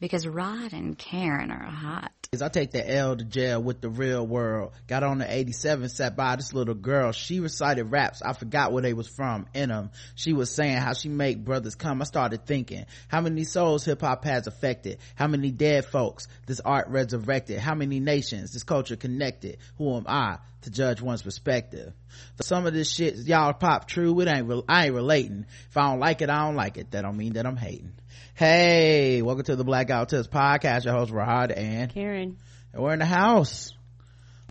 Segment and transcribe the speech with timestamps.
[0.00, 2.12] because Rod and Karen are hot.
[2.40, 4.72] I take the L to jail with the real world.
[4.86, 7.10] Got on the 87, sat by this little girl.
[7.12, 8.22] She recited raps.
[8.22, 9.90] I forgot where they was from in them.
[10.14, 12.00] She was saying how she make brothers come.
[12.00, 14.98] I started thinking, how many souls hip hop has affected?
[15.16, 17.58] How many dead folks this art resurrected?
[17.58, 19.58] How many nations this culture connected?
[19.76, 21.92] Who am I to judge one's perspective?
[22.36, 24.18] For some of this shit, y'all pop true.
[24.20, 25.46] It ain't, re- I ain't relating.
[25.68, 26.92] If I don't like it, I don't like it.
[26.92, 27.92] That don't mean that I'm hating.
[28.34, 30.84] Hey, welcome to the Black Guy Who Tips podcast.
[30.84, 32.38] Your host, Rod and Karen.
[32.72, 33.72] And we're in the house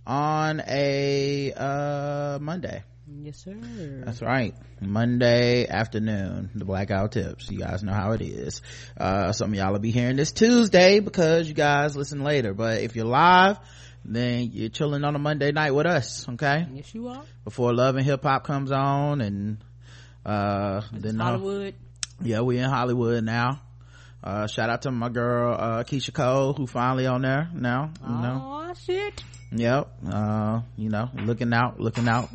[0.05, 2.83] on a, uh, Monday.
[3.21, 3.55] Yes, sir.
[4.05, 4.53] That's right.
[4.81, 7.49] Monday afternoon, the Black Guy Who Tips.
[7.49, 8.61] You guys know how it is.
[8.97, 12.53] Uh, some of y'all will be hearing this Tuesday because you guys listen later.
[12.53, 13.57] But if you're live,
[14.05, 16.67] then you're chilling on a Monday night with us, okay?
[16.73, 17.23] Yes, you are.
[17.43, 19.57] Before Love and Hip Hop comes on and,
[20.25, 21.75] uh, then Hollywood.
[22.21, 23.61] Yeah, we in Hollywood now.
[24.21, 28.15] Uh shout out to my girl uh keyshia cole who finally on there now you
[28.15, 28.41] know.
[28.69, 29.23] Oh shit.
[29.51, 32.29] Yep uh you know looking out looking out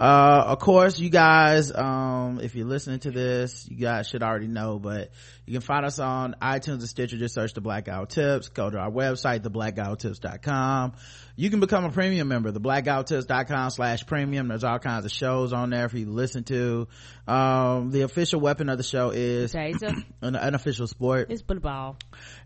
[0.00, 4.46] uh of course you guys um if you're listening to this you guys should already
[4.46, 5.10] know but
[5.44, 7.18] you can find us on itunes and stitcher.
[7.18, 8.48] Just search the black guy who tips.
[8.48, 10.94] Go to our website theblackguywhotips.com
[11.36, 14.48] you can become a premium member theblackguywhotips.com slash premium.
[14.48, 16.88] There's all kinds of shows on there for you to listen to.
[17.28, 19.54] Um the official weapon of the show is
[20.22, 21.30] an unofficial sport.
[21.30, 21.96] It's bullet ball.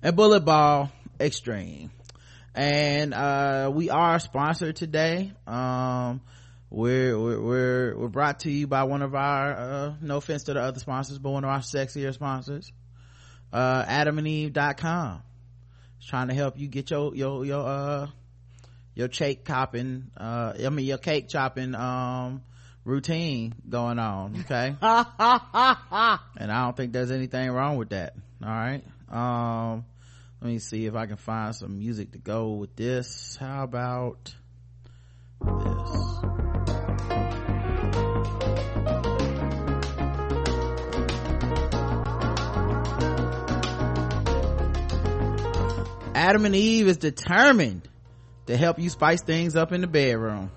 [0.02, 1.92] And bullet ball extreme.
[2.52, 5.32] And uh we are sponsored today.
[5.46, 6.20] Um
[6.74, 10.60] we're we're, we're brought to you by one of our uh no offense to the
[10.60, 12.72] other sponsors but one of our sexier sponsors
[13.52, 15.22] uh adamandeve.com
[15.98, 18.06] it's trying to help you get your your your uh
[18.94, 22.42] your cake chopping uh i mean your cake chopping um
[22.84, 24.74] routine going on okay?
[24.82, 28.82] And i don't think there's anything wrong with that all right?
[29.10, 29.84] Um
[30.42, 33.36] let me see if i can find some music to go with this.
[33.40, 34.34] How about
[35.40, 36.53] this
[46.14, 47.88] adam and eve is determined
[48.46, 50.50] to help you spice things up in the bedroom.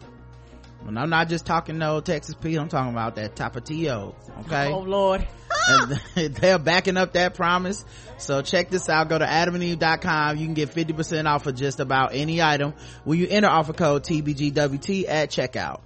[0.86, 4.16] And i'm not just talking no texas pete i'm talking about that tapatio
[4.46, 4.72] okay?
[4.72, 5.28] Oh lord.
[6.16, 7.84] They're backing up that promise.
[8.18, 9.10] So check this out.
[9.10, 12.74] Go to adamandeve.com you can get 50% off of just about any item
[13.04, 15.82] when you enter offer code tbgwt at checkout.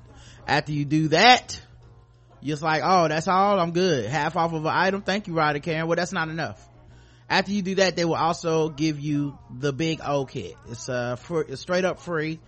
[0.45, 1.59] After you do that
[2.41, 3.59] you're just like oh that's all.
[3.59, 4.05] I'm good.
[4.05, 5.01] Half off of an item.
[5.01, 5.87] Thank you ryder karen.
[5.87, 6.67] Well that's not enough
[7.31, 10.55] after you do that they will also give you the big o kit.
[10.69, 12.39] It's uh for, it's straight up free.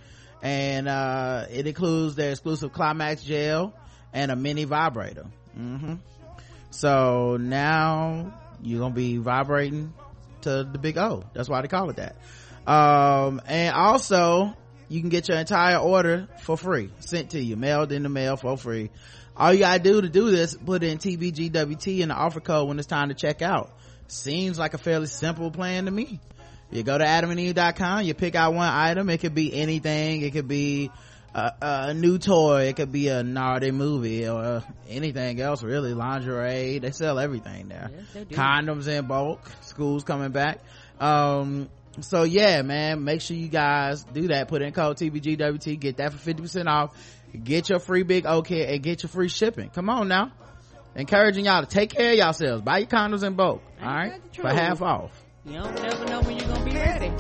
[0.41, 3.73] And uh it includes their exclusive climax gel
[4.11, 5.25] and a mini vibrator.
[5.57, 5.95] Mm-hmm.
[6.71, 9.93] So now you're gonna be vibrating
[10.41, 11.23] to the big o.
[11.33, 12.17] That's why they call it that.
[12.67, 14.53] Um and also
[14.89, 16.89] you can get your entire order for free.
[16.99, 17.55] Sent to you.
[17.55, 18.91] Mailed in the mail for free.
[19.37, 22.79] All you gotta do to do this put in tbgwt in the offer code when
[22.79, 23.71] it's time to check out
[24.07, 26.19] seems like a fairly simple plan to me.
[26.71, 30.21] You go to adamandeve.com you pick out one item it could be anything.
[30.21, 30.89] It could be
[31.35, 35.93] a, a new toy it could be a naughty movie or anything else really.
[35.93, 37.91] Lingerie they sell everything there.
[38.15, 40.59] Yes, condoms in bulk school's coming back.
[40.99, 41.69] Um
[42.01, 44.47] so yeah man make sure you guys do that.
[44.47, 46.97] Put in code tbgwt get that for 50% off.
[47.43, 49.69] Get your free big o kit and get your free shipping.
[49.69, 50.31] Come on now
[50.95, 54.21] encouraging y'all to take care of yourselves buy your condoms in bulk all Ain't right
[54.35, 55.11] for half off
[55.45, 57.11] you don't never know when you're gonna be ready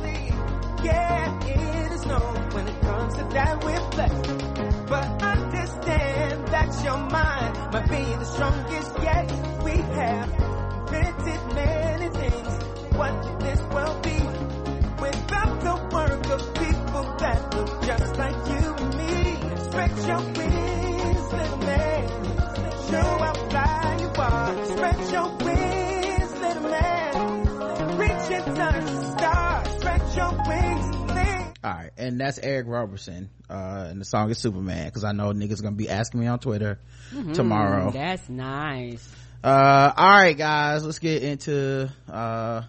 [0.83, 4.87] Yeah, it is known when it comes to that we're blessed.
[4.89, 9.31] But understand that your mind might be the strongest yet.
[9.63, 12.53] We have invented many things.
[12.97, 14.19] What would this world be
[15.01, 19.13] without the work of people that look just like you and me?
[19.69, 20.82] Stretch your wings,
[31.63, 35.31] all right and that's eric roberson uh and the song is superman because i know
[35.33, 36.79] niggas gonna be asking me on twitter
[37.33, 37.89] tomorrow.
[37.89, 39.15] Mm, that's nice.
[39.43, 42.61] Uh all right guys let's get into uh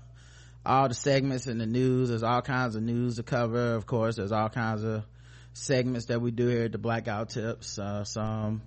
[0.67, 2.09] all the segments in the news.
[2.09, 3.75] There's all kinds of news to cover.
[3.75, 5.05] Of course there's all kinds of
[5.53, 7.79] segments that we do here at the black guy who tips.
[7.79, 8.63] Uh some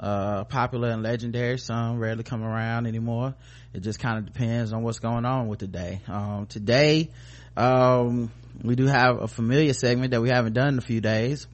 [0.00, 1.58] uh popular and legendary.
[1.58, 3.34] Some rarely come around anymore.
[3.74, 6.00] It just kind of depends on what's going on with the day.
[6.08, 7.10] Um today
[7.56, 8.30] um
[8.62, 11.46] we do have a familiar segment that we haven't done in a few days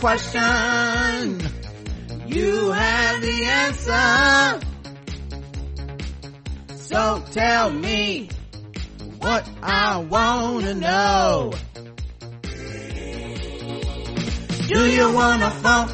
[0.00, 1.40] question,
[2.28, 4.60] you have the answer.
[6.76, 8.28] So tell me
[9.18, 11.52] what I wanna know.
[14.68, 15.90] Do you wanna funk?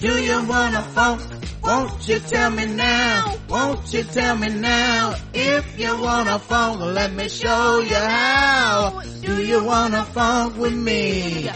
[0.00, 1.20] Do you wanna funk?
[1.62, 3.36] Won't you tell me now?
[3.48, 5.16] Won't you tell me now?
[5.34, 9.02] If you wanna funk, let me show you how.
[9.20, 11.50] Do you wanna funk with me?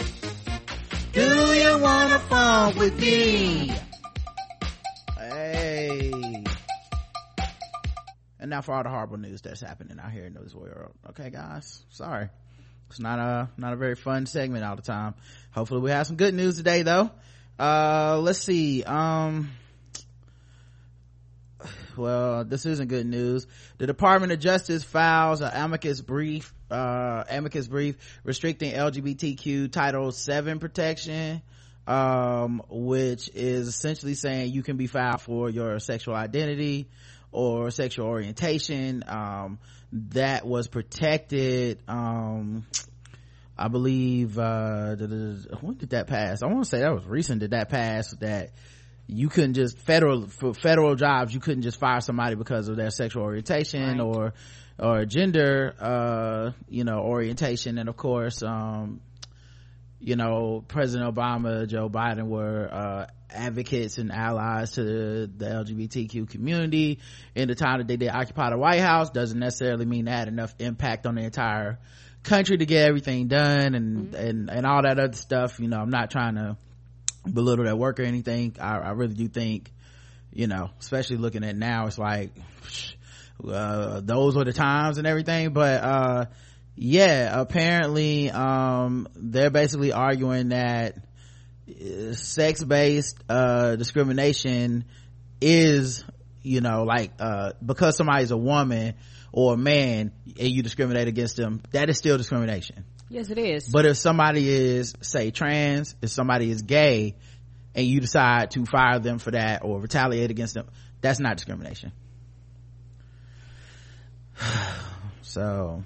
[1.19, 3.73] Do you wanna funk with me?
[5.17, 6.45] Hey.
[8.39, 10.93] And now for all the horrible news that's happening out here in this world.
[11.11, 11.83] Okay, guys.
[11.91, 12.29] Sorry.
[12.89, 15.17] It's not a, not a very fun segment all the time.
[15.51, 17.11] Hopefully we have some good news today though.
[17.59, 18.85] Uh, let's see.
[18.85, 19.51] Um,
[21.97, 23.45] well, this isn't good news.
[23.79, 30.59] The Department of Justice files an amicus brief, uh, amicus brief restricting LGBTQ Title 7
[30.59, 31.43] protection,
[31.87, 36.89] um, which is essentially saying you can be filed for your sexual identity
[37.33, 39.05] or sexual orientation.
[39.07, 39.59] Um,
[40.11, 42.67] that was protected, um,
[43.57, 46.43] I believe, uh, when did that pass?
[46.43, 47.41] I want to say that was recent.
[47.41, 48.51] Did that pass that
[49.07, 52.91] you couldn't just federal for federal jobs you couldn't just fire somebody because of their
[52.91, 54.01] sexual orientation Right.
[54.01, 54.35] or
[54.79, 57.79] or gender uh you know orientation.
[57.79, 59.01] And of course um
[60.01, 66.31] you know president obama joe biden were uh advocates and allies to the, the lgbtq
[66.31, 67.01] community.
[67.35, 70.29] In the time that they did occupy the white house doesn't necessarily mean that had
[70.29, 71.79] enough impact on the entire
[72.23, 75.59] country to get everything done and and and all that other stuff.
[75.61, 76.57] You know i'm not trying to
[77.31, 78.57] belittle their work or anything.
[78.61, 79.73] I, I really do think
[80.33, 82.31] you know especially looking at now it's like
[83.47, 86.25] uh, those were the times and everything but uh
[86.77, 90.97] yeah apparently um they're basically arguing that
[91.69, 94.85] uh, sex-based uh discrimination
[95.41, 96.05] is
[96.43, 98.95] you know like uh because somebody's a woman
[99.33, 103.69] or a man and you discriminate against them that is still discrimination Yes, it is.
[103.69, 107.17] but if somebody is, say, trans, if somebody is gay,
[107.75, 110.67] and you decide to fire them for that or retaliate against them,
[111.01, 111.93] that's not discrimination.
[115.23, 115.85] So,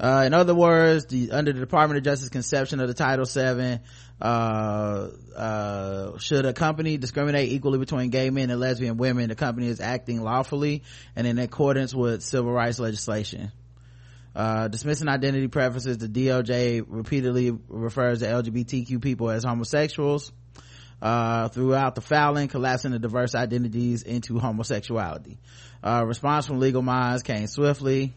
[0.00, 3.80] uh, in other words, the, under the Department of Justice conception of the Title VII,
[4.20, 9.68] uh, uh, should a company discriminate equally between gay men and lesbian women, the company
[9.68, 10.82] is acting lawfully
[11.14, 13.52] and in accordance with civil rights legislation
[14.38, 20.30] uh, dismissing identity preferences, the DOJ repeatedly refers to LGBTQ people as homosexuals,
[21.02, 25.38] uh, throughout the filing, collapsing the diverse identities into homosexuality.
[25.82, 28.12] Uh, response from legal minds came swiftly.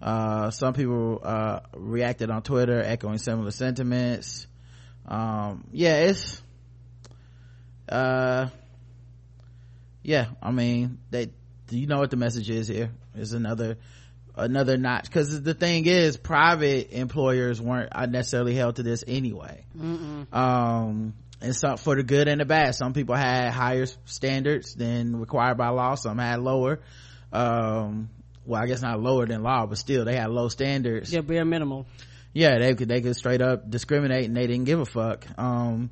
[0.00, 4.46] Uh, some people, uh, reacted on Twitter echoing similar sentiments.
[5.06, 6.42] Um, yeah, it's,
[7.88, 8.48] uh,
[10.02, 11.30] yeah, I mean, they,
[11.66, 12.90] do you know what the message is here?
[13.14, 13.76] It's another,
[14.36, 19.64] another notch because the thing is private employers weren't necessarily held to this anyway
[20.32, 22.74] um and so for the good and the bad.
[22.74, 25.94] Some people had higher standards than required by law.
[25.94, 26.80] Some had lower.
[27.32, 28.10] Um
[28.46, 31.12] well i guess not lower than law but still they had low standards.
[31.12, 31.86] Yeah, bare minimal.
[32.32, 35.26] yeah they could they could straight up discriminate and they didn't give a fuck.
[35.38, 35.90] Um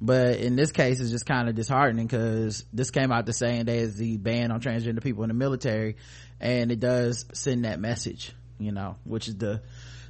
[0.00, 3.66] but in this case it's just kind of disheartening because this came out the same
[3.66, 5.96] day as the ban on transgender people in the military.
[6.40, 9.60] And it does send that message you know which is the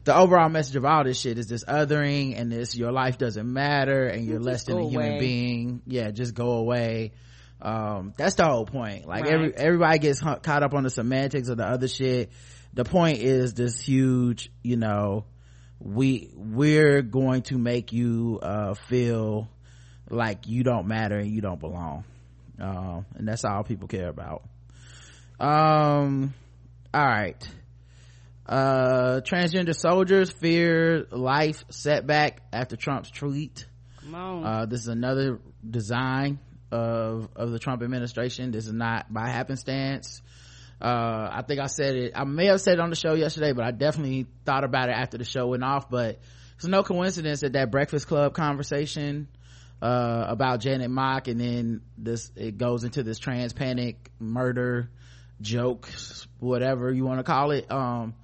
[0.09, 3.53] the overall message of all this shit is this othering and this your life doesn't
[3.53, 5.21] matter and you're Just less than a go human away.
[5.21, 5.83] being.
[5.87, 7.13] Yeah just go away.
[7.61, 9.07] Um that's the whole point.
[9.07, 9.33] Like Right.
[9.35, 12.31] every everybody gets caught up on the semantics of the other shit.
[12.73, 15.27] The point is this huge you know
[15.79, 19.51] we we're going to make you uh feel
[20.09, 22.05] like you don't matter and you don't belong.
[22.59, 24.43] Um and that's all people care about.
[25.39, 26.33] Um
[26.95, 27.47] all right
[28.49, 33.67] uh transgender soldiers fear life setback after trump's tweet.
[34.45, 35.39] Uh this is another
[35.69, 36.39] design
[36.71, 38.51] of of the trump administration.
[38.51, 40.23] This is not by happenstance.
[40.81, 43.53] Uh i think i said it i may have said it on the show yesterday
[43.53, 46.21] but i definitely thought about it after the show went off but
[46.55, 49.27] it's no coincidence that that breakfast club conversation
[49.83, 54.89] uh about janet mock and then this it goes into this trans panic murder
[55.41, 55.89] joke
[56.39, 57.71] whatever you want to call it.
[57.71, 58.15] Um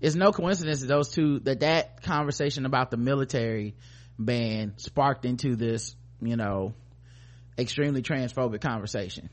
[0.00, 3.74] it's no coincidence that those two that that conversation about the military
[4.18, 6.74] ban sparked into this you know
[7.58, 9.30] extremely transphobic conversation.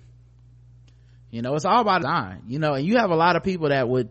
[1.29, 3.69] You know it's all about design you know and you have a lot of people
[3.69, 4.09] that would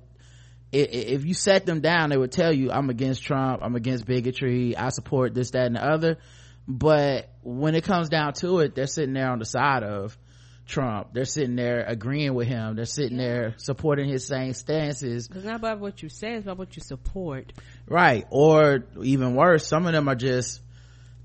[0.73, 4.77] if you set them down they would tell you i'm against trump i'm against bigotry
[4.77, 6.19] i support this that and the other.
[6.67, 10.19] But when it comes down to it they're sitting there on the side of
[10.67, 11.09] trump.
[11.13, 12.77] They're sitting there agreeing with him.
[12.77, 15.29] They're sitting there supporting his same stances.
[15.33, 17.53] It's not about what you say, it's about what you support.
[17.89, 18.27] right.
[18.31, 20.61] Or even worse some of them are just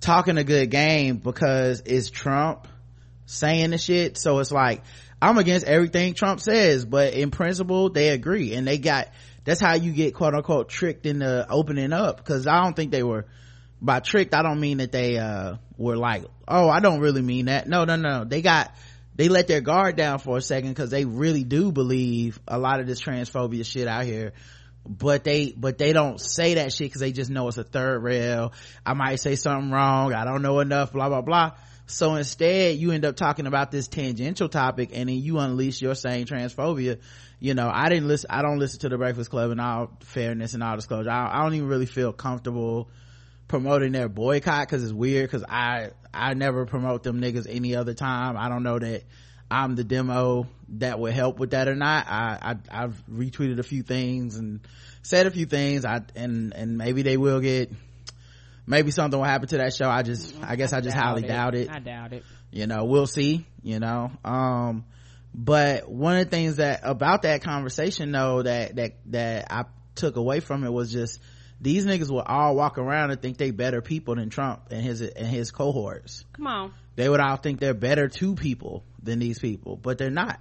[0.02, 2.68] talking a good game because it's trump
[3.26, 4.18] saying the shit.
[4.18, 4.84] So it's like
[5.22, 8.54] i'm against everything trump says but in principle they agree.
[8.54, 9.10] And they got
[9.46, 12.18] that's how you get quote unquote tricked into opening up.
[12.18, 13.26] Because i don't think they were
[13.82, 17.46] by tricked i don't mean that they uh were like oh i don't really mean
[17.46, 17.68] that.
[17.68, 18.26] No no no.
[18.26, 18.76] They got
[19.20, 22.80] they let their guard down for a second because they really do believe a lot
[22.80, 24.32] of this transphobia shit out here.
[24.88, 28.02] But they but they don't say that shit because they just know it's a third
[28.02, 28.54] rail.
[28.86, 30.14] I might say something wrong.
[30.14, 31.52] I don't know enough blah blah blah.
[31.86, 35.96] So instead you end up talking about this tangential topic and then you unleash your
[35.96, 37.02] same transphobia.
[37.42, 40.54] You know i didn't listen i don't listen to the breakfast club in all fairness
[40.54, 41.10] and all disclosure.
[41.10, 42.90] I, I don't even really feel comfortable
[43.50, 47.94] promoting their boycott because it's weird because i i never promote them niggas any other
[47.94, 48.38] time.
[48.38, 49.04] I don't know that
[49.52, 50.48] i'm the demo
[50.78, 52.06] that would help with that or not.
[52.08, 54.60] I, I i've retweeted a few things and
[55.02, 55.86] said a few things.
[55.86, 57.72] I and and maybe they will get
[58.68, 59.90] maybe something will happen to that show.
[59.90, 61.70] I just i guess i, just highly doubt it.
[61.70, 62.24] I doubt it.
[62.52, 64.86] you know we'll see you know um
[65.34, 69.64] but one of the things that about that conversation though that that that i
[69.96, 71.20] took away from it was just
[71.62, 75.02] these niggas will all walk around and think they better people than trump and his
[75.02, 76.26] and his cohorts.
[76.34, 76.74] Come on.
[76.96, 80.40] they would all think they're better to people than these people but they're not.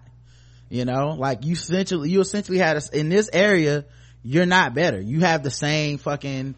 [0.69, 3.85] You know like you essentially you essentially had a, in this area
[4.23, 5.01] you're not better.
[5.01, 6.57] You have the same fucking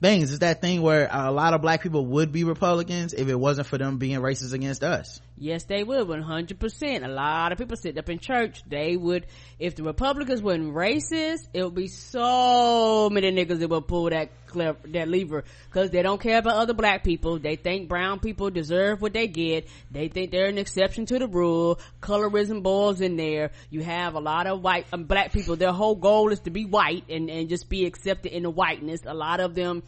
[0.00, 0.30] things.
[0.30, 3.66] It's that thing where a lot of black people would be republicans if it wasn't
[3.66, 7.04] for them being racist against us Yes, they would, 100%.
[7.04, 8.62] A lot of people sit up in church.
[8.66, 9.26] They would,
[9.58, 14.30] if the Republicans weren't racist, it would be so many niggas that would pull that
[14.46, 15.44] clever, that lever.
[15.70, 17.38] Cause they don't care about other black people.
[17.38, 19.68] They think brown people deserve what they get.
[19.90, 21.80] They think they're an exception to the rule.
[22.00, 23.50] Colorism boils in there.
[23.68, 25.56] You have a lot of white, um, black people.
[25.56, 29.02] Their whole goal is to be white and, and just be accepted in the whiteness.
[29.04, 29.82] A lot of them,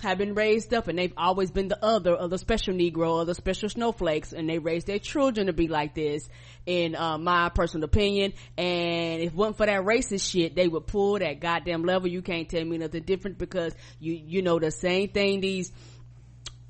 [0.00, 3.24] have been raised up and they've always been the other or the special negro or
[3.24, 6.28] the special snowflakes and they raise their children to be like this
[6.66, 10.86] in uh, my personal opinion and if it wasn't for that racist shit they would
[10.86, 14.70] pull that goddamn level you can't tell me nothing different because you you know the
[14.70, 15.72] same thing these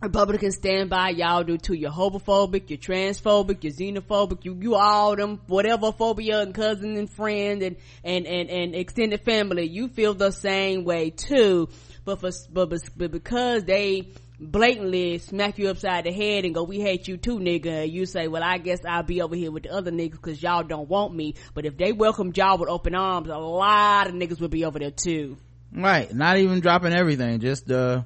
[0.03, 1.75] Republicans stand by, y'all do too.
[1.75, 7.09] You're homophobic, you're transphobic, you're xenophobic, you, you all them, whatever phobia and cousin and
[7.09, 11.69] friend and, and, and, and extended family, you feel the same way too.
[12.05, 14.09] But for, but, but because they
[14.41, 18.07] blatantly smack you upside the head and go, we hate you too, nigga, and you
[18.07, 20.89] say, well, I guess I'll be over here with the other niggas cause y'all don't
[20.89, 21.35] want me.
[21.55, 24.79] But if they welcomed y'all with open arms, a lot of niggas would be over
[24.79, 25.37] there too.
[25.73, 28.05] right not even dropping everything just the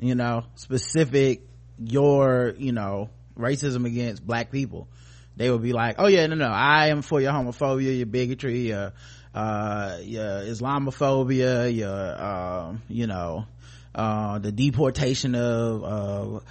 [0.00, 1.42] you know specific
[1.78, 4.88] your you know racism against black people
[5.36, 8.68] they would be like oh yeah no no i am for your homophobia your bigotry
[8.68, 8.92] your
[9.38, 13.46] uh your islamophobia your um you know
[13.94, 16.44] uh the deportation of of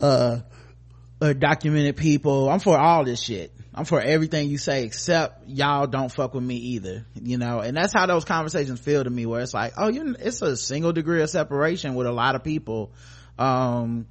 [0.00, 0.38] uh
[1.20, 2.48] undocumented people.
[2.48, 3.52] I'm for all this shit.
[3.74, 7.60] I'm for everything you say except y'all don't fuck with me either you know?
[7.60, 10.56] And that's how those conversations feel to me where it's like oh you it's a
[10.56, 12.92] single degree of separation with a lot of people.
[13.38, 14.06] Um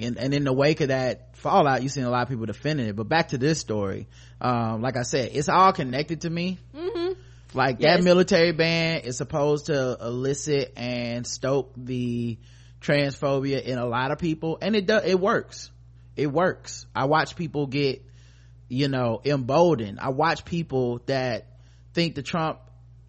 [0.00, 2.86] and, and in the wake of that fallout you've seen a lot of people defending
[2.86, 2.96] it.
[2.96, 4.08] But back to this story.
[4.40, 6.58] Um like i said it's all connected to me
[7.54, 8.04] like that Yes.
[8.04, 12.38] military ban is supposed to elicit and stoke the
[12.80, 15.70] transphobia in a lot of people and it does it works.
[16.16, 16.86] It works.
[16.94, 18.04] I watch people get
[18.68, 19.98] you know emboldened.
[20.00, 21.46] I watch people that
[21.94, 22.58] think the trump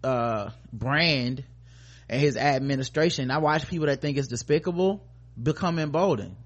[0.02, 1.44] uh brand
[2.08, 5.04] and his administration i watch people that think it's despicable
[5.40, 6.36] become emboldened.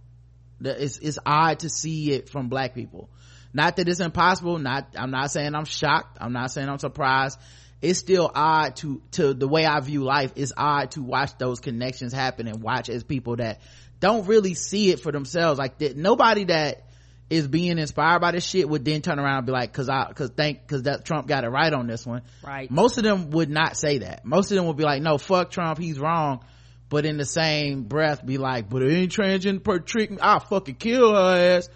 [0.60, 3.08] It's it's odd to see it from black people.
[3.52, 6.18] Not that it's impossible not i'm not saying i'm shocked.
[6.20, 7.38] I'm not saying i'm surprised
[7.84, 10.32] it's still odd to to the way i view life.
[10.36, 13.60] It's odd to watch those connections happen and watch as people that
[14.00, 15.58] don't really see it for themselves.
[15.58, 16.88] Like that nobody that
[17.30, 20.12] is being inspired by this shit would then turn around and be like cause i
[20.12, 22.70] cause thank cause that trump got it right on this one Right.
[22.70, 24.24] most of them would not say that.
[24.26, 26.44] Most of them would be like no fuck trump he's wrong
[26.90, 30.38] but in the same breath be like but it ain't transgender per trick me i'll
[30.40, 31.68] fucking kill her ass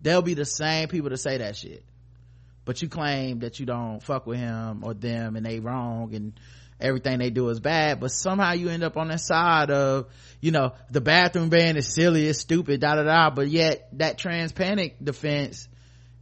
[0.00, 1.84] they'll be the same people to say that shit
[2.64, 6.32] but you claim that you don't fuck with him or them and they wrong and
[6.80, 10.06] everything they do is bad but somehow you end up on that side of
[10.40, 14.18] you know the bathroom ban is silly it's stupid da da da but yet that
[14.18, 15.68] trans panic defense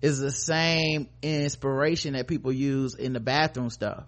[0.03, 4.07] is the same inspiration that people use in the bathroom stuff.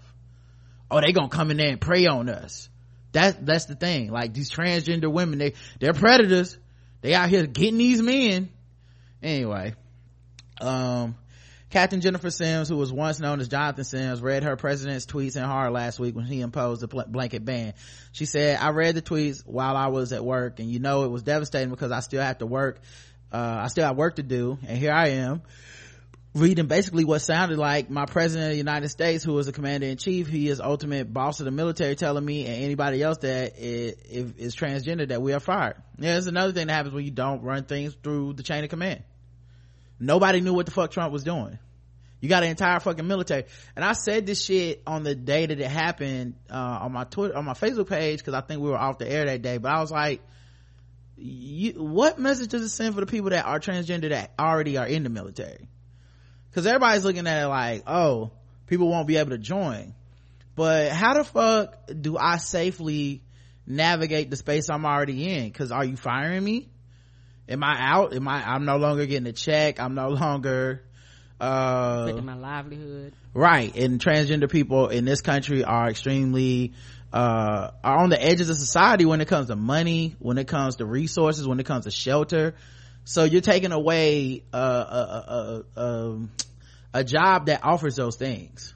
[0.91, 2.69] Oh they gonna come in there and prey on us.
[3.13, 4.11] That that's the thing.
[4.11, 6.57] Like these transgender women they they're predators.
[7.03, 8.51] They out here getting these men.
[9.23, 9.75] Anyway
[10.61, 11.17] um
[11.73, 15.43] Captain Jennifer Sims, who was once known as Jonathan Sims, read her president's tweets in
[15.43, 17.73] horror last week when he imposed the blanket ban.
[18.13, 21.11] She said, I read the tweets while I was at work and you know it
[21.11, 22.81] was devastating because I still have to work.
[23.33, 25.41] Uh, I still have work to do and here I am
[26.35, 29.87] reading basically what sounded like my president of the United States, who is a commander
[29.87, 30.29] in chief.
[30.29, 33.95] He is ultimate boss of the military telling me and anybody else that is,
[34.37, 35.77] is transgender that we are fired.
[35.99, 38.69] Yeah, there's another thing that happens when you don't run things through the chain of
[38.69, 39.05] command
[40.03, 41.59] nobody knew what the fuck trump was doing.
[42.21, 43.45] You got an entire fucking military.
[43.75, 47.37] And i said this shit on the day that it happened uh, on my twitter
[47.37, 49.59] on my facebook page because i think we were off the air that day.
[49.59, 50.23] But i was like
[51.17, 54.87] you, what message does it send for the people that are transgender that already are
[54.87, 55.69] in the military?
[56.51, 58.31] Because everybody's looking at it like oh
[58.67, 59.95] people won't be able to join.
[60.55, 63.23] But how the fuck do i safely
[63.67, 65.45] navigate the space i'm already in?
[65.45, 66.69] Because are you firing me
[67.53, 68.15] am i out?
[68.15, 69.81] Am i i'm no longer getting a check.
[69.81, 70.83] I'm no longer
[71.41, 73.15] uh my livelihood.
[73.35, 73.75] Right.
[73.77, 76.73] And transgender people in this country are extremely
[77.13, 80.77] uh are on the edges of society when it comes to money when it comes
[80.77, 82.55] to resources when it comes to shelter.
[83.05, 86.19] So you're taking away a a, a, a,
[86.95, 88.75] a job that offers those things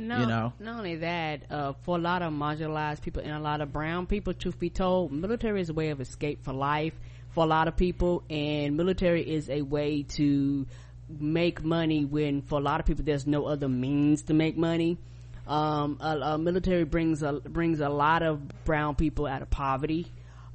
[0.00, 0.52] no, you know?
[0.58, 4.06] not only that uh, for a lot of marginalized people and a lot of brown
[4.06, 6.94] people truth be told military is a way of escape for life
[7.30, 10.66] for a lot of people and military is a way to
[11.08, 14.98] make money when for a lot of people there's no other means to make money
[15.46, 20.06] um, a, a military brings a brings a lot of brown people out of poverty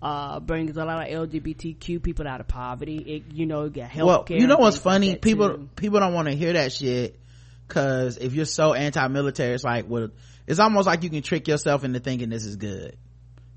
[0.01, 2.97] uh, brings a lot of LGBTQ people out of poverty.
[2.97, 5.11] It, you know, get health well, you know what's funny?
[5.11, 5.69] Like people too.
[5.75, 7.19] people don't want to hear that shit
[7.67, 10.09] because if you're so anti-military, it's like, well,
[10.45, 12.97] it's almost like you can trick yourself into thinking this is good.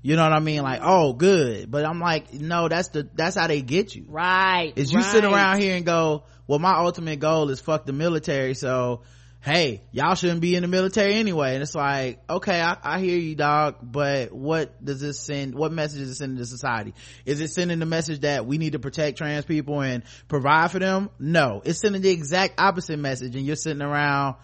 [0.01, 0.61] You know what I mean?
[0.61, 1.69] Like, oh, good.
[1.69, 4.05] But I'm like, no, that's the that's how they get you.
[4.07, 4.73] Right.
[4.75, 5.11] Is you right.
[5.11, 9.01] sit around here and go, well, my ultimate goal is fuck the military, so
[9.41, 11.53] hey, y'all shouldn't be in the military anyway.
[11.53, 15.55] And it's like, okay, I, I hear you, dog, but what does this send?
[15.55, 16.93] What message is it sending to society?
[17.25, 20.79] Is it sending the message that we need to protect trans people and provide for
[20.79, 21.09] them?
[21.19, 24.35] No, it's sending the exact opposite message, and you're sitting around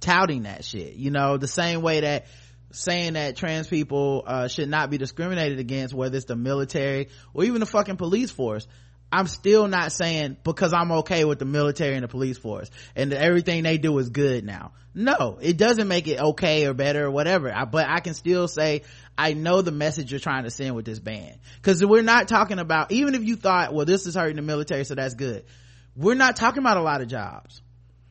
[0.00, 0.94] touting that shit.
[0.94, 2.26] You know, the same way that
[2.74, 7.44] saying that trans people uh, should not be discriminated against, whether it's the military or
[7.44, 8.66] even the fucking police force.
[9.12, 13.12] I'm still not saying because I'm okay with the military and the police force and
[13.12, 14.72] everything they do is good now.
[14.92, 17.52] No, it doesn't make it okay or better or whatever.
[17.52, 18.82] I, but I can still say
[19.16, 21.38] I know the message you're trying to send with this ban.
[21.62, 24.84] Cause we're not talking about, even if you thought, well, this is hurting the military,
[24.84, 25.44] so that's good.
[25.94, 27.62] We're not talking about a lot of jobs.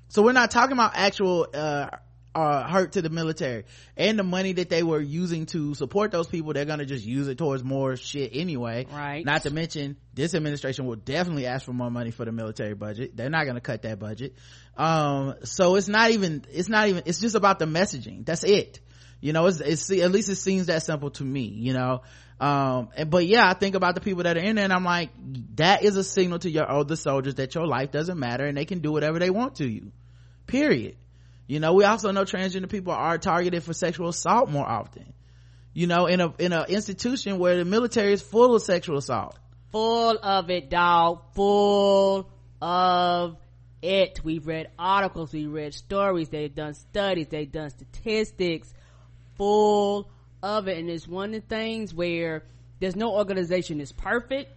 [0.07, 1.87] So we're not talking about actual, uh,
[2.35, 3.65] uh, hurt to the military
[3.95, 7.27] and the money that they were using to support those people they're gonna just use
[7.27, 8.87] it towards more shit anyway.
[8.91, 9.23] Right.
[9.25, 13.15] not to mention this administration will definitely ask for more money for the military budget.
[13.15, 14.35] They're not gonna cut that budget.
[14.77, 18.25] Um so it's not even it's not even it's just about the messaging.
[18.25, 18.79] That's it.
[19.21, 22.01] You know it's, it's at least it seems that simple to me you know?
[22.39, 24.83] Um and, but yeah i think about the people that are in there and i'm
[24.83, 25.11] like
[25.55, 28.65] that is a signal to your older soldiers that your life doesn't matter and they
[28.65, 29.91] can do whatever they want to you.
[30.47, 30.97] Period
[31.47, 35.13] you know we also know transgender people are targeted for sexual assault more often.
[35.73, 39.37] You know in a in an institution where the military is full of sexual assault.
[39.71, 42.29] Full of it dog full
[42.61, 43.37] of
[43.81, 44.23] it.
[44.23, 48.73] We've read articles we've read stories they've done studies they've done statistics.
[49.35, 50.09] Full
[50.41, 50.77] of it.
[50.77, 52.43] And it's one of the things where
[52.79, 54.51] there's no organization is perfect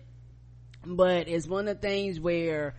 [0.87, 2.75] but it's one of the things where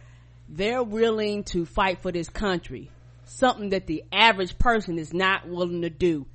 [0.47, 2.89] they're willing to fight for this country
[3.29, 6.25] something that the average person is not willing to do.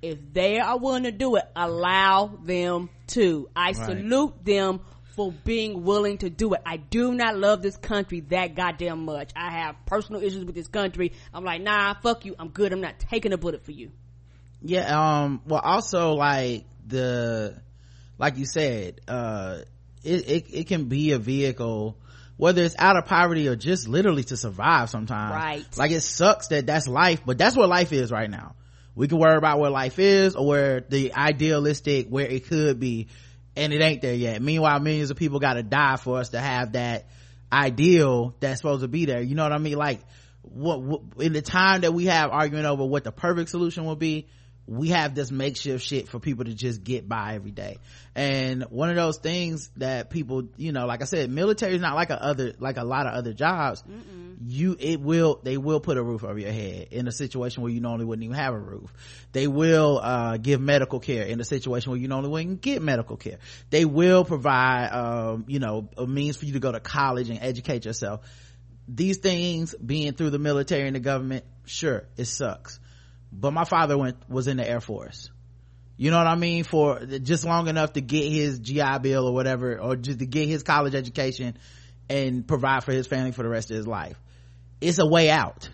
[0.00, 3.48] If they are willing to do it allow them to.
[3.56, 4.80] I salute them
[5.16, 6.60] for being willing to do it.
[6.64, 9.32] I do not love this country that goddamn much.
[9.34, 11.12] I have personal issues with this country.
[11.34, 12.36] I'm like nah fuck you.
[12.38, 12.72] I'm good.
[12.72, 13.90] I'm not taking a bullet for you.
[14.62, 17.60] Yeah um well also like the
[18.18, 19.58] like you said uh
[20.04, 21.96] it, it it can be a vehicle
[22.38, 25.34] whether it's out of poverty or just literally to survive sometimes.
[25.34, 25.76] Right.
[25.76, 28.54] like it sucks that that's life but that's what life is right now.
[28.94, 33.08] We can worry about where life is or where the idealistic where it could be
[33.56, 34.40] and it ain't there yet.
[34.40, 37.06] Meanwhile millions of people gotta die for us to have that
[37.52, 39.20] ideal that's supposed to be there.
[39.20, 39.76] You know what i mean?
[39.76, 40.00] Like
[40.42, 43.96] what, what in the time that we have arguing over what the perfect solution will
[43.96, 44.28] be
[44.68, 47.78] we have this makeshift shit for people to just get by every day.
[48.14, 51.94] And one of those things that people you know like i said military is not
[51.94, 53.82] like a other like a lot of other jobs.
[53.82, 54.36] Mm-mm.
[54.46, 57.72] you it will they will put a roof over your head in a situation where
[57.72, 58.92] you normally wouldn't even have a roof.
[59.32, 63.16] They will uh, give medical care in a situation where you normally wouldn't get medical
[63.16, 63.38] care.
[63.70, 67.38] They will provide um, you know a means for you to go to college and
[67.40, 68.20] educate yourself.
[68.86, 72.80] These things being through the military and the government sure it sucks
[73.32, 75.30] but my father went was in the air force.
[75.96, 76.64] You know what i mean?
[76.64, 80.48] For just long enough to get his gi bill or whatever or just to get
[80.48, 81.58] his college education
[82.08, 84.16] and provide for his family for the rest of his life.
[84.80, 85.68] It's a way out.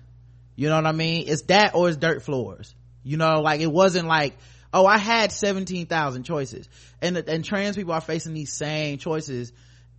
[0.56, 1.24] You know what i mean?
[1.28, 2.74] It's that or it's dirt floors.
[3.02, 4.36] You know like it wasn't like
[4.72, 6.68] oh i had 17,000 choices.
[7.02, 9.52] And and trans people are facing these same choices.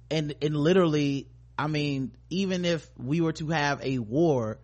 [0.09, 4.57] And and literally i mean even if we were to have a war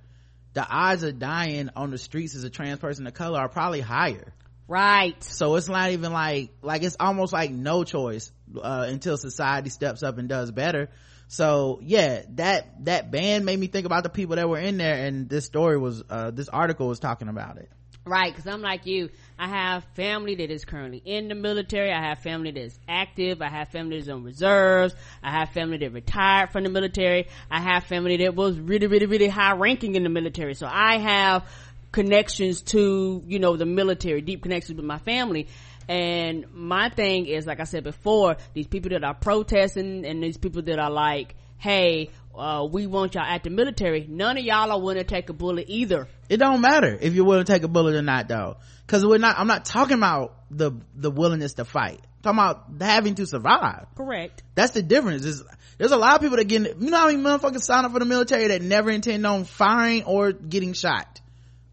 [0.53, 3.81] the odds of dying on the streets as a trans person of color are probably
[3.81, 4.33] higher.
[4.67, 5.21] Right.
[5.23, 10.03] So it's not even like like it's almost like no choice uh, until society steps
[10.03, 10.89] up and does better.
[11.27, 15.05] So yeah that that band made me think about the people that were in there
[15.05, 17.69] and this story was uh, this article was talking about it.
[18.03, 19.09] Right because i'm like you
[19.41, 21.91] i have family that is currently in the military.
[21.91, 23.41] I have family that is active.
[23.41, 24.93] I have family that's on reserves.
[25.23, 27.27] I have family that retired from the military.
[27.49, 30.53] I have family that was really really really high ranking in the military.
[30.53, 31.49] So i have
[31.91, 35.47] connections to you know the military deep connections with my family.
[35.89, 40.37] And my thing is like i said before these people that are protesting and these
[40.37, 44.71] people that are like hey uh, we want y'all at the military none of y'all
[44.71, 46.07] are willing to take a bullet either.
[46.29, 48.57] It don't matter if you're willing to take a bullet or not though
[48.91, 52.01] because we're not i'm not talking about the the willingness to fight.
[52.23, 53.87] I'm talking about having to survive.
[53.95, 54.43] Correct.
[54.53, 55.25] That's the difference.
[55.25, 55.43] Is
[55.77, 57.99] there's a lot of people that get you know how many motherfuckers sign up for
[57.99, 61.21] the military that never intend on firing or getting shot?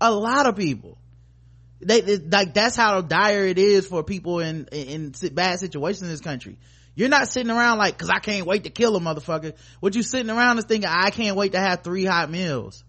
[0.01, 0.97] A lot of people.
[1.81, 6.03] They, they like that's how dire it is for people in, in in bad situations
[6.03, 6.57] in this country.
[6.95, 9.55] You're not sitting around like because i can't wait to kill a motherfucker.
[9.81, 12.85] What you sitting around is thinking i can't wait to have three hot meals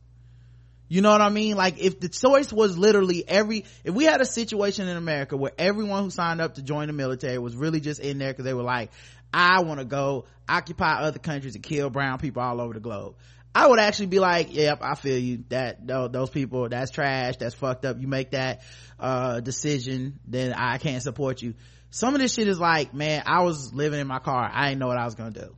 [0.89, 4.19] you know what i mean like if the choice was literally every if we had
[4.19, 7.79] a situation in america where everyone who signed up to join the military was really
[7.79, 8.91] just in there because they were like
[9.33, 13.15] i want to go occupy other countries and kill brown people all over the globe
[13.53, 15.43] I would actually be like, yep, I feel you.
[15.49, 17.37] That those people, that's trash.
[17.37, 17.99] That's fucked up.
[17.99, 18.61] You make that
[18.99, 21.55] uh, decision, then I can't support you.
[21.89, 24.49] Some of this shit is like, man, I was living in my car.
[24.53, 25.55] I didn't know what I was gonna do.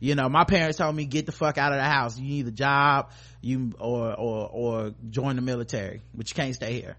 [0.00, 2.18] You know, my parents told me get the fuck out of the house.
[2.18, 6.80] You need a job, you or or or join the military, but you can't stay
[6.80, 6.96] here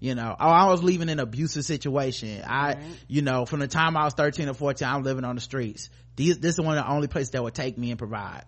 [0.00, 2.78] you know oh i was leaving an abusive situation i right.
[3.06, 5.90] you know from the time i was 13 or 14 i'm living on the streets
[6.16, 8.44] These, this is one of the only places that would take me and provide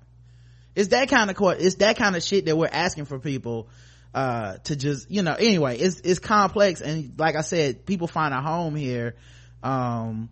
[0.75, 3.69] it's that kind of court it's that kind of shit that we're asking for people
[4.15, 8.35] uh, to just you know anyway it's it's complex and like i said people find
[8.35, 9.15] a home here
[9.63, 10.29] um,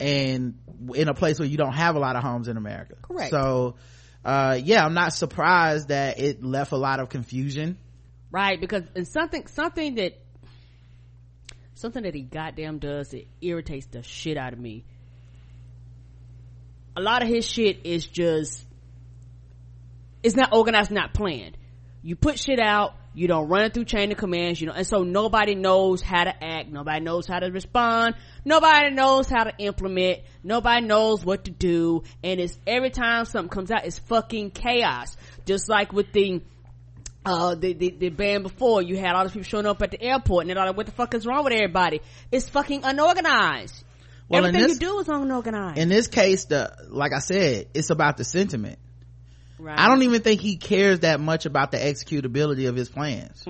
[0.00, 0.58] and
[0.94, 2.94] in a place where you don't have a lot of homes in america.
[3.02, 3.30] Correct.
[3.30, 3.76] So
[4.24, 7.78] uh, yeah i'm not surprised that it left a lot of confusion.
[8.30, 10.20] Right because it's something something that
[11.74, 14.84] something that he goddamn does it irritates the shit out of me.
[16.96, 18.64] A lot of his shit is just
[20.22, 21.56] it's not organized, not planned.
[22.02, 24.86] You put shit out, you don't run it through chain of commands, you know, and
[24.86, 29.52] so nobody knows how to act, nobody knows how to respond, nobody knows how to
[29.58, 34.50] implement, nobody knows what to do, and it's every time something comes out, it's fucking
[34.52, 35.16] chaos.
[35.44, 36.40] Just like with the,
[37.26, 40.00] uh, the, the, the band before, you had all these people showing up at the
[40.00, 42.00] airport, and they're like, what the fuck is wrong with everybody?
[42.30, 43.84] It's fucking unorganized.
[44.28, 45.78] Well, Everything this, you do is unorganized.
[45.78, 48.78] In this case, the, like I said, it's about the sentiment
[49.60, 49.78] Right.
[49.78, 53.44] I don't even think he cares that much about the executability of his plans.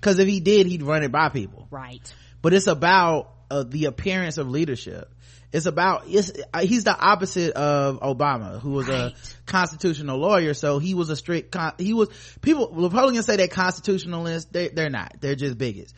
[0.00, 1.66] Because if he did, he'd run it by people.
[1.70, 2.00] Right.
[2.40, 5.12] But it's about uh, the appearance of leadership.
[5.52, 9.12] It's about it's, uh, he's the opposite of Obama, who was right.
[9.12, 9.14] a
[9.46, 10.54] constitutional lawyer.
[10.54, 11.52] So he was a strict.
[11.52, 12.08] Con- he was
[12.40, 14.50] people Republicans say they're constitutionalists.
[14.50, 15.14] They, they're not.
[15.20, 15.94] They're just bigots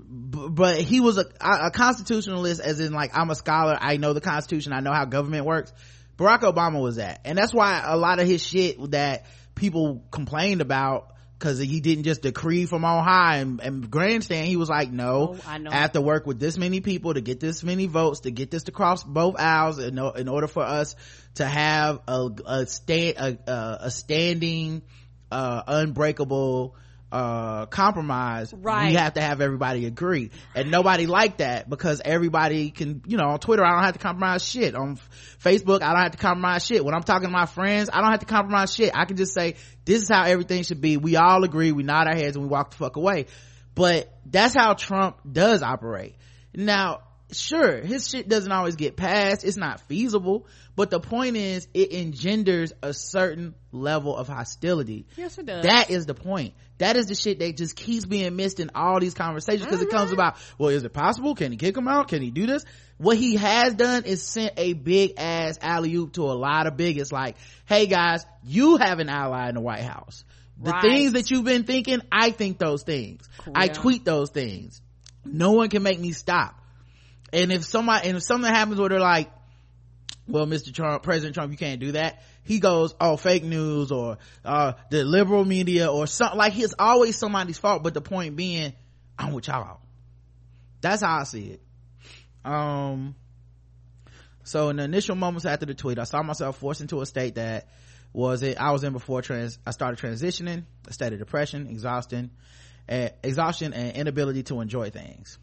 [0.00, 4.20] but he was a, a, constitutionalist as in like i'm a scholar i know the
[4.20, 5.72] constitution i know how government works
[6.18, 7.20] Barack Obama was that.
[7.24, 12.02] And that's why a lot of his shit that people complained about because he didn't
[12.02, 14.48] just decree from on high and, and grandstand.
[14.48, 17.20] He was like, no, oh, I, I, have to work with this many people to
[17.20, 20.64] get this many votes to get this to cross both aisles in, in order for
[20.64, 20.96] us
[21.34, 24.82] to have a a, sta- a, a standing,
[25.30, 26.74] uh, unbreakable
[27.10, 28.90] uh compromise Right.
[28.90, 30.30] we have to have everybody agree.
[30.54, 33.98] And nobody like that because everybody can you know on twitter i don't have to
[33.98, 34.74] compromise shit.
[34.74, 34.98] On
[35.42, 36.84] facebook i don't have to compromise shit.
[36.84, 38.92] When i'm talking to my friends i don't have to compromise shit.
[38.94, 40.98] I can just say this is how everything should be.
[40.98, 41.72] We all agree.
[41.72, 43.26] We nod our heads and we walk the fuck away.
[43.74, 46.16] But that's how trump does operate.
[46.54, 47.00] Now
[47.32, 49.44] sure his shit doesn't always get passed.
[49.44, 50.46] It's not feasible.
[50.76, 55.06] But the point is it engenders a certain level of hostility.
[55.16, 55.64] Yes, it does.
[55.64, 56.54] that is the point.
[56.78, 59.88] That is the shit that just keeps being missed in all these conversations because it
[59.88, 59.96] Mm-hmm.
[59.96, 61.34] comes about, well, is it possible?
[61.34, 62.08] Can he kick him out?
[62.08, 62.64] Can he do this?
[62.98, 66.76] What he has done is sent a big ass alley oop to a lot of
[66.76, 67.36] bigots like,
[67.66, 70.24] hey guys, you have an ally in the White House.
[70.60, 70.82] The Right.
[70.82, 73.28] things that you've been thinking, I think those things.
[73.54, 74.80] I tweet those things.
[75.24, 76.54] No one can make me stop.
[77.32, 79.30] And if somebody, and if something happens where they're like,
[80.26, 80.74] well, Mr.
[80.74, 82.22] Trump, President Trump, you can't do that.
[82.48, 86.38] He goes, oh, fake news or, uh, the liberal media or something.
[86.38, 87.82] Like, it's always somebody's fault.
[87.82, 88.72] But the point being,
[89.18, 89.80] I'm with y'all.
[90.80, 91.62] That's how I see it.
[92.44, 93.14] Um,
[94.44, 97.34] so in the initial moments after the tweet, I saw myself forced into a state
[97.34, 97.68] that
[98.14, 102.30] was it, I was in before trans, I started transitioning, a state of depression, exhaustion,
[102.88, 105.38] uh, exhaustion and inability to enjoy things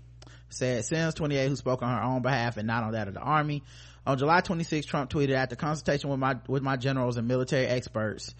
[0.49, 3.19] said Sims 28 who spoke on her own behalf and not on that of the
[3.19, 3.63] army.
[4.05, 8.35] On July 26, Trump tweeted after consultation with my with my generals and military experts,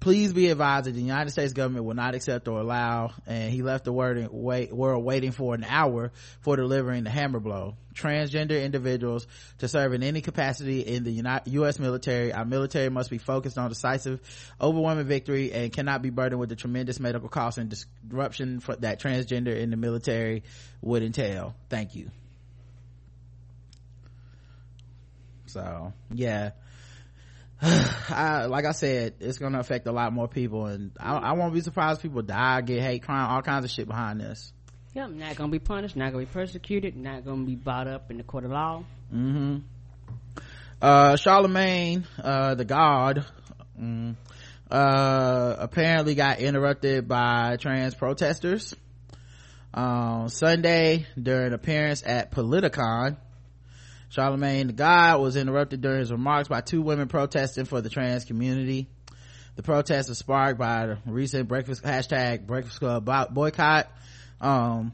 [0.00, 3.62] please be advised that the United States government will not accept or allow and he
[3.62, 7.76] left the word wait world waiting for an hour for delivering the hammer blow.
[7.94, 9.26] Transgender individuals
[9.58, 11.78] to serve in any capacity in the United, U.S.
[11.78, 12.32] military.
[12.32, 14.18] Our military must be focused on decisive,
[14.58, 19.54] overwhelming victory and cannot be burdened with the tremendous medical costs and disruption that transgender
[19.54, 20.42] in the military
[20.80, 21.54] would entail.
[21.68, 22.10] Thank you.
[25.52, 26.50] So, yeah.
[27.62, 31.54] I, like I said, it's gonna affect a lot more people and I, I won't
[31.54, 34.52] be surprised people die, get hate crime, all kinds of shit behind this.
[34.94, 38.16] Yep, not gonna be punished, not gonna be persecuted, not gonna be brought up in
[38.16, 38.82] the court of law.
[39.10, 39.58] hmm
[40.80, 43.24] Uh, Charlemagne, uh, the god,
[43.80, 44.16] mm,
[44.70, 48.74] uh, apparently got interrupted by trans protesters.
[49.74, 53.16] Um, Sunday during an appearance at Politicon,
[54.12, 58.26] Charlemagne the God was interrupted during his remarks by two women protesting for the trans
[58.26, 58.86] community.
[59.56, 63.90] The protest was sparked by the recent breakfast hashtag breakfast club boycott.
[64.38, 64.92] Um,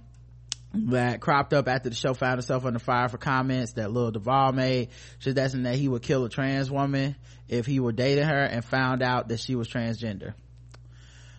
[0.73, 4.53] that cropped up after the show found itself under fire for comments that Lil Duval
[4.53, 7.17] made, suggesting that he would kill a trans woman
[7.49, 10.35] if he were dating her and found out that she was transgender.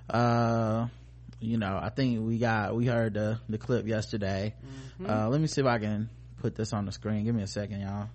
[0.10, 0.88] Uh,
[1.40, 4.56] you know, I think we got, we heard the, the clip yesterday.
[5.08, 7.26] Uh, let me see if I can put this on the screen.
[7.26, 8.10] Give me a second, y'all.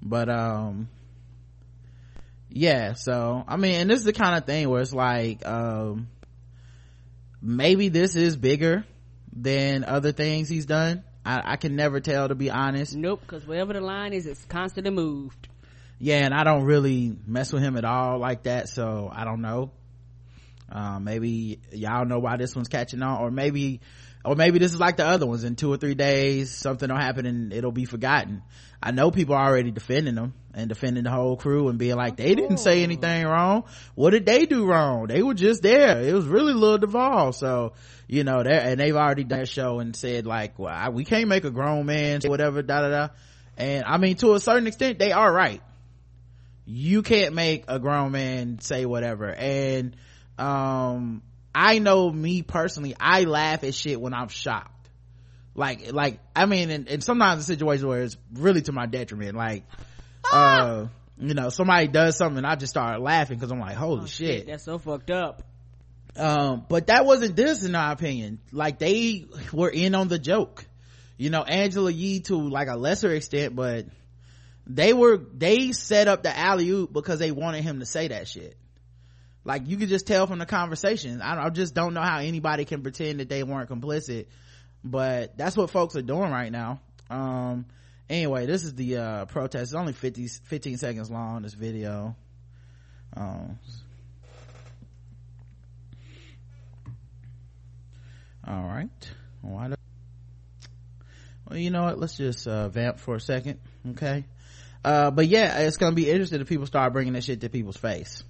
[0.00, 0.88] But, um,
[2.48, 6.08] yeah, so, I mean, and this is the kind of thing where it's like, um,
[7.40, 8.84] maybe this is bigger
[9.32, 11.04] than other things he's done.
[11.24, 12.94] I, I can never tell to be honest.
[12.94, 15.48] Nope, because wherever the line is, it's constantly moved.
[15.98, 19.40] Yeah, and I don't really mess with him at all like that, so I don't
[19.40, 19.70] know.
[20.70, 23.80] Uh, maybe y'all know why this one's catching on, or maybe,
[24.24, 25.44] or maybe this is like the other ones.
[25.44, 28.42] In two or three days, something will happen and it'll be forgotten.
[28.82, 32.16] I know people are already defending them and defending the whole crew and being like,
[32.16, 33.64] they didn't say anything wrong.
[33.94, 35.06] What did they do wrong?
[35.06, 36.00] They were just there.
[36.00, 37.32] It was really Lil Duval.
[37.32, 37.72] So,
[38.06, 41.04] you know, they and they've already done a show and said like, well, I, we
[41.04, 43.08] can't make a grown man say whatever, da da da.
[43.56, 45.62] And I mean, to a certain extent, they are right.
[46.64, 49.28] You can't make a grown man say whatever.
[49.32, 49.96] And,
[50.38, 51.22] um,
[51.54, 54.88] I know me personally, I laugh at shit when I'm shocked.
[55.54, 59.36] Like, like, I mean, and, and sometimes a situation where it's really to my detriment.
[59.36, 59.64] Like,
[60.32, 60.86] uh,
[61.18, 64.46] you know, somebody does something and I just start laughing because I'm like, holy shit.
[64.46, 65.42] That's so fucked up.
[66.16, 68.40] Um, but that wasn't this in my opinion.
[68.50, 70.64] Like they were in on the joke.
[71.18, 73.86] You know, Angela Yee to like a lesser extent, but
[74.66, 78.26] they were, they set up the alley oop because they wanted him to say that
[78.28, 78.56] shit.
[79.44, 81.20] Like you could just tell from the conversation.
[81.20, 84.26] I, I just don't know how anybody can pretend that they weren't complicit,
[84.84, 86.80] but that's what folks are doing right now.
[87.10, 87.66] Um,
[88.08, 89.64] anyway, this is the, uh, protest.
[89.64, 92.16] It's only 50, 15 seconds long, this video.
[93.16, 93.58] Um,
[98.46, 98.88] all right
[99.40, 99.74] why do-
[101.48, 104.24] well you know what let's just uh vamp for a second okay
[104.84, 107.76] uh but yeah it's gonna be interesting if people start bringing that shit to people's
[107.76, 108.24] face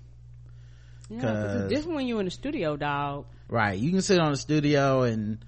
[1.13, 3.27] Yeah, this when you're in the studio, dog.
[3.49, 5.45] right you can sit on the studio and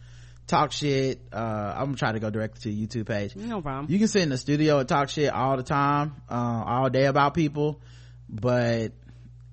[0.47, 3.87] talk shit uh i'm gonna try to go directly to the youtube page No problem.
[3.91, 7.07] you can sit in the studio and talk shit all the time uh all day
[7.07, 7.81] about people
[8.29, 8.93] but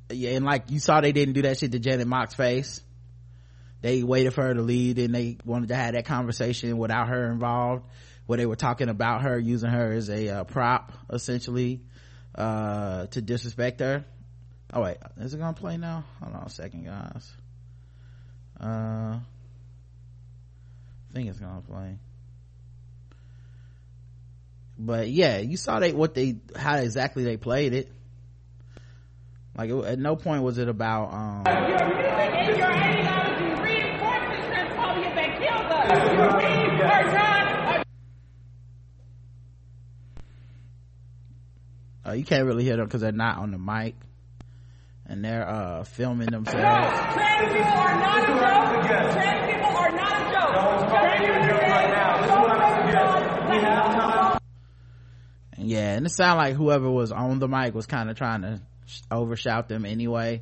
[0.10, 2.82] yeah and like you saw they didn't do that shit to janet mock's face
[3.82, 7.32] they waited for her to leave and they wanted to have that conversation without her
[7.32, 7.86] involved
[8.26, 11.82] where they were talking about her using her as a uh, prop essentially
[12.36, 14.04] uh, to disrespect her
[14.74, 14.98] oh wait.
[15.18, 16.04] Is it gonna play now?
[16.22, 17.32] Hold on a second guys.
[18.60, 19.20] Uh
[21.10, 21.98] I think it's gonna play.
[24.78, 27.92] But yeah you saw they what they how exactly they played it.
[29.58, 35.38] Like it, at no point was it about um In your ideology reinforces transphobia that
[35.40, 35.92] kills us.
[36.78, 37.88] We are not
[42.08, 43.96] uh, you can't really hear them because they're not on the mic
[45.12, 46.56] and they're uh filming themselves
[47.14, 49.12] Trans people are not a joke.
[49.14, 50.90] Trans people are not a joke.
[50.90, 51.72] Trans people are
[55.58, 58.42] and yeah and it sounded like whoever was on the mic was kind of trying
[58.42, 60.42] to sh- overshout them anyway.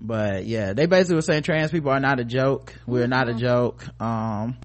[0.00, 2.74] But yeah they basically were saying trans people are not a joke.
[2.86, 3.84] We're not a joke.
[4.00, 4.56] Um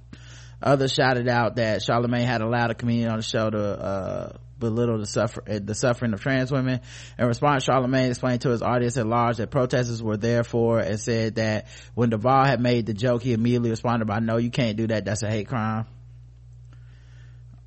[0.62, 4.98] others shouted out that charlemagne had allowed a comedian on the show to uh belittle
[4.98, 6.82] the suffer uh, the suffering of trans women.
[7.18, 11.00] In response charlemagne explained to his audience at large that protesters were there for and
[11.00, 14.78] said that when Duval had made the joke he immediately responded by no you can't
[14.78, 15.06] do that.
[15.06, 15.86] That's a hate crime.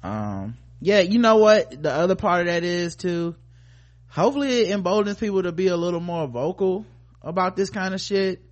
[0.03, 1.83] Um yeah you know what?
[1.83, 3.35] The other part of that is too
[4.09, 6.87] hopefully it emboldens people to be a little more vocal
[7.23, 8.43] about this kind of shit.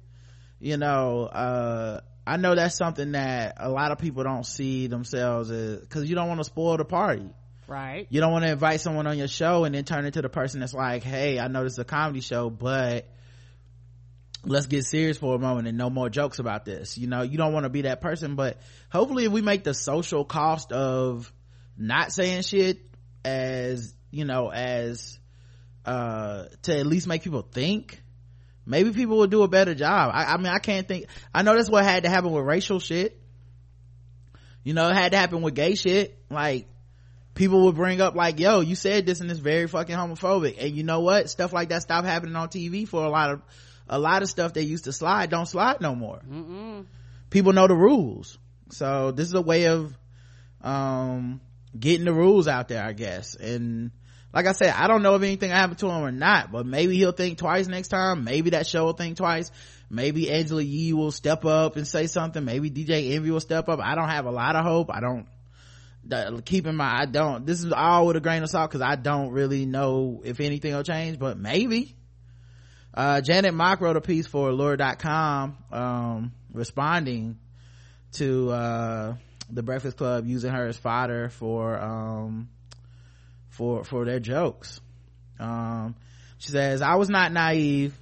[0.59, 5.51] You know uh i know that's something that a lot of people don't see themselves
[5.51, 7.29] as because you don't want to spoil the party
[7.67, 8.07] right.
[8.11, 10.61] You don't want to invite someone on your show and then turn into the person
[10.61, 13.07] that's like hey i know this is a comedy show but
[14.47, 16.97] let's get serious for a moment and no more jokes about this.
[16.97, 18.59] You know you don't want to be that person but
[18.91, 21.33] hopefully if we make the social cost of
[21.77, 22.79] not saying shit
[23.25, 25.19] as you know as
[25.85, 28.03] uh to at least make people think.
[28.69, 30.11] Maybe people will do a better job.
[30.13, 32.79] I, I mean i can't think i know that's what had to happen with racial
[32.81, 33.21] shit.
[34.63, 36.19] You know it had to happen with gay shit.
[36.31, 36.69] Like
[37.37, 40.57] people would bring up like yo you said this and it's very fucking homophobic.
[40.59, 41.31] And you know what?
[41.31, 43.43] Stuff like that stopped happening on tv for a lot of
[43.89, 46.21] a lot of stuff that used to slide don't slide no more.
[47.31, 48.39] People know the rules.
[48.71, 49.97] So this is a way of
[50.63, 51.41] um
[51.79, 53.37] getting the rules out there i guess.
[53.37, 53.93] And
[54.33, 56.97] like i said i don't know if anything happened to him or not but maybe
[56.97, 58.25] he'll think twice next time.
[58.25, 59.51] Maybe that show will think twice.
[59.91, 62.45] Maybe angela yee will step up and say something.
[62.45, 63.79] Maybe dj envy will step up.
[63.79, 64.91] I don't have a lot of hope.
[64.91, 65.27] I don't
[66.09, 68.83] that- keep in mind i don't this is all with a grain of salt because
[68.83, 71.95] i don't really know if anything will change but maybe.
[72.95, 77.39] Uh, janet mock wrote a piece for allure.com um, responding
[78.13, 79.15] to uh,
[79.51, 82.49] the breakfast club using her as fodder for um,
[83.51, 84.81] for for their jokes.
[85.39, 85.95] Um,
[86.39, 87.99] she says i was not naive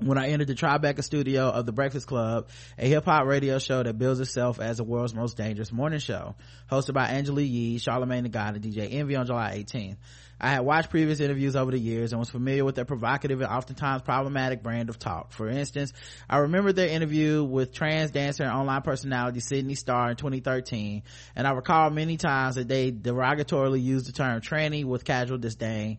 [0.00, 3.82] when I entered the Tribeca studio of the Breakfast Club, a hip hop radio show
[3.82, 6.36] that bills itself as the world's most dangerous morning show,
[6.70, 9.96] hosted by Angela Yee, Charlemagne the God, and DJ Envy on July 18th.
[10.40, 13.50] I had watched previous interviews over the years and was familiar with their provocative and
[13.50, 15.32] oftentimes problematic brand of talk.
[15.32, 15.92] For instance,
[16.30, 21.02] I remember their interview with trans dancer and online personality Sydney Starr in 2013,
[21.34, 25.98] and I recall many times that they derogatorily used the term tranny with casual disdain.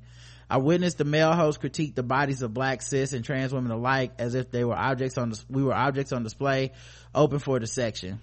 [0.50, 4.14] I witnessed the male host critique the bodies of black cis and trans women alike
[4.18, 6.72] as if they were objects on we were objects on display,
[7.14, 8.20] open for dissection.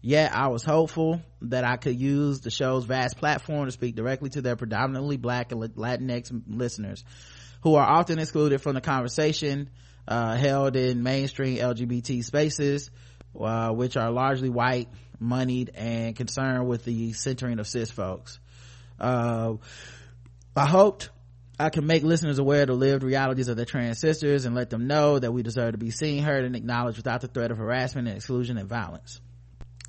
[0.00, 4.30] Yet I was hopeful that I could use the show's vast platform to speak directly
[4.30, 7.04] to their predominantly black and Latinx listeners,
[7.62, 9.70] who are often excluded from the conversation
[10.06, 12.90] uh, held in mainstream LGBT spaces,
[13.38, 18.38] uh, which are largely white, moneyed, and concerned with the centering of cis folks.
[19.00, 19.54] Uh,
[20.54, 21.10] I hoped
[21.60, 24.70] I can make listeners aware of the lived realities of their trans sisters and let
[24.70, 27.58] them know that we deserve to be seen, heard, and acknowledged without the threat of
[27.58, 29.20] harassment and exclusion and violence.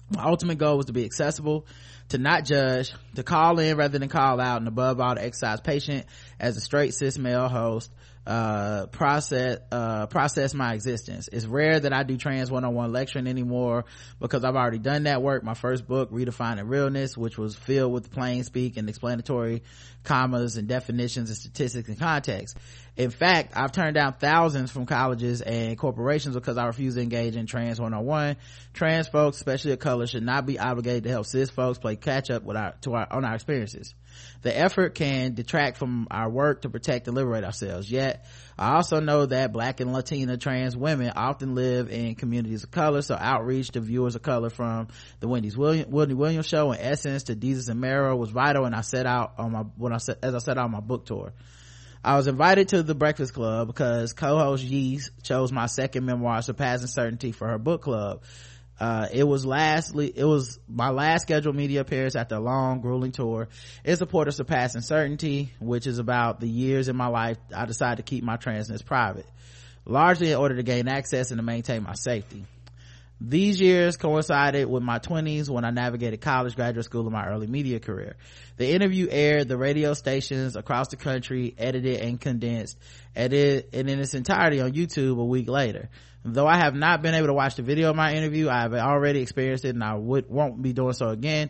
[0.09, 1.67] My ultimate goal was to be accessible,
[2.09, 5.61] to not judge, to call in rather than call out, and above all, to exercise
[5.61, 6.07] patient
[6.39, 7.91] as a straight cis male host,
[8.29, 11.29] uh, process, uh, process my existence.
[11.31, 13.85] It's rare that I do trans one-on-one lecturing anymore
[14.19, 15.43] because I've already done that work.
[15.43, 19.63] My first book, Redefining Realness, which was filled with plain speak and explanatory
[20.03, 22.55] commas and definitions and statistics and context.
[22.95, 27.35] In fact, I've turned down thousands from colleges and corporations because I refuse to engage
[27.35, 28.37] in trans one-on-one.
[28.73, 32.29] Trans folks, especially of color, should not be obligated to help cis folks play catch
[32.29, 33.95] up with our, to our, on our experiences.
[34.41, 37.91] The effort can detract from our work to protect and liberate ourselves.
[37.91, 38.25] Yet,
[38.57, 43.01] I also know that black and Latina trans women often live in communities of color,
[43.01, 44.87] so outreach to viewers of color from
[45.19, 48.75] the Wendy's William, Wendy Williams show in Essence to Desus and Mero was vital and
[48.75, 51.05] I set out on my, when I set, as I set out on my book
[51.05, 51.33] tour.
[52.03, 56.87] I was invited to the Breakfast Club because co-host Yee chose my second memoir, Surpassing
[56.87, 58.23] Certainty, for her book club.
[58.79, 63.11] Uh, it was lastly, it was my last scheduled media appearance after a long, grueling
[63.11, 63.49] tour.
[63.83, 67.97] In support of Surpassing Certainty, which is about the years in my life I decided
[67.97, 69.25] to keep my transness private,
[69.85, 72.45] largely in order to gain access and to maintain my safety.
[73.21, 77.47] These years coincided with my 20s when I navigated college, graduate school, and my early
[77.47, 78.15] media career.
[78.55, 82.77] The interview aired the radio stations across the country, edited and condensed,
[83.15, 85.89] edited and in its entirety on YouTube a week later.
[86.23, 88.73] Though I have not been able to watch the video of my interview, I have
[88.73, 91.49] already experienced it and I would, won't be doing so again.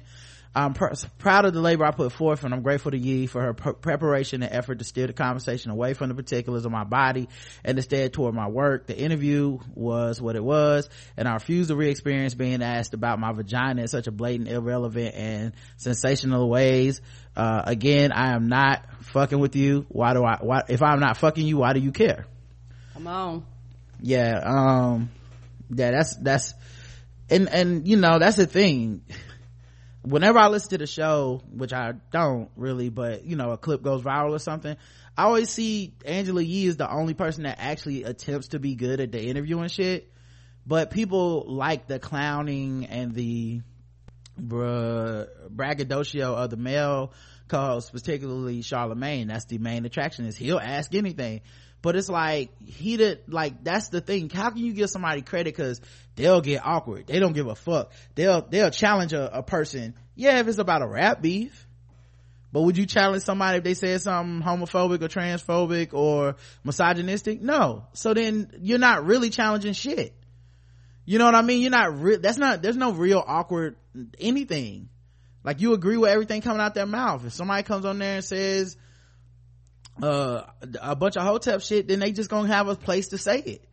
[0.56, 3.41] I'm pr- proud of the labor I put forth and I'm grateful to Yee for
[3.41, 6.84] her pr- preparation and effort to steer the conversation away from the particulars of my
[6.84, 7.30] body
[7.64, 8.88] and instead toward my work.
[8.88, 13.32] The interview was what it was and I refuse to re-experience being asked about my
[13.32, 17.00] vagina in such a blatant, irrelevant and sensational ways.
[17.36, 19.86] Uh, again, I am not fucking with you.
[19.89, 22.26] Why do I, why, if I'm not fucking you, why do you care?
[22.93, 23.45] Come on.
[24.02, 25.12] Yeah, um,
[25.70, 26.54] yeah, that's, that's,
[27.30, 29.04] and, and, you know, that's the thing
[30.02, 33.82] whenever I listen to the show, which I don't really, but you know, a clip
[33.82, 34.76] goes viral or something,
[35.18, 39.00] I always see Angela Yee is the only person that actually attempts to be good
[39.00, 40.12] at the interviewing shit.
[40.66, 43.62] But people like the clowning and the
[44.39, 47.14] bruh, braggadocio of the male
[47.47, 49.28] co-host, particularly Charlemagne.
[49.28, 51.41] That's the main attraction is he'll ask anything.
[51.82, 54.30] But it's like, he did, like, that's the thing.
[54.30, 55.56] How can you give somebody credit?
[55.56, 55.80] Cause
[56.16, 57.08] they'll get awkward.
[57.08, 57.92] They don't give a fuck.
[58.16, 59.96] They'll, they'll challenge a, a person.
[60.16, 61.68] Yeah, if it's about a rap beef.
[62.52, 67.42] But would you challenge somebody if they said something homophobic or transphobic or misogynistic?
[67.42, 67.86] No.
[67.94, 70.16] So then you're not really challenging shit.
[71.06, 71.62] You know what I mean?
[71.62, 72.20] You're not real.
[72.20, 73.78] That's not, there's no real awkward
[74.20, 74.90] anything.
[75.44, 77.26] Like you agree with everything coming out their mouth.
[77.26, 78.76] If somebody comes on there and says,
[80.04, 80.43] uh,
[80.82, 83.66] a bunch of hotep shit, then they just gonna have a place to say it.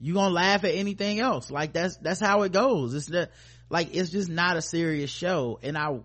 [0.00, 1.50] You gonna laugh at anything else.
[1.50, 2.94] Like that's, that's how it goes.
[2.94, 3.32] It's that,
[3.68, 5.58] like, it's just not a serious show.
[5.62, 6.00] And I,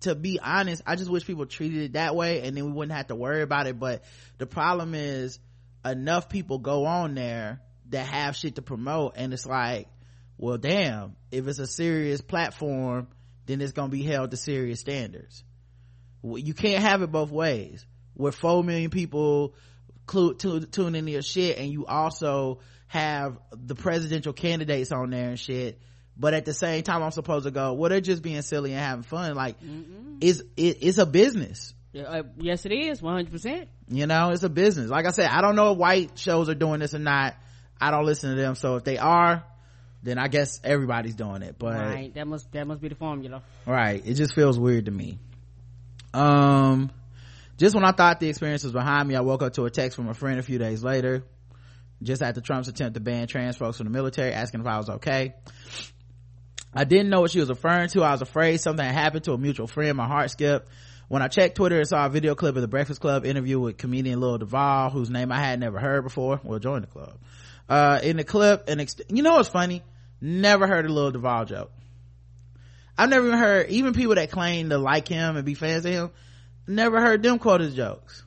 [0.00, 2.96] to be honest, I just wish people treated it that way and then we wouldn't
[2.96, 3.78] have to worry about it.
[3.78, 4.04] But
[4.38, 5.38] the problem is
[5.84, 7.60] enough people go on there
[7.90, 9.88] that have shit to promote and it's like,
[10.38, 13.08] well, damn, if it's a serious platform,
[13.46, 15.44] then it's gonna be held to serious standards.
[16.22, 17.84] You can't have it both ways.
[18.14, 19.54] Where four million people
[20.06, 25.30] clu- tu- tune into your shit and you also have the presidential candidates on there
[25.30, 25.80] and shit.
[26.16, 28.80] But at the same time i'm supposed to go well they're just being silly and
[28.80, 29.34] having fun.
[29.34, 29.56] Like
[30.20, 31.72] it's it, it's a business.
[31.98, 33.00] Uh, yes, it is.
[33.02, 33.68] One hundred percent.
[33.88, 34.90] you know it's a business.
[34.90, 37.34] Like i said i don't know if white shows are doing this or not.
[37.80, 38.54] I don't listen to them.
[38.54, 39.44] So if they are
[40.04, 41.56] then i guess everybody's doing it.
[41.58, 42.14] But Right.
[42.14, 43.42] That must that must be the formula.
[43.66, 44.02] right.
[44.04, 45.18] It just feels weird to me.
[46.12, 46.90] Um
[47.62, 49.96] just when i thought the experience was behind me i woke up to a text
[49.96, 51.22] from a friend a few days later
[52.02, 54.90] just after trump's attempt to ban trans folks from the military asking if i was
[54.90, 55.34] okay
[56.74, 58.02] I didn't know what she was referring to.
[58.02, 59.96] I was afraid something had happened to a mutual friend.
[59.96, 60.68] My heart skipped.
[61.08, 63.76] When I checked Twitter and saw a video clip of the Breakfast Club interview with
[63.76, 67.18] comedian Lil Duval, whose name I had never heard before, well, join the club.
[67.68, 69.82] Uh, in the clip, and ex- you know what's funny?
[70.22, 71.70] Never heard a Lil Duval joke.
[72.96, 75.92] I've never even heard, even people that claim to like him and be fans of
[75.92, 76.10] him,
[76.66, 78.24] never heard them quote his jokes.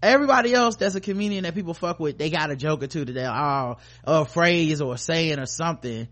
[0.00, 3.04] Everybody else that's a comedian that people fuck with, they got a joke or two
[3.04, 6.06] that they're all, a phrase or a saying or something.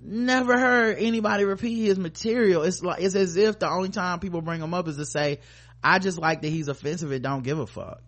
[0.00, 2.62] Never heard anybody repeat his material.
[2.62, 5.40] It's like it's as if the only time people bring him up is to say
[5.82, 8.02] i just like that he's offensive and don't give a fuck.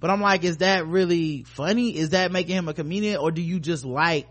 [0.00, 1.96] But i'm like is that really funny?
[1.96, 3.18] Is that making him a comedian?
[3.18, 4.26] Or do you just like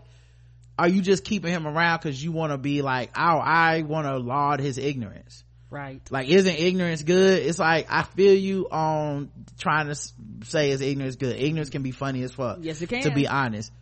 [0.78, 4.06] are you just keeping him around because you want to be like oh i want
[4.06, 5.44] to laud his ignorance
[5.74, 6.00] Right.
[6.10, 7.42] like isn't ignorance good?
[7.42, 9.96] It's like i feel you on trying to
[10.44, 11.34] say is ignorance good.
[11.36, 13.02] Ignorance can be funny as fuck Yes, it can.
[13.02, 13.72] to be honest.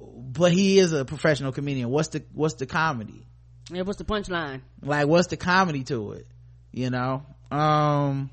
[0.00, 1.90] But he is a professional comedian.
[1.90, 3.26] What's the what's the comedy?
[3.72, 4.60] Yeah, what's the punchline?
[4.82, 6.26] like what's the comedy to it?
[6.70, 7.24] You know?
[7.50, 8.30] Um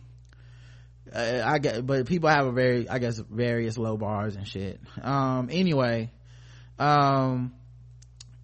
[1.16, 4.80] i get but people have a very i guess various low bars and shit.
[5.02, 6.12] Um anyway
[6.80, 7.54] um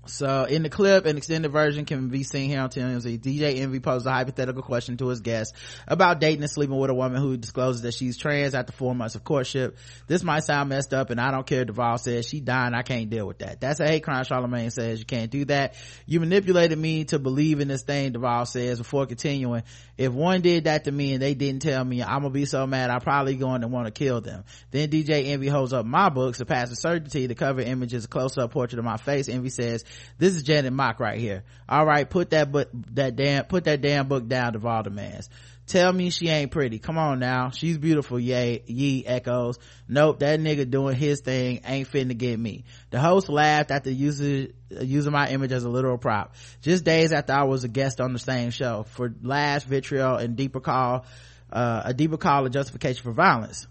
[0.10, 3.20] so in the clip, an extended version can be seen here on TMZ.
[3.20, 5.54] DJ Envy posed a hypothetical question to his guest
[5.88, 9.16] about dating and sleeping with a woman who discloses that she's trans after four months
[9.16, 9.78] of courtship.
[10.08, 11.66] This might sound messed up and I don't care.
[11.66, 12.74] Duval says she dying.
[12.74, 13.62] I can't deal with that.
[13.62, 14.24] That's a hate crime.
[14.24, 15.76] Charlemagne says you can't do that.
[16.06, 18.12] You manipulated me to believe in this thing.
[18.12, 19.64] Duval says before continuing.
[19.98, 22.66] If one did that to me and they didn't tell me, I'm gonna be so
[22.66, 22.90] mad.
[22.90, 24.44] I'm probably going to want to kill them.
[24.72, 27.28] Then DJ Envy holds up my book, Surpassing Certainty.
[27.28, 29.30] The cover image is a close-up portrait of my face.
[29.30, 29.84] Envy says,
[30.18, 31.44] this is Janet Mock right here.
[31.68, 35.30] All right, put that but that damn, put that damn book down, Duval demands.
[35.70, 36.80] Tell me she ain't pretty.
[36.80, 37.52] Come on now.
[37.52, 38.20] She's beautiful.
[38.20, 38.64] Yay.
[38.66, 39.60] Yee echoes.
[39.88, 40.20] Nope.
[40.20, 42.64] That nigga doing his thing ain't fitting to get me.
[42.90, 46.34] The host laughed after using, using my image as a literal prop.
[46.64, 50.36] Just days after I was a guest on the same show for last vitriol and
[50.36, 51.06] deeper call,
[51.54, 53.68] uh, a deeper call of justification for violence.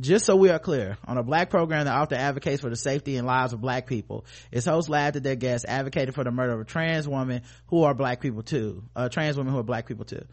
[0.00, 3.16] Just so we are clear, on a black program that often advocates for the safety
[3.16, 6.52] and lives of black people, its hosts laughed at their guests advocated for the murder
[6.52, 9.86] of a trans woman who are black people too, uh, trans women who are black
[9.86, 10.24] people too.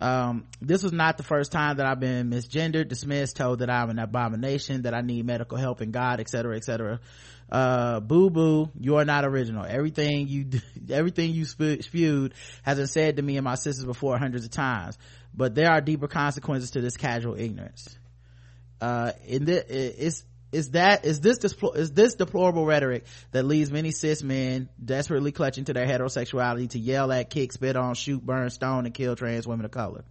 [0.00, 3.90] Um, this was not the first time that I've been misgendered, dismissed, told that I'm
[3.90, 7.00] an abomination, that I need medical help and God, etc., etc.
[7.52, 9.66] Uh, boo boo, you are not original.
[9.68, 10.46] Everything you,
[10.90, 14.96] everything you spewed has been said to me and my sisters before hundreds of times,
[15.34, 17.98] but there are deeper consequences to this casual ignorance
[18.80, 21.38] uh in the is is that is this
[21.74, 26.78] is this deplorable rhetoric that leads many cis men desperately clutching to their heterosexuality to
[26.78, 30.04] yell at kick spit on shoot burn stone and kill trans women of color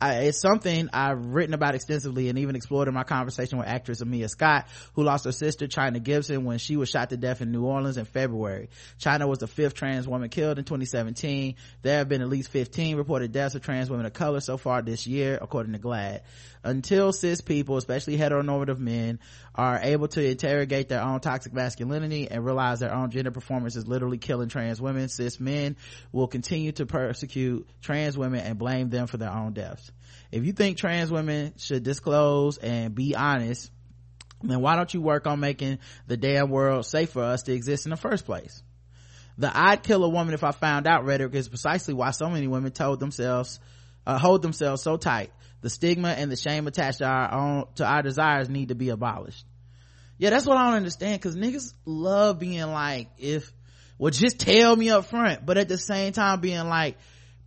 [0.00, 4.02] I, it's something I've written about extensively and even explored in my conversation with actress
[4.02, 7.52] Amiyah Scott, who lost her sister Chyna Gibson when she was shot to death in
[7.52, 8.70] New Orleans in February.
[8.98, 11.54] Chyna was the fifth trans woman killed in 2017.
[11.82, 14.82] There have been at least 15 reported deaths of trans women of color so far
[14.82, 16.20] this year, according to GLAAD
[16.64, 19.20] until cis people, especially heteronormative men,
[19.54, 23.86] are able to interrogate their own toxic masculinity and realize their own gender performance is
[23.86, 25.76] literally killing trans women, cis men
[26.10, 29.92] will continue to persecute trans women and blame them for their own deaths.
[30.32, 33.70] If you think trans women should disclose and be honest,
[34.42, 37.84] then why don't you work on making the damn world safe for us to exist
[37.84, 38.62] in the first place?
[39.36, 42.46] The I'd kill a woman if I found out rhetoric is precisely why so many
[42.46, 43.60] women told themselves,
[44.06, 45.30] uh, hold themselves so tight
[45.64, 48.90] the stigma and the shame attached to our own to our desires need to be
[48.90, 49.46] abolished.
[50.18, 53.50] Yeah that's what i don't understand because niggas love being like if
[53.98, 56.98] well just tell me up front but at the same time being like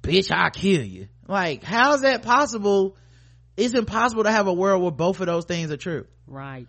[0.01, 1.07] bitch i'll kill you.
[1.27, 2.97] Like how is that possible?
[3.55, 6.07] It's impossible to have a world where both of those things are true.
[6.25, 6.67] Right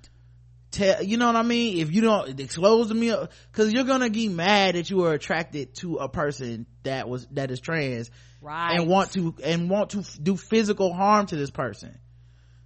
[0.70, 1.78] tell you know what i mean?
[1.78, 3.14] If you don't disclose to me
[3.50, 7.50] because you're gonna get mad that you were attracted to a person that was that
[7.50, 8.10] is trans
[8.40, 8.78] right.
[8.78, 11.98] and want to and want to do physical harm to this person.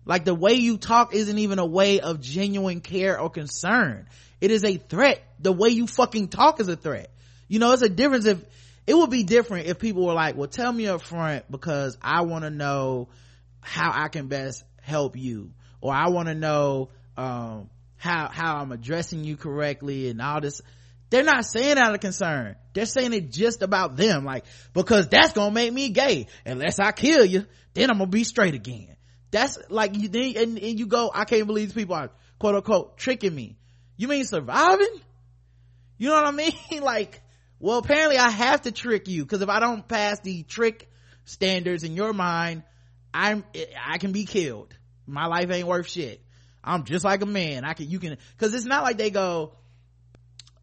[0.05, 4.09] Like the way you talk isn't even a way of genuine care or concern.
[4.40, 5.22] It is a threat.
[5.38, 7.11] The way you fucking talk is a threat.
[7.48, 8.42] You know it's a difference if
[8.86, 12.22] it would be different if people were like well tell me up front because i
[12.22, 13.09] want to know
[13.61, 15.53] how i can best help you.
[15.80, 17.68] Or i want to know um
[18.03, 20.61] how how i'm addressing you correctly and all this.
[21.11, 22.57] They're not saying out of concern.
[22.72, 26.26] They're saying it just about them like because that's gonna make me gay.
[26.44, 28.96] Unless i kill you then i'm gonna be straight again.
[29.30, 32.57] That's like you then and, and you go i can't believe these people are quote
[32.57, 33.57] unquote tricking me.
[33.96, 35.00] You mean surviving?
[35.96, 36.53] You know what i mean?
[36.82, 37.22] Like
[37.61, 40.90] well apparently i have to trick you because if i don't pass the trick
[41.24, 42.64] standards in your mind
[43.14, 43.44] i'm
[43.86, 44.74] i can be killed.
[45.07, 46.22] My life ain't worth shit
[46.64, 47.64] i'm just like a man.
[47.64, 49.54] I can you can because it's not like they go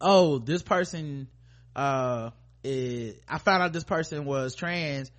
[0.00, 1.28] oh this person
[1.76, 2.30] uh
[2.62, 5.10] is, i found out this person was trans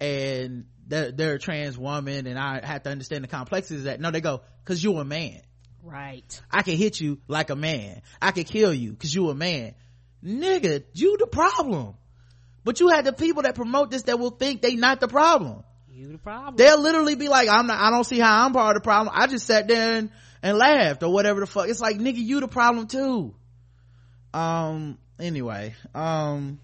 [0.00, 4.00] and they're, they're a trans woman and i have to understand the complexities of that.
[4.00, 5.40] No they go because you're a man.
[5.82, 6.40] Right.
[6.50, 8.02] I can hit you like a man.
[8.20, 9.74] I can kill you because you're a man.
[10.22, 11.94] Nigga you the problem.
[12.64, 15.64] But you had the people that promote this that will think they not the problem.
[15.90, 16.56] You the problem.
[16.56, 19.14] They'll literally be like i'm not i don't see how i'm part of the problem.
[19.16, 20.10] I just sat there and,
[20.42, 21.68] and laughed or whatever the fuck.
[21.68, 23.34] It's like nigga you the problem too.
[24.32, 26.60] Um anyway um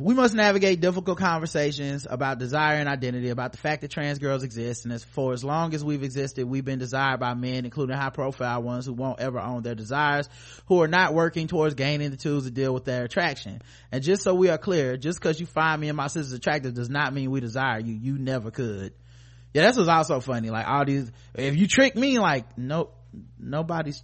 [0.00, 4.44] we must navigate difficult conversations about desire and identity about the fact that trans girls
[4.44, 4.84] exist.
[4.84, 8.10] And as for as long as we've existed we've been desired by men including high
[8.10, 10.28] profile ones who won't ever own their desires
[10.66, 13.60] who are not working towards gaining the tools to deal with their attraction.
[13.92, 16.74] And just so we are clear just because you find me and my sisters attractive
[16.74, 17.94] does not mean we desire you.
[17.94, 18.94] You never could
[19.54, 22.94] yeah this was also funny like all these if you trick me like nope
[23.38, 24.02] nobody's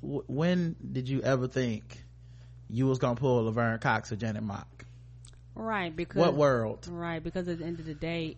[0.00, 2.04] when did you ever think
[2.70, 4.84] you was gonna pull Laverne Cox or Janet Mock?
[5.54, 6.86] Right, because what world?
[6.90, 8.36] Right, because at the end of the day,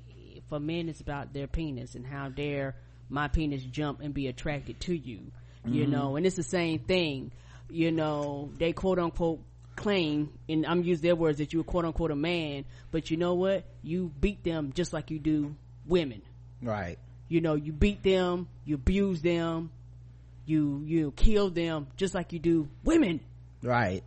[0.48, 2.76] for men, it's about their penis and how dare
[3.08, 5.18] my penis jump and be attracted to you,
[5.66, 5.74] mm-hmm.
[5.74, 6.16] you know.
[6.16, 7.32] And it's the same thing,
[7.68, 8.50] you know.
[8.58, 9.40] They quote unquote
[9.76, 13.34] claim, and I'm using their words that you're quote unquote a man, but you know
[13.34, 13.64] what?
[13.82, 15.54] You beat them just like you do
[15.86, 16.22] women.
[16.62, 16.98] Right.
[17.28, 19.70] You know, you beat them, you abuse them,
[20.46, 23.20] you you kill them just like you do women.
[23.62, 24.02] Right.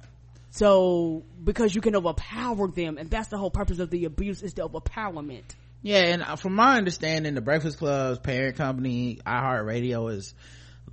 [0.51, 4.53] So because you can overpower them and that's the whole purpose of the abuse is
[4.53, 5.43] the overpowerment.
[5.81, 10.33] Yeah and uh, from my understanding the breakfast club's parent company iheartradio is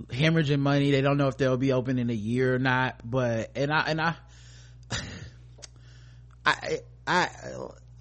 [0.07, 0.91] hemorrhaging money.
[0.91, 3.81] They don't know if they'll be open in a year or not but and i
[3.87, 4.15] and i
[6.45, 7.29] i i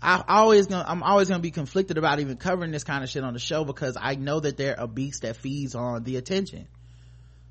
[0.02, 3.22] I always gonna, I'm always gonna be conflicted about even covering this kind of shit
[3.22, 6.68] on the show because I know that they're a beast that feeds on the attention.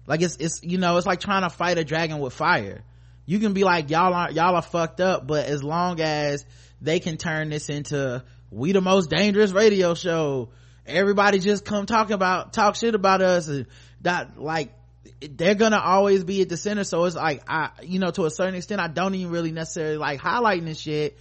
[0.08, 2.84] Like it's, it's, you know, it's like trying to fight a dragon with fire.
[3.28, 6.44] You can be like, y'all are, y'all are fucked up, but as long as
[6.82, 10.50] they can turn this into, we the most dangerous radio show,
[10.88, 13.68] everybody just come talk about, talk shit about us and
[14.02, 14.74] that, like,
[15.22, 16.84] they're gonna always be at the center.
[16.84, 19.98] So it's like, I, you know, to a certain extent, I don't even really necessarily
[19.98, 21.18] like highlighting this shit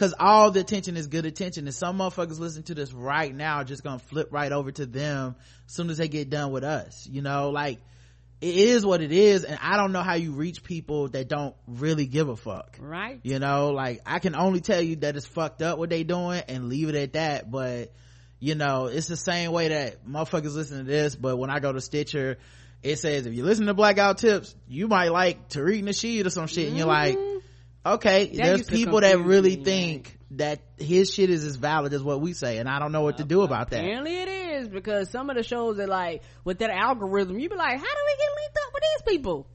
[0.00, 1.66] Cause all the attention is good attention.
[1.66, 5.36] And some motherfuckers listen to this right now just gonna flip right over to them
[5.66, 7.06] as soon as they get done with us.
[7.06, 7.80] You know, like,
[8.40, 9.44] it is what it is.
[9.44, 12.78] And I don't know how you reach people that don't really give a fuck.
[12.80, 13.20] Right.
[13.24, 16.44] You know, like, I can only tell you that it's fucked up what they doing
[16.48, 17.50] and leave it at that.
[17.50, 17.92] But,
[18.38, 21.74] you know, it's the same way that motherfuckers listen to this, but when I go
[21.74, 22.38] to Stitcher,
[22.82, 26.46] it says if you listen to Blackout Tips, you might like Tariq Nasheed or some
[26.46, 27.18] shit, and you're like,
[27.84, 32.20] okay, there's people that really me, think that his shit is as valid as what
[32.20, 33.80] we say, and I don't know what to do about that.
[33.80, 37.56] Apparently it is because some of the shows are like with that algorithm, you be
[37.56, 39.46] like, how do we get linked up with these people?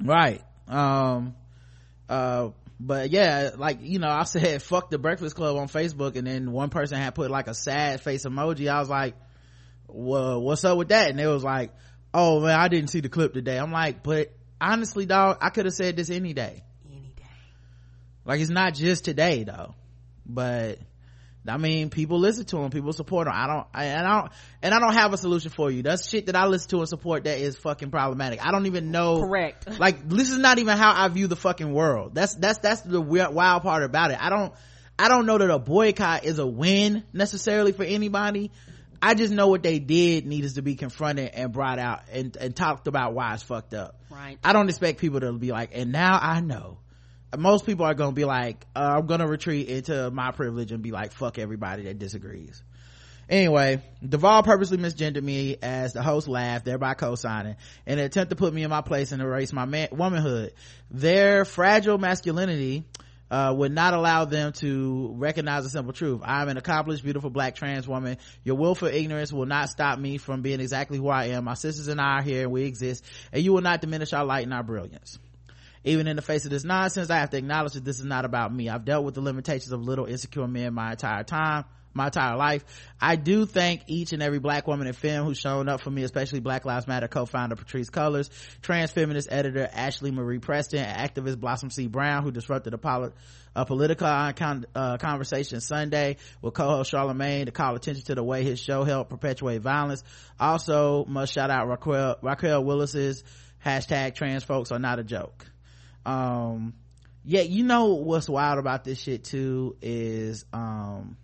[0.00, 0.42] Right.
[0.66, 1.36] Um,
[2.08, 2.50] uh,
[2.80, 6.52] but yeah, like, you know, I said, fuck the Breakfast Club on Facebook, and then
[6.52, 8.68] one person had put like a sad face emoji.
[8.68, 9.14] I was like,
[9.86, 11.10] well, what's up with that?
[11.10, 11.72] And it was like,
[12.12, 13.58] oh man, I didn't see the clip today.
[13.58, 16.10] I'm like, but honestly, dog, I could have said this.
[16.10, 16.64] Any day.
[18.28, 19.74] Like it's not just today though,
[20.26, 20.78] but
[21.48, 23.32] I mean, people listen to him, people support him.
[23.34, 25.82] I don't, I, and I don't, and I don't have a solution for you.
[25.82, 28.44] That's shit that I listen to and support that is fucking problematic.
[28.46, 29.22] I don't even know.
[29.22, 29.66] Correct.
[29.78, 32.14] Like this is not even how I view the fucking world.
[32.14, 34.18] That's, that's, that's the weird, wild part about it.
[34.20, 34.52] I don't,
[34.98, 38.50] I don't know that a boycott is a win necessarily for anybody.
[39.00, 42.54] I just know what they did needs to be confronted and brought out and, and
[42.54, 44.02] talked about why it's fucked up.
[44.10, 44.36] Right.
[44.44, 46.78] I don't expect people to be like, and now I know.
[47.36, 50.92] Most people are gonna be like, uh, I'm gonna retreat into my privilege and be
[50.92, 52.62] like, fuck everybody that disagrees.
[53.28, 57.56] Anyway, Duval purposely misgendered me as the host laughed, thereby co-signing,
[57.86, 60.54] in an attempt to put me in my place and erase my man- womanhood.
[60.90, 62.84] Their fragile masculinity
[63.30, 66.22] uh, would not allow them to recognize the simple truth.
[66.24, 68.16] I'm an accomplished, beautiful black trans woman.
[68.44, 71.44] Your willful ignorance will not stop me from being exactly who I am.
[71.44, 74.24] My sisters and I are here and we exist, and you will not diminish our
[74.24, 75.18] light and our brilliance.
[75.88, 78.24] Even in the face of this nonsense, I have to acknowledge that this is not
[78.24, 78.68] about me.
[78.68, 81.64] I've dealt with the limitations of little insecure men my entire time
[81.94, 82.64] my entire life.
[83.00, 86.04] I do thank each and every black woman in film who's shown up for me,
[86.04, 88.30] especially Black Lives Matter co-founder Patrisse Cullors,
[88.62, 91.86] trans feminist editor Ashley Marie Preston, activist Blossom C.
[91.86, 93.12] Brown, who disrupted a,
[93.56, 98.44] a political con- uh, conversation Sunday with co-host Charlemagne to call attention to the way
[98.44, 100.02] his show helped perpetuate violence.
[100.38, 103.24] Also, must shout out Raquel, Raquel Willis's
[103.64, 105.46] hashtag trans folks are not a joke.
[106.08, 106.72] Um,
[107.24, 111.18] yeah, you know what's wild about this shit too is, um,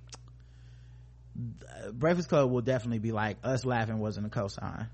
[1.92, 4.88] Breakfast Club will definitely be like us laughing wasn't a cosign.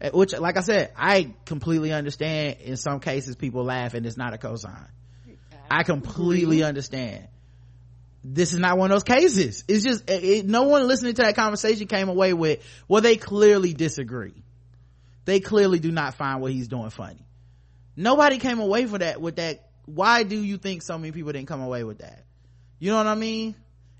[0.00, 2.58] Eh, Which, like I said, I completely understand.
[2.60, 4.88] In some cases, people laugh and it's not a cosign.
[5.70, 7.28] I completely understand.
[8.24, 9.64] This is not one of those cases.
[9.68, 13.16] It's just it, it- no one listening to that conversation came away with well, they
[13.16, 14.42] clearly disagree.
[15.24, 17.24] They clearly do not find what he's doing funny.
[18.00, 19.68] Nobody came away for that with that.
[19.84, 22.24] Why do you think so many people didn't come away with that?
[22.78, 23.54] You know what I mean?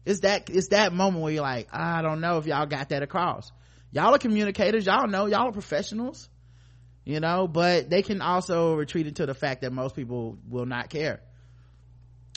[0.06, 3.02] It's that it's that moment where you're like, I don't know if y'all got that
[3.02, 3.52] across.
[3.92, 6.30] Y'all are communicators, y'all know, y'all are professionals,
[7.04, 10.88] you know, but they can also retreat into the fact that most people will not
[10.88, 11.20] care.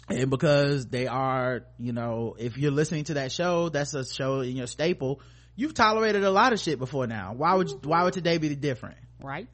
[0.09, 4.41] And because they are, you know, if you're listening to that show, that's a show
[4.41, 5.21] in your staple,
[5.55, 7.33] you've tolerated a lot of shit before now.
[7.37, 8.97] Why would why would today be different?
[9.21, 9.47] Right.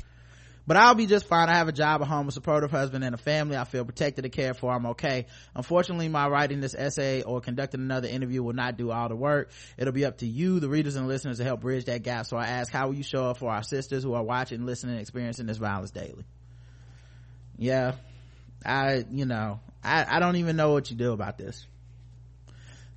[0.69, 1.49] But I'll be just fine.
[1.49, 3.57] I have a job, a home, a supportive husband, and a family.
[3.57, 4.71] I feel protected and cared for.
[4.71, 5.25] I'm okay.
[5.55, 9.49] Unfortunately, my writing this essay or conducting another interview will not do all the work.
[9.79, 12.27] It'll be up to you, the readers and listeners, to help bridge that gap.
[12.27, 14.91] So I ask, how will you show up for our sisters who are watching, listening,
[14.91, 16.23] and experiencing this violence daily?
[17.57, 17.93] Yeah.
[18.63, 21.65] I, you know, I, I don't even know what you do about this.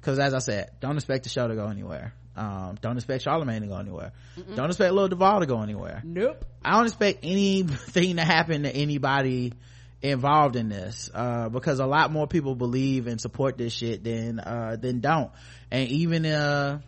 [0.02, 2.12] Cause as I said, don't expect the show to go anywhere.
[2.34, 4.12] Um, don't expect Charlemagne to go anywhere.
[4.54, 6.00] Don't expect Lil Duval to go anywhere.
[6.04, 6.44] Nope.
[6.64, 9.52] I don't expect anything to happen to anybody
[10.00, 14.40] involved in this, uh, because a lot more people believe and support this shit than,
[14.40, 15.30] uh, than don't.
[15.70, 16.80] And even, uh,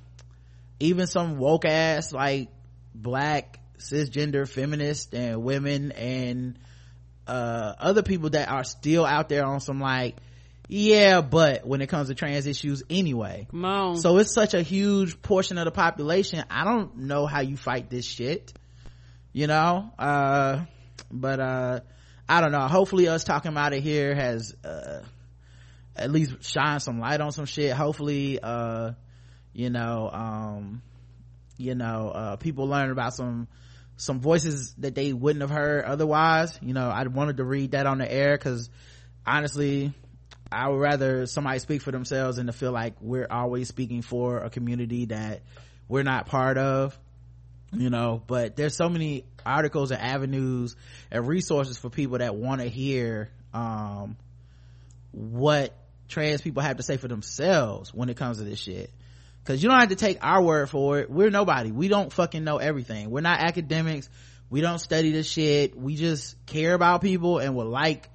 [0.80, 2.48] even some woke ass, like,
[2.94, 6.58] black, cisgender feminists and women and,
[7.26, 10.16] uh, other people that are still out there on some like,
[10.68, 13.46] yeah, but when it comes to trans issues anyway.
[13.50, 13.96] Come on.
[13.98, 16.44] So it's such a huge portion of the population.
[16.50, 18.52] I don't know how you fight this shit.
[19.32, 19.90] You know?
[19.98, 20.64] Uh,
[21.10, 21.80] but, uh,
[22.28, 22.66] I don't know.
[22.68, 25.00] Hopefully us talking about it here has, uh,
[25.96, 28.92] at least shine some light on some shit hopefully uh
[29.52, 30.82] you know um
[31.56, 33.46] you know uh people learn about some
[33.96, 37.86] some voices that they wouldn't have heard otherwise you know i wanted to read that
[37.86, 38.68] on the air because
[39.26, 39.92] honestly
[40.52, 44.38] i would rather somebody speak for themselves than to feel like we're always speaking for
[44.38, 45.42] a community that
[45.88, 46.98] we're not part of
[47.76, 48.22] you know.
[48.26, 50.76] But there's so many articles and avenues
[51.10, 54.16] and resources for people that want to hear um
[55.12, 55.76] what
[56.08, 58.90] trans people have to say for themselves when it comes to this shit.
[59.42, 61.10] Because you don't have to take our word for it.
[61.10, 61.70] We're nobody.
[61.70, 63.10] We don't fucking know everything.
[63.10, 64.08] We're not academics.
[64.48, 65.76] We don't study this shit.
[65.76, 68.08] We just care about people and would like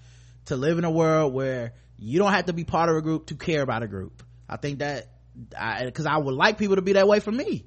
[0.46, 3.28] to live in a world where you don't have to be part of a group
[3.28, 4.24] to care about a group.
[4.48, 5.08] I think that
[5.86, 7.66] because I, I would like people to be that way for me.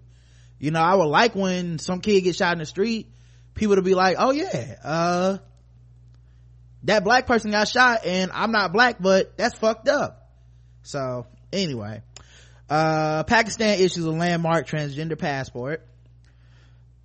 [0.58, 3.08] You know i would like when some kid gets shot in the street
[3.52, 5.38] people to be like oh yeah uh
[6.84, 10.30] that black person got shot and i'm not black but that's fucked up.
[10.82, 12.02] So anyway
[12.70, 15.84] uh pakistan issues a landmark transgender passport.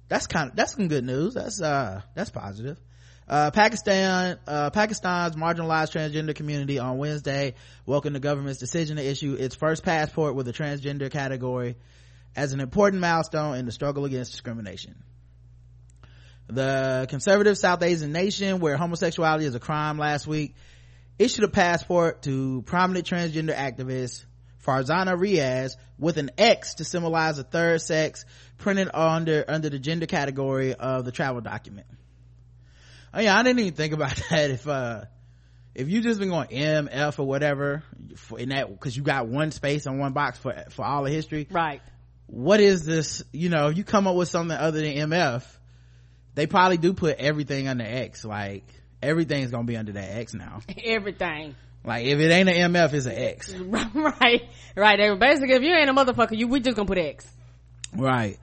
[0.08, 1.34] That's kind of that's some good news.
[1.34, 2.80] That's uh that's positive
[3.28, 7.56] uh, Pakistan, uh, Pakistan's marginalized transgender community on Wednesday
[7.86, 11.76] welcomed the government's decision to issue its first passport with a transgender category
[12.36, 14.96] as an important milestone in the struggle against discrimination.
[16.48, 20.56] The conservative South Asian nation, where homosexuality is a crime last week,
[21.20, 24.24] issued a passport to prominent transgender activist
[24.66, 28.24] Farzana Riaz with an X to symbolize a third sex
[28.58, 31.88] printed under, under the gender category of the travel document.
[33.18, 34.52] Oh yeah, I didn't even think about that.
[34.52, 35.06] If, uh,
[35.74, 37.84] if you just been going M, F or whatever
[38.38, 41.48] in that, cause you got one space on one box for, for all the history.
[41.50, 41.82] Right.
[42.28, 43.24] What is this?
[43.34, 45.44] You know, you come up with something other than MF.
[46.36, 48.24] They probably do put everything under X.
[48.24, 48.66] Like,
[49.02, 50.60] everything's gonna be under that X now.
[50.84, 51.56] Everything.
[51.84, 53.52] Like, if it ain't an MF, it's an X.
[53.56, 54.44] right.
[54.76, 55.00] Right.
[55.00, 57.26] They- Basically, if you ain't a motherfucker, you, we just gonna put X.
[57.96, 58.38] right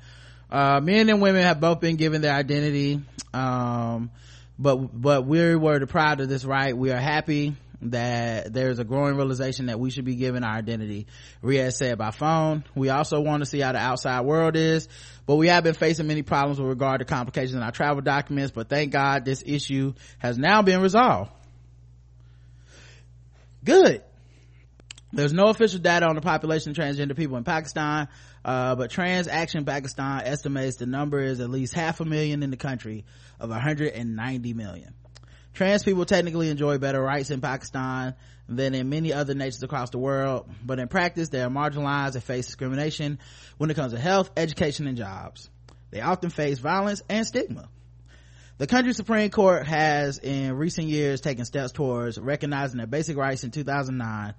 [0.50, 3.00] uh men and women have both been given their identity
[3.32, 4.10] um
[4.58, 6.76] but but we were proud of this right?
[6.76, 11.06] We are happy that there's a growing realization that we should be given our identity
[11.42, 12.64] Riaz said by phone.
[12.74, 14.88] We also want to see how the outside world is
[15.26, 18.52] but we have been facing many problems with regard to complications in our travel documents
[18.52, 21.30] but thank god this issue has now been resolved.
[23.64, 24.02] Good
[25.14, 28.08] there's no official data on the population of transgender people in Pakistan,
[28.44, 32.50] uh, but Trans Action Pakistan estimates the number is at least half a million in
[32.50, 33.04] the country
[33.38, 34.94] of 190 million.
[35.52, 38.14] Trans people technically enjoy better rights in Pakistan
[38.48, 42.24] than in many other nations across the world, but in practice they are marginalized and
[42.24, 43.18] face discrimination
[43.56, 45.48] when it comes to health, education, and jobs.
[45.90, 47.68] They often face violence and stigma.
[48.58, 53.44] The country's Supreme Court has in recent years taken steps towards recognizing their basic rights
[53.44, 54.34] in 2009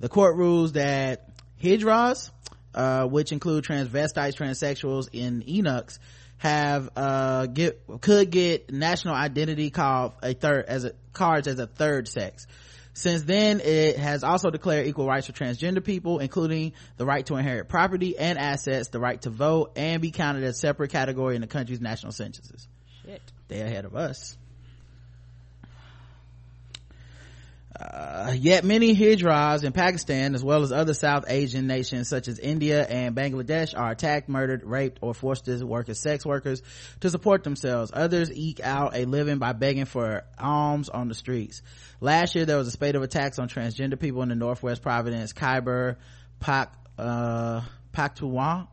[0.00, 1.30] the court rules that
[1.62, 2.30] hijras
[2.74, 5.98] uh, which include transvestites transsexuals and eunuchs
[6.38, 11.66] have uh get could get national identity called a third as a cards as a
[11.66, 12.46] third sex.
[12.94, 17.36] Since then it has also declared equal rights for transgender people including the right to
[17.36, 21.34] inherit property and assets the right to vote and be counted as a separate category
[21.34, 22.68] in the country's national censuses.
[23.04, 23.22] Shit.
[23.48, 24.37] they ahead of us
[27.78, 32.38] uh, yet many hijras in Pakistan, as well as other South Asian nations such as
[32.38, 36.62] India and Bangladesh, are attacked, murdered, raped, or forced to work as sex workers
[37.00, 37.90] to support themselves.
[37.94, 41.62] Others eke out a living by begging for alms on the streets.
[42.00, 45.32] Last year, there was a spate of attacks on transgender people in the Northwest Province,
[45.34, 45.96] Khyber,
[46.40, 47.60] Pak, uh,
[47.92, 48.66] Pakhtunkhwa,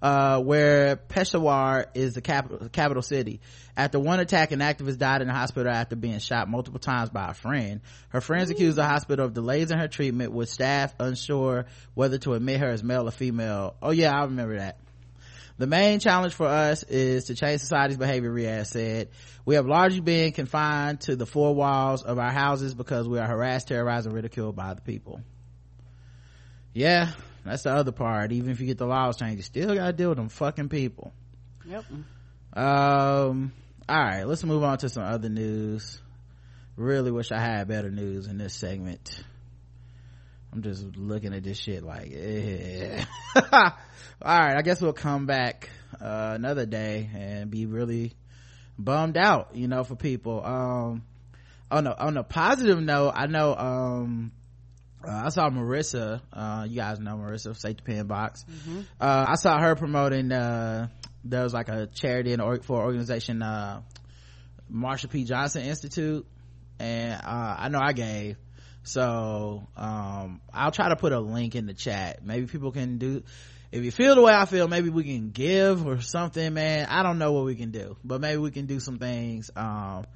[0.00, 3.40] uh, where Peshawar is the capital, capital city.
[3.76, 7.30] After one attack, an activist died in the hospital after being shot multiple times by
[7.30, 7.80] a friend.
[8.08, 12.34] Her friends accused the hospital of delays in her treatment with staff unsure whether to
[12.34, 13.76] admit her as male or female.
[13.82, 14.78] Oh yeah, I remember that.
[15.58, 19.08] The main challenge for us is to change society's behavior, Riaz said.
[19.44, 23.26] We have largely been confined to the four walls of our houses because we are
[23.26, 25.20] harassed, terrorized, and ridiculed by the people.
[26.72, 27.10] Yeah,
[27.48, 28.32] that's the other part.
[28.32, 31.12] Even if you get the laws changed, you still gotta deal with them fucking people.
[31.66, 31.84] Yep.
[32.54, 33.52] Um,
[33.88, 36.00] alright, let's move on to some other news.
[36.76, 39.22] Really wish I had better news in this segment.
[40.52, 43.04] I'm just looking at this shit like, eh.
[43.36, 45.68] alright, I guess we'll come back,
[46.00, 48.14] uh, another day and be really
[48.78, 50.42] bummed out, you know, for people.
[50.44, 51.04] Um,
[51.70, 54.32] on a, on a positive note, I know, um,
[55.06, 58.44] uh, I saw Marissa, uh, you guys know Marissa, Safety Pin Box.
[59.00, 60.88] Uh, I saw her promoting, uh,
[61.24, 63.82] there was like a charity and or, for organization, uh,
[64.72, 65.24] Marsha P.
[65.24, 66.26] Johnson Institute.
[66.78, 68.36] And, uh, I know I gave
[68.88, 73.22] so um i'll try to put a link in the chat maybe people can do
[73.70, 77.02] if you feel the way i feel maybe we can give or something man i
[77.02, 80.06] don't know what we can do but maybe we can do some things um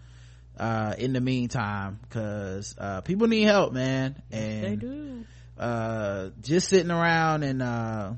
[0.58, 5.24] uh in the meantime because uh people need help man and they do.
[5.58, 8.12] uh just sitting around and uh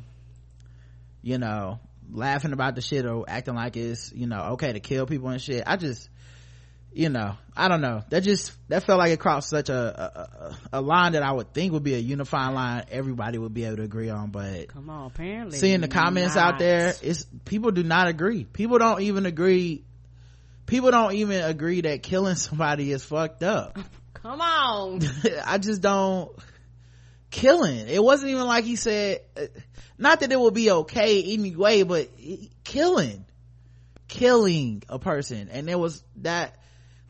[1.23, 1.79] you know
[2.13, 5.41] laughing about the shit or acting like it's you know okay to kill people and
[5.41, 6.09] shit i just
[6.93, 10.77] you know i don't know that just that felt like it crossed such a a,
[10.77, 13.65] a, a line that i would think would be a unifying line everybody would be
[13.65, 15.59] able to agree on but Come on, apparently.
[15.59, 19.85] seeing the comments out there it's people do not agree people don't even agree
[20.67, 23.79] people don't even agree that killing somebody is fucked up
[24.25, 25.01] Come on.
[25.45, 26.35] I just don't
[27.31, 27.89] killing.
[27.89, 29.43] It wasn't even like he said, uh,
[29.99, 32.09] not that it would be okay anyway, but
[32.65, 33.27] killing,
[34.09, 35.51] killing a person.
[35.51, 36.57] And there was that,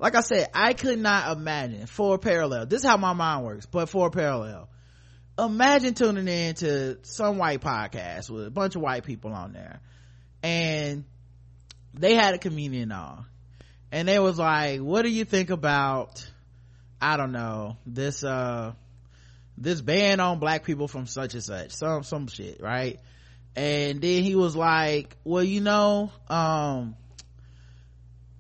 [0.01, 2.67] like I said, I could not imagine for a parallel.
[2.67, 4.69] This is how my mind works, but for a parallel.
[5.39, 9.81] Imagine tuning in to some white podcast with a bunch of white people on there
[10.43, 11.05] and
[11.93, 13.25] they had a comedian on
[13.95, 16.29] and they was like, what do you think about,
[17.01, 18.73] I don't know, this, uh,
[19.57, 22.99] this ban on black people from such and such, some, some shit, right?
[23.55, 26.97] And then he was like, well, you know, um,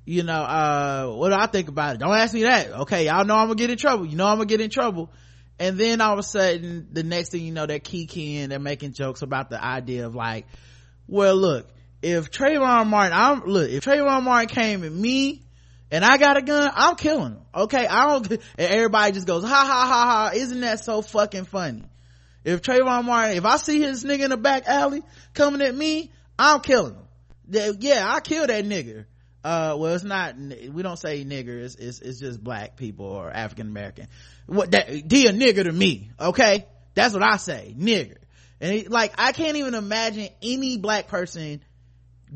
[0.05, 1.99] you know, uh, what do I think about it?
[2.01, 2.73] Don't ask me that.
[2.81, 3.07] Okay.
[3.07, 4.07] Y'all know I'm gonna get in trouble.
[4.07, 5.13] You know I'm gonna get in trouble.
[5.61, 8.93] And then all of a sudden, the next thing you know, they're keying, they're making
[8.93, 10.47] jokes about the idea of like,
[11.07, 11.69] well, look,
[12.03, 15.44] if Trayvon Martin, I'm, look, if Trayvon Martin came at me
[15.91, 17.41] and I got a gun, I'm killing him.
[17.55, 17.87] Okay.
[17.87, 20.31] I don't, and everybody just goes, ha ha ha ha.
[20.35, 21.85] Isn't that so fucking funny?
[22.45, 26.13] If Trayvon Martin, if I see his nigga in the back alley coming at me,
[26.39, 27.77] I'm killing him.
[27.81, 29.07] Yeah, I kill that nigga.
[29.43, 33.31] Uh, well, it's not, we don't say nigger, it's, it's, it's just black people or
[33.31, 34.09] African American.
[34.47, 36.67] What, that, he a nigger to me, okay?
[36.95, 38.17] That's what I say, nigger.
[38.61, 41.61] And it, like, I can't even imagine any black person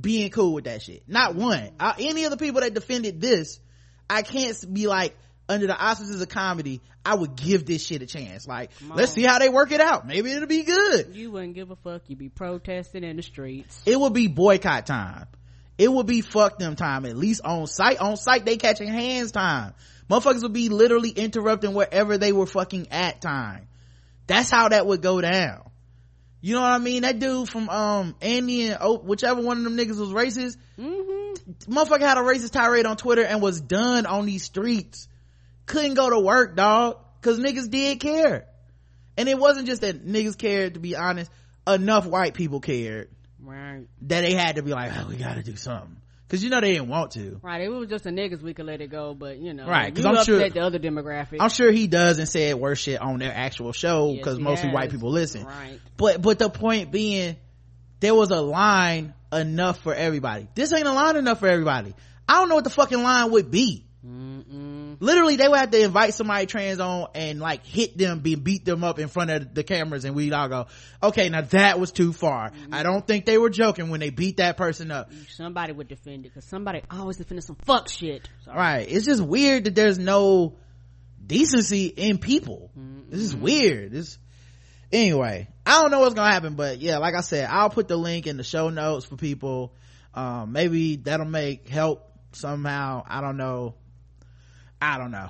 [0.01, 1.03] being cool with that shit.
[1.09, 1.71] Not one.
[1.79, 3.61] Uh, any of the people that defended this,
[4.09, 5.17] I can't be like,
[5.49, 8.47] under the auspices of comedy, I would give this shit a chance.
[8.47, 10.07] Like, let's see how they work it out.
[10.07, 11.15] Maybe it'll be good.
[11.15, 12.03] You wouldn't give a fuck.
[12.07, 13.81] You'd be protesting in the streets.
[13.87, 15.27] It would be boycott time.
[15.79, 17.07] It would be fuck them time.
[17.07, 17.99] At least on site.
[17.99, 19.73] On site, they catching hands time.
[20.11, 23.69] Motherfuckers would be literally interrupting wherever they were fucking at time.
[24.27, 25.68] That's how that would go down.
[26.41, 27.03] You know what I mean?
[27.03, 31.73] That dude from, um, Andy and oh, whichever one of them niggas was racist, Mm-hmm.
[31.73, 35.09] motherfucker had a racist tirade on Twitter and was done on these streets.
[35.67, 36.99] Couldn't go to work, dog.
[37.21, 38.47] Cause niggas did care.
[39.17, 41.31] And it wasn't just that niggas cared, to be honest.
[41.67, 43.11] Enough white people cared
[43.43, 43.87] Right.
[44.03, 45.97] that they had to be like, oh, we gotta do something.
[46.29, 47.41] Cause you know they didn't want to.
[47.43, 47.63] Right.
[47.63, 49.15] It was just the niggas, we could let it go.
[49.15, 49.93] But you know, right?
[49.93, 51.39] Because I'm sure- the other demographic.
[51.41, 54.71] I'm sure he does and said worse shit on their actual show because he mostly
[54.71, 55.45] white people listen.
[55.45, 55.81] Right.
[55.97, 57.37] But, but the point being,
[58.01, 60.49] there was a line enough for everybody.
[60.55, 61.95] This ain't a line enough for everybody.
[62.29, 63.87] I don't know what the fucking line would be.
[64.07, 64.68] Mm-mm.
[65.01, 68.65] Literally they would have to invite somebody trans on and like hit them be beat
[68.65, 70.67] them up in front of the cameras and we'd all go
[71.03, 72.51] okay now that was too far.
[72.51, 72.75] Mm-hmm.
[72.75, 75.11] I don't think they were joking when they beat that person up.
[75.13, 78.29] Mm, somebody would defend it because somebody always defended some fuck shit.
[78.45, 78.87] So, right.
[78.89, 80.57] It's just weird that there's no
[81.25, 82.71] decency in people.
[82.79, 83.11] Mm-hmm.
[83.11, 83.93] This is weird.
[83.93, 84.19] This
[84.91, 87.97] anyway i don't know what's gonna happen but yeah like i said i'll put the
[87.97, 89.75] link in the show notes for people.
[90.15, 93.05] Um maybe that'll make help somehow.
[93.07, 93.75] I don't know
[94.81, 95.29] i don't know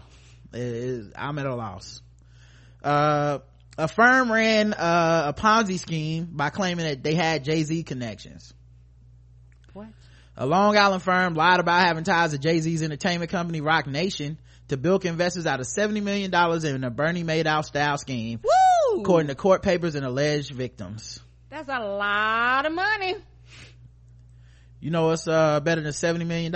[0.53, 2.01] It is- i'm at a loss
[2.83, 3.39] uh
[3.77, 8.53] a firm ran uh, a ponzi scheme by claiming that they had jay-z connections
[9.73, 9.87] What?
[10.37, 14.39] a Long Island firm lied about having ties to Jay-Z's entertainment company Roc Nation
[14.69, 16.33] to bilk investors out of $70 million
[16.65, 19.01] in a Bernie Madoff style scheme, Woo!
[19.01, 21.19] according to court papers and alleged victims.
[21.51, 23.17] That's a lot of money.
[24.81, 26.53] You know what's uh, better than $70 million?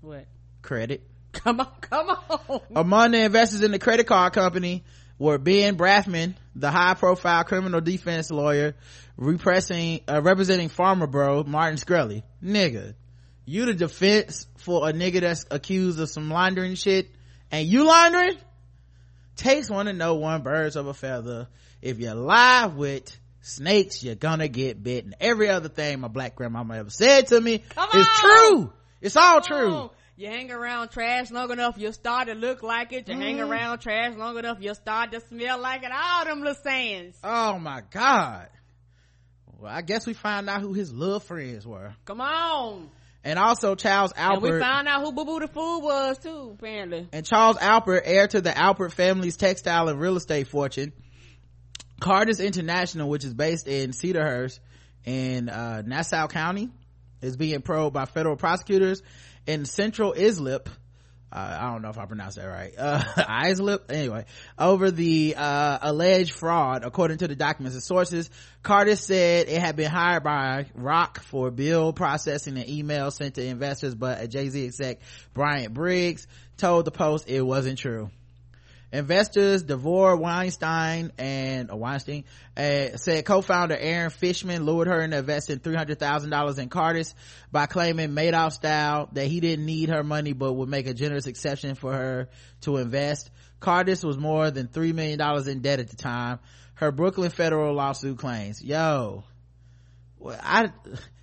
[0.00, 0.26] What?
[0.62, 1.02] Credit.
[1.44, 2.60] Come on, come on.
[2.74, 4.82] Among the investors in the credit card company
[5.18, 8.74] were Ben Brafman, the high profile criminal defense lawyer
[9.16, 12.24] repressing, uh, representing Pharma Bro, Martin Shkreli.
[12.42, 12.94] Nigga,
[13.44, 17.10] you the defense for a nigga that's accused of some laundering shit
[17.50, 18.36] and you laundering?
[19.36, 21.48] Takes one to know one birds of a feather.
[21.80, 25.14] If you lie with snakes, you're gonna get bitten.
[25.20, 28.14] Every other thing my black grandmama ever said to me Come is on!
[28.14, 28.72] true.
[29.00, 29.72] It's all true.
[29.74, 33.08] Oh, You hang around trash long enough, you'll start to look like it.
[33.08, 33.50] You hang Mm-hmm.
[33.50, 35.90] around trash long enough, you'll start to smell like it.
[35.90, 37.16] All them little sayings.
[37.24, 38.48] Oh my god.
[39.58, 41.94] Well, I guess we found out who his little friends were.
[42.04, 42.90] Come on.
[43.24, 47.08] and also charles And we found out who Boo Boo the Fool was too, apparently.
[47.12, 50.92] and charles alpert heir to the alpert family's textile and real estate fortune
[51.98, 54.58] Carter's International, which is based in Cedarhurst
[55.06, 56.68] in uh, Nassau County,
[57.22, 59.02] is being probed by federal prosecutors
[59.46, 60.68] in Central Islip.
[61.32, 62.74] Uh, I don't know if I pronounced that right.
[62.76, 64.24] Uh, Islip, anyway,
[64.58, 68.28] over the uh, alleged fraud, according to the documents and sources.
[68.64, 73.44] Carter said it had been hired by Rock for bill processing and email sent to
[73.44, 74.98] investors, but a Jay-Z exec,
[75.32, 76.26] Bryant Briggs,
[76.56, 78.10] told the Post it wasn't true
[78.92, 82.24] investors devore weinstein and uh, weinstein
[82.56, 87.14] uh, said co-founder aaron fishman lured her into investing $300000 in cardis
[87.52, 91.26] by claiming madoff style that he didn't need her money but would make a generous
[91.26, 92.28] exception for her
[92.60, 93.30] to invest
[93.60, 96.38] cardis was more than $3 million in debt at the time
[96.74, 99.24] her brooklyn federal lawsuit claims yo
[100.20, 100.70] well, I,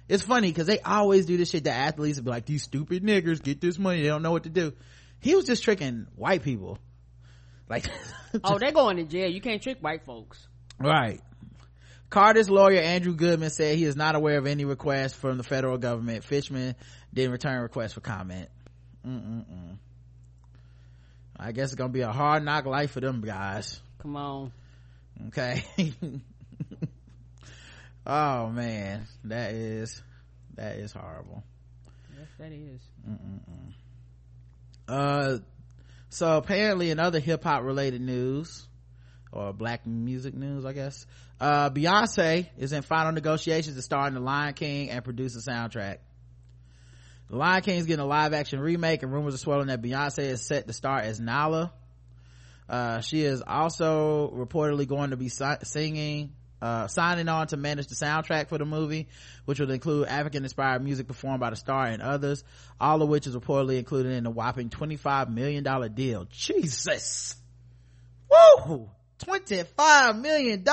[0.10, 3.42] it's funny because they always do this shit to athletes be like, these stupid niggers
[3.42, 4.74] get this money, they don't know what to do.
[5.20, 6.80] He was just tricking white people.
[7.70, 7.86] Like,
[8.44, 9.30] Oh, they're going to jail.
[9.30, 10.46] You can't trick white folks.
[10.80, 11.22] right.
[12.10, 15.78] Carter's lawyer Andrew Goodman said he is not aware of any request from the federal
[15.78, 16.24] government.
[16.24, 16.74] Fishman
[17.14, 18.48] didn't return requests for comment.
[19.06, 19.78] Mm-mm-mm.
[21.38, 23.82] I guess it's gonna be a hard knock life for them guys.
[24.02, 24.54] Come on.
[25.28, 25.66] Okay.
[28.08, 30.02] oh man, that is
[30.56, 31.44] that is horrible.
[32.18, 32.82] Yes, that is.
[34.88, 35.38] Uh,
[36.10, 38.68] so apparently in other hip hop related news,
[39.32, 41.06] or black music news, I guess,
[41.40, 45.50] uh, Beyonce is in final negotiations to star in The Lion King and produce a
[45.50, 45.98] soundtrack.
[47.30, 50.20] The Lion King is getting a live action remake and rumors are swirling that Beyonce
[50.20, 51.74] is set to star as Nala.
[52.70, 57.88] Uh, she is also reportedly going to be si- singing, uh, signing on to manage
[57.88, 59.08] the soundtrack for the movie,
[59.46, 62.44] which will include African inspired music performed by the star and others,
[62.80, 66.26] all of which is reportedly included in the whopping $25 million deal.
[66.30, 67.36] Jesus!
[68.30, 68.90] Woo!
[69.20, 70.64] $25 million?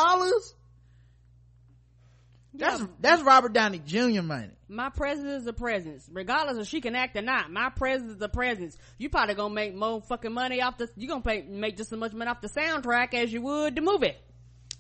[2.57, 4.23] That's, that's Robert Downey Jr.
[4.23, 4.51] money.
[4.69, 6.09] My presence is a presence.
[6.13, 8.77] Regardless if she can act or not, my presence is a presence.
[8.97, 11.99] You probably gonna make more fucking money off the, you gonna pay, make just as
[11.99, 14.15] much money off the soundtrack as you would the movie.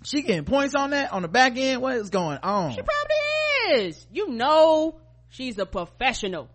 [0.04, 1.80] She getting points on that on the back end?
[1.80, 2.72] What is going on?
[2.72, 4.06] She probably is.
[4.12, 5.00] You know
[5.30, 6.48] she's a professional.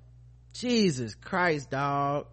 [0.54, 2.28] Jesus Christ, dog.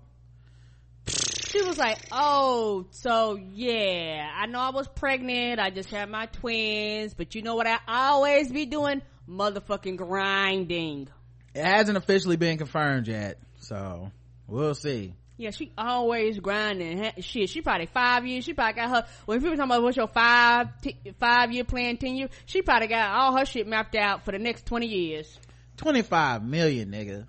[1.08, 5.58] She was like, oh, so yeah, I know I was pregnant.
[5.58, 9.00] I just had my twins, but you know what I always be doing?
[9.28, 11.08] Motherfucking grinding.
[11.54, 14.10] It hasn't officially been confirmed yet, so
[14.46, 15.14] we'll see.
[15.38, 17.10] Yeah, she always grinding.
[17.20, 18.44] Shit, she probably five years.
[18.44, 19.06] She probably got her.
[19.26, 22.88] When people talking about what's your five t- five year plan, ten year, she probably
[22.88, 25.38] got all her shit mapped out for the next twenty years.
[25.76, 27.26] 25 million, nigga.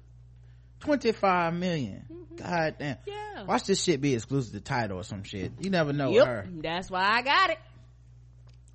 [0.79, 2.05] 25 million.
[2.37, 2.95] God damn.
[2.95, 3.09] Mm-hmm.
[3.09, 3.43] Yeah.
[3.43, 5.51] Watch this shit be exclusive to Tidal or some shit.
[5.59, 6.47] You never know Yep, her.
[6.61, 7.57] that's why I got it.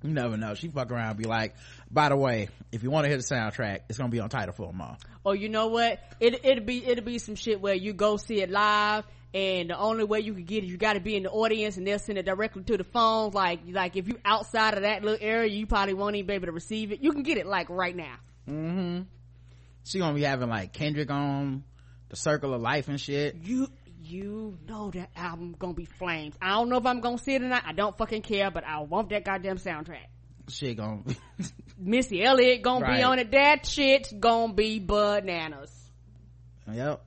[0.03, 0.53] You never know.
[0.53, 1.55] She fuck around and be like,
[1.89, 4.53] by the way, if you want to hear the soundtrack, it's gonna be on Tidal
[4.53, 4.99] for a month.
[5.23, 5.99] Or you know what?
[6.19, 9.05] It it'll be it'll be some shit where you go see it live.
[9.33, 11.77] And the only way you can get it, you got to be in the audience,
[11.77, 13.31] and they'll send it directly to the phone.
[13.31, 16.45] Like, like if you outside of that little area, you probably won't even be able
[16.45, 17.01] to receive it.
[17.01, 18.15] You can get it like right now.
[18.47, 19.01] Mm-hmm.
[19.85, 21.63] She gonna be having like Kendrick on,
[22.09, 23.35] the Circle of Life and shit.
[23.35, 23.67] you
[24.05, 26.35] you know that album gonna be flames.
[26.41, 27.63] I don't know if I'm gonna see it or not.
[27.65, 30.07] I don't fucking care, but I want that goddamn soundtrack.
[30.49, 31.01] Shit gonna
[31.79, 32.97] Missy Elliott gonna Right.
[32.97, 33.31] be on it.
[33.31, 35.71] That shit's gonna be bananas.
[36.71, 37.03] Yep.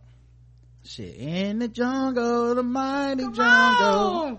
[0.87, 1.17] Shit.
[1.17, 3.37] In the jungle, the mighty jungle.
[3.43, 4.39] Oh,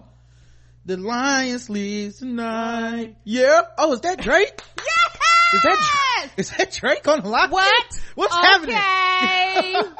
[0.85, 3.17] The lion sleeps tonight.
[3.25, 3.61] Yeah.
[3.77, 4.61] Oh, is that Drake?
[4.77, 5.53] yes!
[5.53, 7.49] Is that is that Drake on the line?
[7.49, 7.99] What?
[8.15, 8.73] What's Okay.
[8.73, 9.91] happening?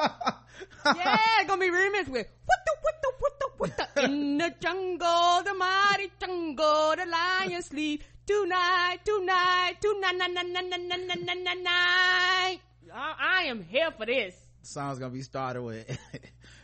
[0.96, 4.54] yeah, gonna be remixed with what the what the what the what the in the
[4.60, 10.96] jungle, the mighty jungle, the lion sleep tonight, tonight, tonight, na na na na na
[11.16, 11.70] na na na.
[11.70, 12.58] I,
[12.94, 14.34] I am here for this.
[14.62, 15.86] Song's gonna be started with.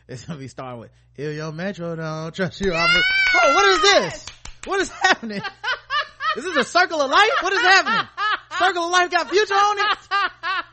[0.09, 0.91] it's gonna be starting with.
[1.17, 3.03] Your metro don't trust you, I'm.
[3.37, 4.27] Oh, what is this?
[4.65, 5.43] What is happening?
[6.35, 7.31] This is this a circle of life?
[7.41, 8.09] What is happening?
[8.59, 9.99] Circle of life got future on it.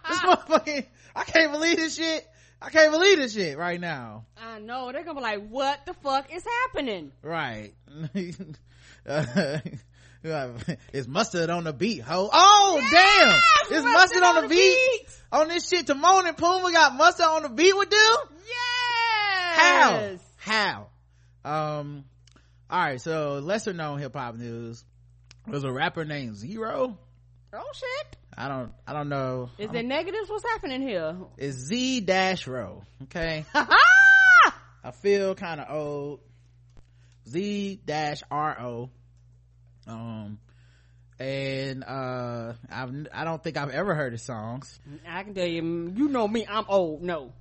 [0.09, 0.85] This motherfucking.
[1.15, 2.27] I can't believe this shit.
[2.61, 4.25] I can't believe this shit right now.
[4.37, 7.73] I know they're gonna be like, "What the fuck is happening?" Right.
[9.07, 9.59] uh,
[10.93, 12.29] it's mustard on the beat, ho.
[12.31, 13.41] Oh, damn!
[13.71, 15.07] It's mustard, on, the beat.
[15.31, 18.37] On this shit, Timon and Pumbaa got mustard on the beat with them?
[18.47, 18.80] Yes.
[20.37, 20.87] How?
[21.45, 22.05] Um,
[22.71, 24.83] alright, so lesser known hip hop news.
[25.47, 26.97] There's a rapper named Z-Ro.
[27.53, 28.17] Oh shit!
[28.37, 29.49] I don't, I don't know.
[29.57, 30.29] Is I there don't- negatives?
[30.29, 31.17] What's happening here?
[31.37, 32.83] It's Z dash row.
[33.03, 33.45] Okay.
[33.53, 36.19] I feel kind of old.
[37.27, 38.89] Z dash R O.
[39.87, 40.39] Um,
[41.19, 44.79] and uh, I've I don't think I've ever heard his songs.
[45.07, 47.03] I can tell you, you know me, I'm old.
[47.03, 47.33] No.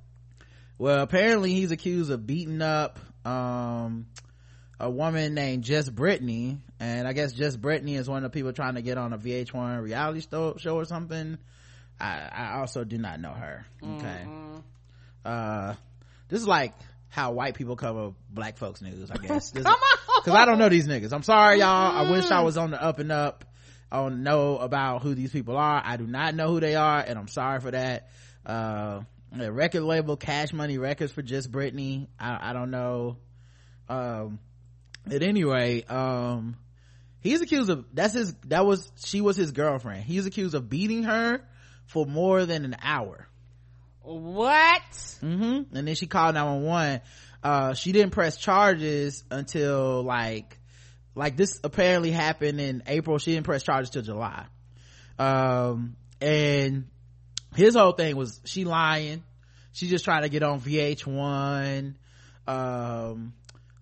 [0.80, 4.06] Well, apparently he's accused of beating up um
[4.80, 8.54] a woman named Just Brittany, and I guess Just Brittany is one of the people
[8.54, 10.22] trying to get on a VH1 reality
[10.58, 11.36] show or something.
[12.00, 13.66] I, I also do not know her.
[13.84, 14.24] Okay.
[15.22, 15.74] Uh,
[16.30, 16.72] this is like
[17.10, 19.50] how white people cover black folks news, I guess.
[19.54, 20.22] This- Come on.
[20.24, 21.12] Cause I don't know these niggas.
[21.12, 22.06] I'm sorry, y'all.
[22.06, 23.44] I wish I was on the up and up.
[23.92, 25.82] I don't know about who these people are.
[25.84, 28.08] I do not know who they are, and I'm sorry for that.
[28.46, 29.00] Uh,
[29.38, 32.08] the record label Cash Money Records for Just Brittany.
[32.18, 33.18] I, I don't know.
[33.88, 34.40] Um,
[35.10, 36.56] at any rate, um,
[37.20, 40.04] he's accused of, that's his, that was, she was his girlfriend.
[40.04, 41.42] He's accused of beating her
[41.86, 43.26] for more than an hour.
[44.02, 44.82] What?
[44.92, 45.76] Mm-hmm.
[45.76, 47.00] And then she called 911.
[47.42, 50.58] Uh, she didn't press charges until like,
[51.14, 53.18] like this apparently happened in April.
[53.18, 54.46] She didn't press charges till July.
[55.18, 56.86] Um, and
[57.54, 59.22] his whole thing was she lying.
[59.72, 61.94] She just trying to get on VH1.
[62.46, 63.32] Um,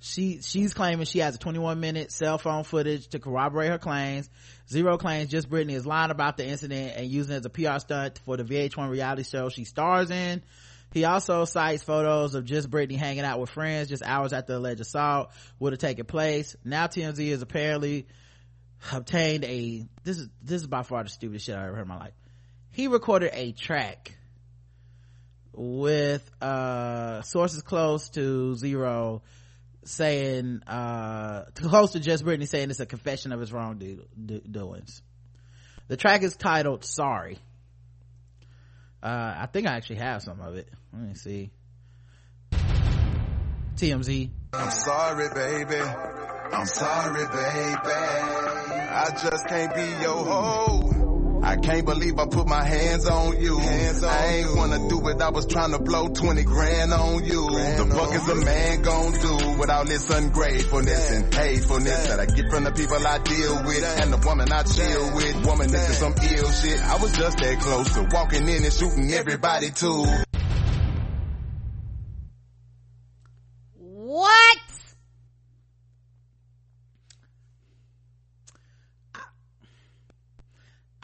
[0.00, 4.28] she, she's claiming she has a 21 minute cell phone footage to corroborate her claims.
[4.70, 7.78] Z-Ro claims Just Brittany is lying about the incident and using it as a PR
[7.78, 10.42] stunt for the VH1 reality show she stars in.
[10.92, 14.58] He also cites photos of Just Brittany hanging out with friends just hours after the
[14.58, 16.56] alleged assault would have taken place.
[16.64, 18.06] Now TMZ has apparently
[18.92, 21.88] obtained a, this is, this is by far the stupidest shit I ever heard in
[21.88, 22.14] my life.
[22.79, 24.16] He recorded a track
[25.53, 29.20] with, uh, sources close to Z-Ro
[29.85, 35.03] saying, uh, close to Just Brittany saying it's a confession of his wrongdoings.
[35.89, 37.41] The track is titled Sorry.
[39.03, 40.68] Uh, I think I actually have some of it.
[40.93, 41.51] Let me see.
[43.74, 44.31] TMZ.
[44.53, 45.81] I'm sorry, baby.
[45.81, 47.91] I'm sorry, baby.
[47.91, 50.97] I just can't be your hoe.
[51.43, 53.59] I can't believe I put my hands on you.
[53.61, 55.20] I ain't wanna do it.
[55.20, 57.49] I was trying to blow 20 grand on you.
[57.51, 62.51] the fuck is a man gonna do without this ungratefulness and hatefulness that I get
[62.51, 65.47] from the people I deal with and the woman I chill with?
[65.47, 66.80] Woman, this is some ill shit.
[66.82, 70.07] I was just that close to walking in and shooting everybody too.
[73.74, 74.59] What?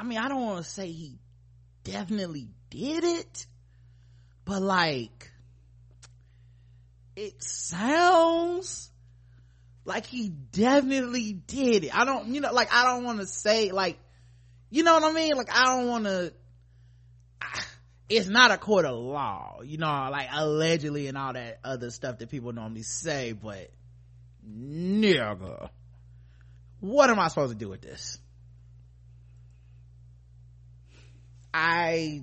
[0.05, 1.18] I mean, I don't want to say he
[1.82, 3.46] definitely did it,
[4.44, 5.30] but like,
[7.16, 8.90] it sounds
[9.86, 11.96] like he definitely did it.
[11.98, 13.98] I don't, you know, like, I don't want to say, like,
[14.68, 15.36] you know what I mean?
[15.36, 16.34] Like, I don't want to,
[18.11, 22.18] it's not a court of law, you know, like allegedly and all that other stuff
[22.18, 23.70] that people normally say, but
[24.46, 25.70] nigga,
[26.80, 28.18] what am I supposed to do with this?
[31.57, 32.20] I,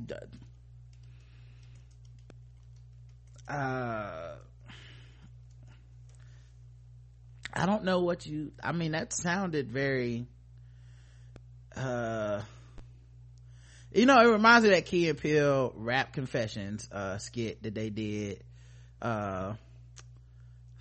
[3.47, 4.35] uh,
[7.53, 10.27] I don't know what you, I mean, that sounded very,
[11.77, 12.41] uh,
[13.93, 17.73] you know, it reminds me of that Key and Peele rap confessions, uh, skit that
[17.73, 18.43] they did.
[19.01, 19.53] Uh,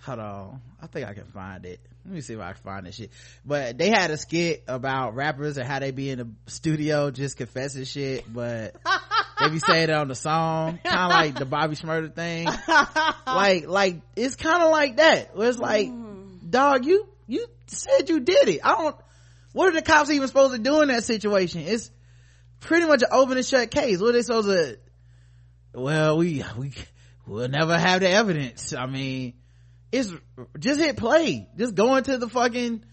[0.01, 0.61] hold on.
[0.81, 1.79] I think I can find it.
[2.05, 3.11] Let me see if I can find this shit.
[3.45, 7.37] But they had a skit about rappers and how they be in the studio just
[7.37, 8.75] confessing shit, but
[9.39, 10.79] they be saying it on the song.
[10.83, 12.45] Kind of like the Bobby Shmurda thing.
[13.27, 15.35] like, like, it's kind of like that.
[15.35, 16.49] Where it's like, mm.
[16.49, 18.61] dog, you, you said you did it.
[18.63, 18.95] I don't,
[19.53, 21.61] what are the cops even supposed to do in that situation?
[21.61, 21.91] It's
[22.61, 23.99] pretty much an open and shut case.
[23.99, 24.79] What are they supposed to,
[25.73, 26.73] well, we, we,
[27.27, 28.73] we'll never have the evidence.
[28.73, 29.33] I mean,
[29.91, 30.11] it's
[30.59, 31.49] just hit play.
[31.57, 32.83] Just go into the fucking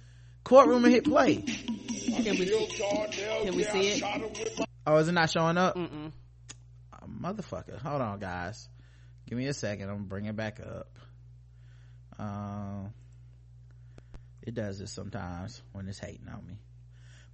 [0.44, 1.36] courtroom and hit play.
[1.36, 4.66] Can we, can we see it?
[4.86, 5.76] Oh, is it not showing up?
[5.76, 6.10] Oh,
[7.06, 7.78] motherfucker.
[7.80, 8.68] Hold on, guys.
[9.26, 9.88] Give me a second.
[9.88, 10.88] I'm gonna bring it back up.
[12.18, 12.92] Um,
[14.42, 16.58] it does this sometimes when it's hating on me.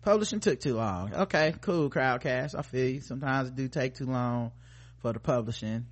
[0.03, 1.15] Publishing took too long.
[1.15, 2.55] Okay, cool, Crowdcast.
[2.59, 3.01] I feel you.
[3.01, 4.53] Sometimes it do take too long
[4.99, 5.87] for the publishing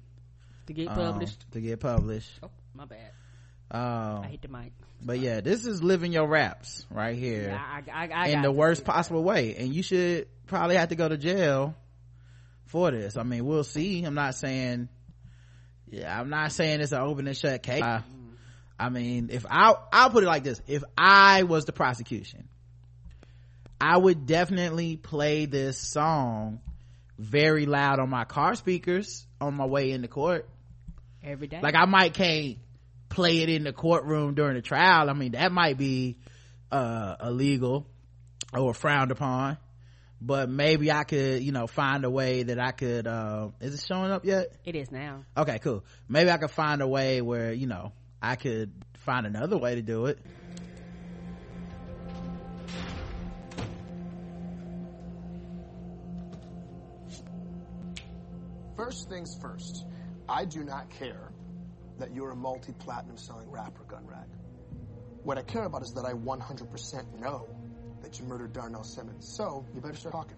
[0.67, 1.51] To get um, published.
[1.53, 2.31] to get published.
[2.43, 3.11] oh, my bad.
[3.73, 4.73] Um, I hate the mic.
[5.03, 7.49] but yeah, this is living your raps right here.
[7.49, 9.57] Yeah, I, I, I in the worst possible way.
[9.57, 11.75] And you should probably have to go to jail
[12.67, 13.17] for this.
[13.17, 14.05] I mean we'll see.
[14.05, 14.89] I'm not saying
[15.93, 17.83] yeah i'm not saying it's an open and shut case.
[17.83, 18.03] I,
[18.79, 20.61] I mean if i i'll put it like this.
[20.67, 22.49] If i was the prosecution
[23.81, 26.61] i would definitely play this song
[27.19, 30.49] very loud on my car speakers on my way into court.
[31.23, 31.61] Every day.
[31.63, 32.57] like i might can't
[33.13, 36.17] play it in the courtroom during the trial i mean that might be
[36.73, 37.87] uh illegal
[38.55, 39.59] or frowned upon.
[40.21, 43.85] But maybe i could you know find a way that i could uh is it
[43.87, 44.53] showing up yet?
[44.65, 45.25] It is now.
[45.37, 45.85] okay cool.
[46.09, 49.83] Maybe i could find a way where you know i could find another way to
[49.83, 50.19] do it.
[58.77, 59.85] First things first,
[60.29, 61.33] I do not care
[62.03, 64.27] that you're a multi-platinum selling rapper, Gun Gunrag.
[65.23, 67.49] What I care about is that I 100% know
[68.03, 69.25] that you murdered Darnell Simmons.
[69.25, 70.37] So, you better start talking.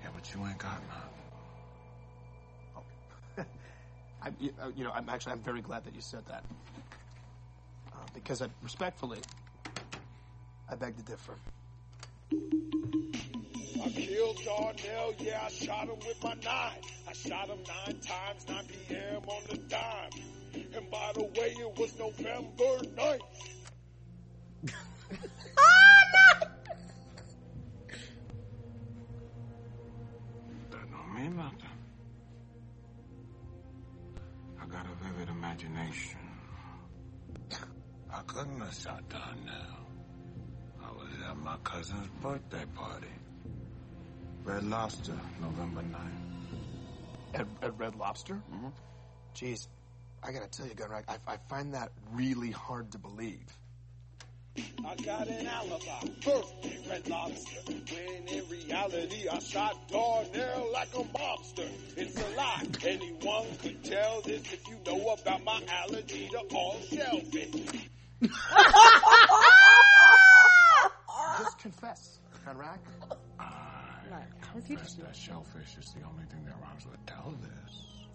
[0.00, 0.80] Yeah, but you ain't got
[3.36, 3.46] none.
[4.22, 6.44] I, you uh, you know, I'm actually, I'm very glad that you said that.
[7.92, 9.18] Uh, because I, respectfully,
[10.68, 11.34] I beg to differ.
[13.82, 16.82] I killed Darnell, yeah, I shot him with my nine.
[17.08, 19.22] I shot him nine times, 9 p.m.
[19.26, 20.10] on the dime.
[20.74, 23.20] And by the way, it was November 9th.
[30.70, 31.56] That don't mean nothing.
[34.60, 36.18] I got a vivid imagination.
[38.12, 39.86] I couldn't have shot Darnell.
[40.84, 43.06] I was at my cousin's birthday party.
[44.50, 45.94] Red Lobster, November 9th.
[47.34, 48.34] At, at Red Lobster?
[48.34, 48.66] Mm-hmm.
[49.32, 49.68] Jeez,
[50.24, 53.46] I gotta tell you, Gunrag, I, I find that really hard to believe.
[54.56, 56.00] I got an alibi.
[56.24, 57.60] Birthday Red Lobster.
[57.68, 61.70] When in reality, I shot Darnell like a mobster.
[61.96, 62.66] It's a lie.
[62.84, 67.88] Anyone could tell this if you know about my allergy to all shellfish.
[71.38, 72.18] Just confess,
[74.10, 74.24] Gunrag.
[74.42, 78.06] I confess that shellfish is the only thing that rhymes with Elvis.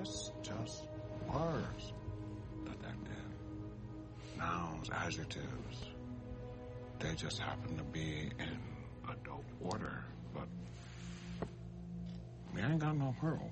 [0.00, 0.88] It's just
[1.32, 1.92] words,
[2.64, 3.28] detective.
[4.38, 5.84] Nouns, adjectives.
[6.98, 8.58] They just happen to be in
[9.10, 10.04] a dope order,
[10.34, 10.48] but
[12.54, 13.50] we ain't got no pearl.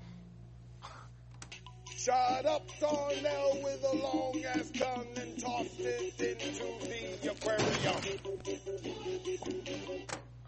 [1.97, 6.65] Shot up Darnell with a long ass gun and tossed it into
[7.23, 7.71] the aquarium.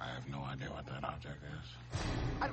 [0.03, 2.51] I have no idea what that object is.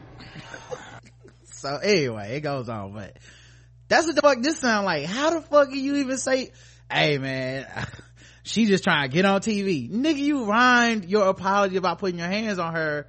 [1.54, 3.18] so anyway it goes on but
[3.88, 5.06] that's what the fuck this sound like.
[5.06, 6.52] How the fuck you even say
[6.92, 7.66] hey man
[8.44, 12.28] she just trying to get on tv nigga you rhymed your apology about putting your
[12.28, 13.08] hands on her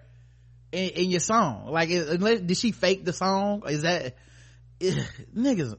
[0.72, 1.66] in, in your song.
[1.68, 3.62] Like unless did she fake the song?
[3.68, 4.14] Is that
[4.80, 5.74] niggas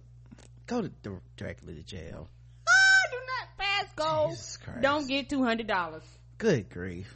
[0.67, 0.91] go to
[1.35, 2.27] directly to jail.
[2.67, 4.81] Ah, do not pass go.
[4.81, 6.03] Don't get two hundred dollars.
[6.37, 7.15] good grief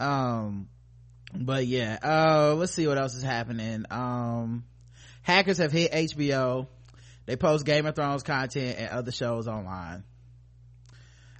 [0.00, 0.68] um
[1.32, 3.84] but yeah uh let's see what else is happening.
[3.90, 4.64] Um
[5.22, 6.66] hackers have hit hbo
[7.26, 10.02] they post game of thrones content and other shows online.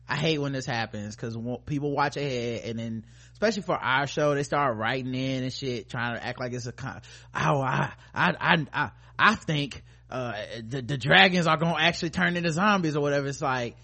[0.08, 4.34] I hate when this happens because people watch ahead and then especially for our show
[4.34, 7.00] they start writing in and shit trying to act like it's a con-
[7.34, 12.36] oh i i i i, I think uh the, the dragons are gonna actually turn
[12.36, 13.28] into zombies or whatever.
[13.28, 13.76] It's like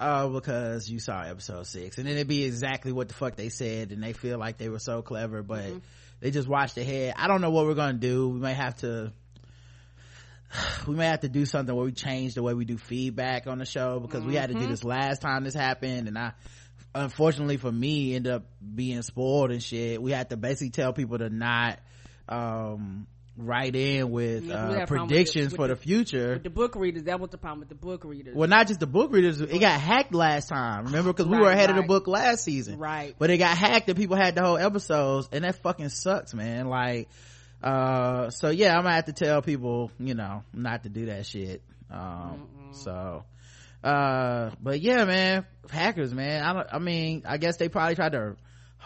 [0.00, 3.48] oh because you saw episode six and then it'd be exactly what the fuck they
[3.48, 5.66] said and they feel like they were so clever but
[6.20, 8.28] they just watched ahead i don't know what we're gonna do.
[8.28, 9.12] We may have to
[10.86, 13.58] we may have to do something where we change the way we do feedback on
[13.58, 16.32] the show because we had to do this last time this happened and i
[16.94, 18.44] unfortunately for me ended up
[18.74, 20.00] being spoiled and shit.
[20.00, 21.78] We had to basically tell people to not
[22.28, 23.06] um
[23.40, 26.38] write in with Yeah, uh, problem with the- predictions with for the, the- future.
[26.38, 28.34] the book readers, that was the problem with the book readers.
[28.34, 30.86] well not just the book readers it got hacked last time.
[30.86, 32.78] Remember because we Right, were ahead of the book last season.
[32.78, 33.14] Right.
[33.18, 36.68] but it got hacked and people had the whole episodes and that fucking sucks man.
[36.68, 37.08] Like
[37.62, 41.26] uh so yeah i'm gonna have to tell people you know not to do that
[41.26, 41.62] shit.
[41.90, 43.24] Um so
[43.84, 46.42] uh but yeah man hackers man.
[46.42, 48.36] I don't i mean i guess they probably tried to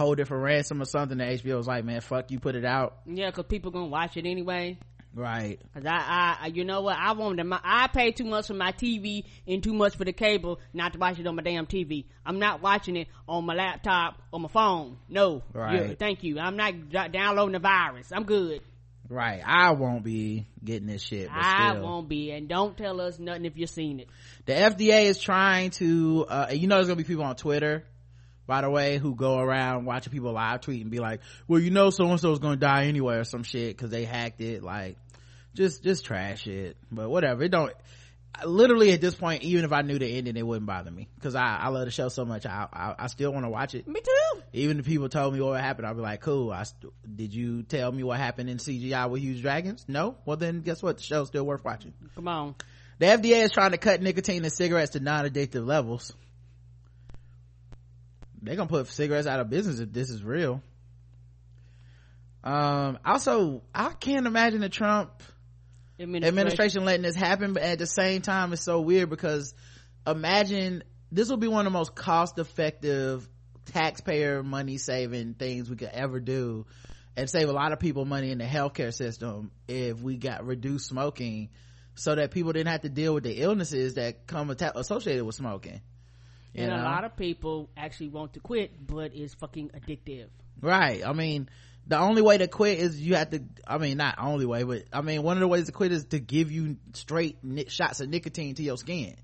[0.02, 2.64] hold it for ransom or something the hbo was like man fuck you put it
[2.64, 4.78] out Yeah, because people gonna watch it anyway.
[5.14, 6.96] right Cause I, I, you know what?
[6.96, 7.60] I want to.
[7.62, 10.98] I pay too much for my TV and too much for the cable not to
[10.98, 12.06] watch it on my damn TV.
[12.24, 14.96] I'm not watching it on my laptop or my phone.
[15.10, 15.88] No, Right.
[15.90, 16.38] Yeah, thank you.
[16.38, 18.10] I'm not d- downloading the virus.
[18.10, 18.62] I'm good.
[19.10, 22.30] right i won't be getting this shit I won't be.
[22.30, 24.08] And don't tell us nothing if you've seen it.
[24.46, 27.84] the fda is trying to uh you know there's gonna be people on twitter
[28.46, 31.70] by the way who go around watching people live tweet and be like well you
[31.70, 34.96] know so and so's gonna die anyway or some shit because they hacked it like
[35.54, 36.76] just just trash it.
[36.90, 37.72] But whatever it don't
[38.46, 41.34] literally at this point even if i knew the ending it wouldn't bother me because
[41.34, 43.86] I, I love the show so much i i, I still want to watch it.
[43.86, 44.40] Me too.
[44.54, 47.62] even if people told me what happened i'd be like cool I st- did you
[47.62, 49.84] tell me what happened in cgi with huge dragons?
[49.86, 50.16] No.
[50.24, 50.96] Well then guess what?
[50.96, 51.92] The show's still worth watching.
[52.14, 52.54] Come on.
[52.98, 56.14] the fda is trying to cut nicotine in cigarettes to non-addictive levels
[58.42, 60.62] they're gonna put cigarettes out of business if this is real
[62.44, 65.22] um also i can't imagine the trump
[66.00, 66.28] Administration.
[66.28, 69.54] administration letting this happen but at the same time it's so weird because
[70.06, 70.82] imagine
[71.12, 73.28] this will be one of the most cost effective
[73.66, 76.66] taxpayer money saving things we could ever do
[77.16, 80.88] and save a lot of people money in the healthcare system if we got reduced
[80.88, 81.50] smoking
[81.94, 85.80] so that people didn't have to deal with the illnesses that come associated with smoking
[86.54, 90.26] you And a lot of people actually want to quit, but it's fucking addictive.
[90.60, 91.02] Right.
[91.04, 91.48] I mean,
[91.86, 94.84] the only way to quit is you have to, I mean, not only way, but
[94.92, 97.38] I mean, one of the ways to quit is to give you straight
[97.68, 99.16] shots of nicotine to your skin.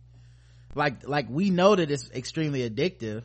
[0.75, 3.25] Like, like we know that it's extremely addictive.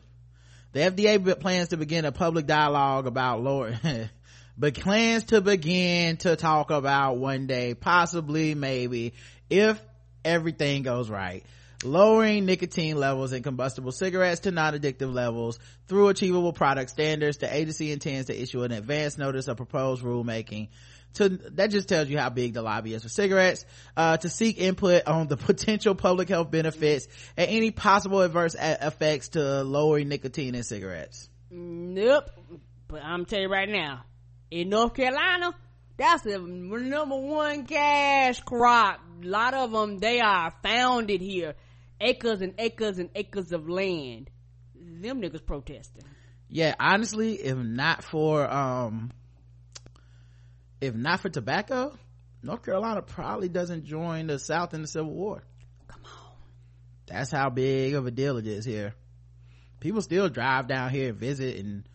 [0.72, 3.78] The FDA plans to begin a public dialogue about lower,
[4.58, 9.14] but plans to begin to talk about one day, possibly, maybe,
[9.48, 9.80] if
[10.24, 11.44] everything goes right
[11.84, 17.92] lowering nicotine levels in combustible cigarettes to non-addictive levels through achievable product standards the agency
[17.92, 20.68] intends to issue an advance notice of proposed rulemaking
[21.14, 23.64] to that just tells you how big the lobby is for cigarettes
[23.96, 27.06] uh, to seek input on the potential public health benefits
[27.36, 32.30] and any possible adverse a- effects to lowering nicotine in cigarettes Nope.
[32.88, 34.04] But I'm telling you right now,
[34.50, 35.54] in North Carolina,
[35.96, 39.00] that's the number one cash crop.
[39.22, 41.54] A lot of them, they are founded here.
[42.00, 44.30] Acres and acres and acres of land.
[44.74, 46.04] Them niggas protesting.
[46.48, 49.10] yeah honestly if not for um
[50.80, 51.96] if not for tobacco
[52.42, 55.42] north carolina probably doesn't join the south in the civil war
[55.88, 56.32] Come on.
[57.06, 58.94] that's how big of a deal it is here
[59.80, 61.88] people still drive down here and visit and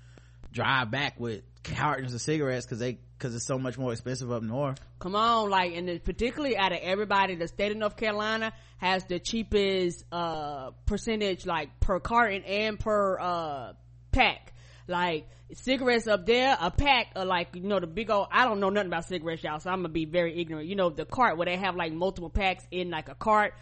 [0.52, 4.42] drive back with cartons of cigarettes because they because it's so much more expensive up
[4.42, 9.06] north Come on, like, and particularly out of everybody, the state of North Carolina has
[9.06, 13.74] the cheapest, uh, percentage, like, per carton and per, uh,
[14.12, 14.54] pack.
[14.88, 18.60] Like, cigarettes up there, a pack are like, you know, the big old, I don't
[18.60, 20.68] know nothing about cigarettes, y'all, so I'm gonna be very ignorant.
[20.68, 23.54] You know, the cart where they have like multiple packs in like a cart.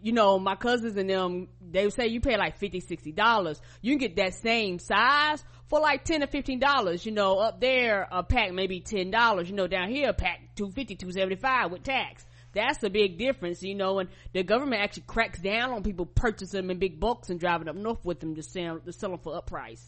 [0.00, 3.60] You know, my cousins and them, they say you pay like 50 $60.
[3.82, 7.60] You can get that same size for like 10 or 15 dollars you know up
[7.60, 11.82] there a pack maybe 10 dollars you know down here a pack 250 275 with
[11.82, 12.24] tax.
[12.54, 16.62] That's the big difference you know and the government actually cracks down on people purchasing
[16.62, 19.18] them in big bulks and driving up north with them to sell to sell them
[19.20, 19.84] for up price.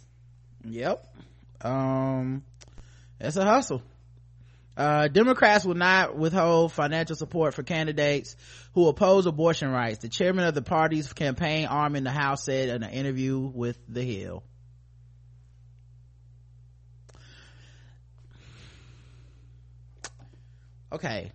[0.65, 1.05] Yep.
[1.63, 2.45] Um
[3.19, 3.83] it's a hustle.
[4.77, 8.37] Uh democrats will not withhold financial support for candidates
[8.75, 10.01] who oppose abortion rights.
[10.01, 13.79] The chairman of the party's campaign arm in the house said in an interview with
[13.89, 14.45] the hill
[20.93, 21.33] okay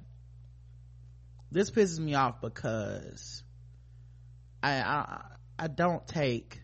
[1.52, 3.44] this pisses me off because
[4.62, 5.22] I, I
[5.58, 6.60] I don't take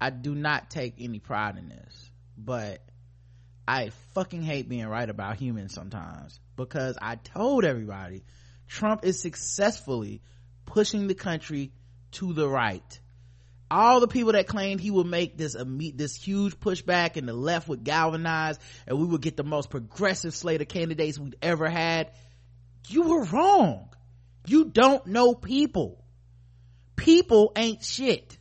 [0.00, 2.82] I do not take any pride in this, but
[3.68, 8.24] I fucking hate being right about humans sometimes because I told everybody
[8.66, 10.22] Trump is successfully
[10.64, 11.72] pushing the country
[12.12, 13.00] to the right.
[13.70, 15.56] All the people that claimed he would make this
[15.94, 20.34] this huge pushback and the left would galvanize and we would get the most progressive
[20.34, 22.10] slate of candidates we'd ever had,
[22.88, 23.88] you were wrong.
[24.46, 26.04] You don't know people.
[26.96, 28.38] People ain't shit.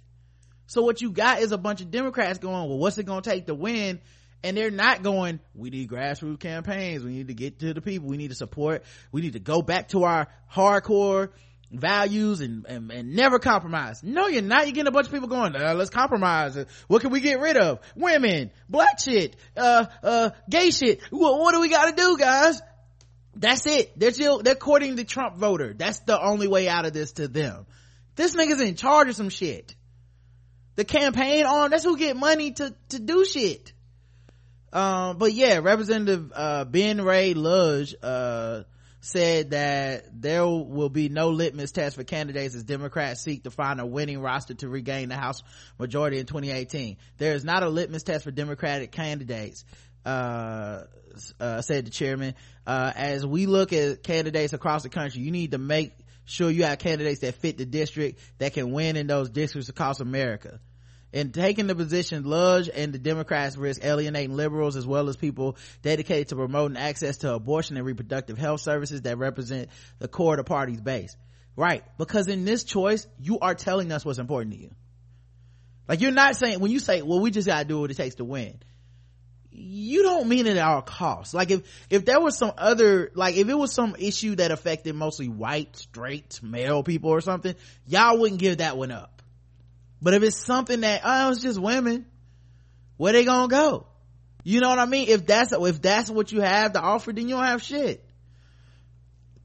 [0.68, 3.30] So what you got is a bunch of Democrats going, well, what's it going to
[3.30, 4.00] take to win?
[4.44, 7.04] And they're not going, we need grassroots campaigns.
[7.04, 8.08] We need to get to the people.
[8.08, 8.84] We need to support.
[9.12, 11.30] We need to go back to our hardcore
[11.72, 14.02] values and, and, and never compromise.
[14.04, 14.66] No, you're not.
[14.66, 16.58] You're getting a bunch of people going, uh, let's compromise.
[16.88, 17.80] What can we get rid of?
[17.96, 21.02] Women, black shit, uh, uh, gay shit.
[21.10, 22.62] What, what do we got to do, guys?
[23.36, 23.98] That's it.
[23.98, 25.74] They're still, they're courting the Trump voter.
[25.74, 27.66] That's the only way out of this to them.
[28.16, 29.76] This nigga's in charge of some shit
[30.80, 33.74] the campaign arm that's who get money to to do shit
[34.72, 38.62] um but yeah representative uh ben ray ludge uh
[39.02, 43.80] said that there will be no litmus test for candidates as democrats seek to find
[43.80, 45.42] a winning roster to regain the house
[45.78, 49.64] majority in 2018 there is not a litmus test for democratic candidates
[50.06, 50.84] uh,
[51.40, 52.34] uh said the chairman.
[52.66, 55.94] Uh as we look at candidates across the country you need to make
[56.26, 60.00] sure you have candidates that fit the district that can win in those districts across
[60.00, 60.60] america
[61.12, 65.58] in taking the position, Ludge and the Democrats risk alienating liberals as well as people
[65.82, 70.38] dedicated to promoting access to abortion and reproductive health services that represent the core of
[70.38, 71.16] the party's base.
[71.56, 71.84] right.
[71.98, 74.72] Because in this choice you are telling us what's important to you.
[75.88, 78.16] Like you're not saying when you say well we just gotta do what it takes
[78.16, 78.60] to win
[79.52, 81.34] you don't mean it at all costs.
[81.34, 84.96] Like if if there was some other like if it was some issue that affected
[84.96, 87.56] mostly white straight male people or something
[87.86, 89.19] y'all wouldn't give that one up
[90.02, 92.06] but if it's something that oh it's just women
[92.98, 93.88] where they gonna go
[94.44, 97.28] you know what i mean if that's if that's what you have to offer then
[97.28, 98.04] you don't have shit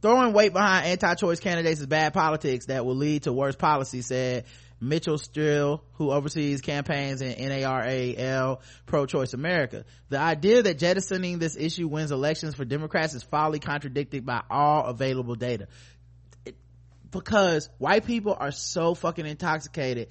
[0.03, 4.45] throwing weight behind anti-choice candidates is bad politics that will lead to worse policy said
[4.81, 9.85] Mitchell Stille, who oversees campaigns in NARAL Pro-Choice America.
[10.11, 14.85] The idea that jettisoning this issue wins elections for Democrats is foully contradicted by all
[14.85, 15.69] available data.
[16.45, 16.57] It,
[17.11, 20.09] because white people are so fucking intoxicated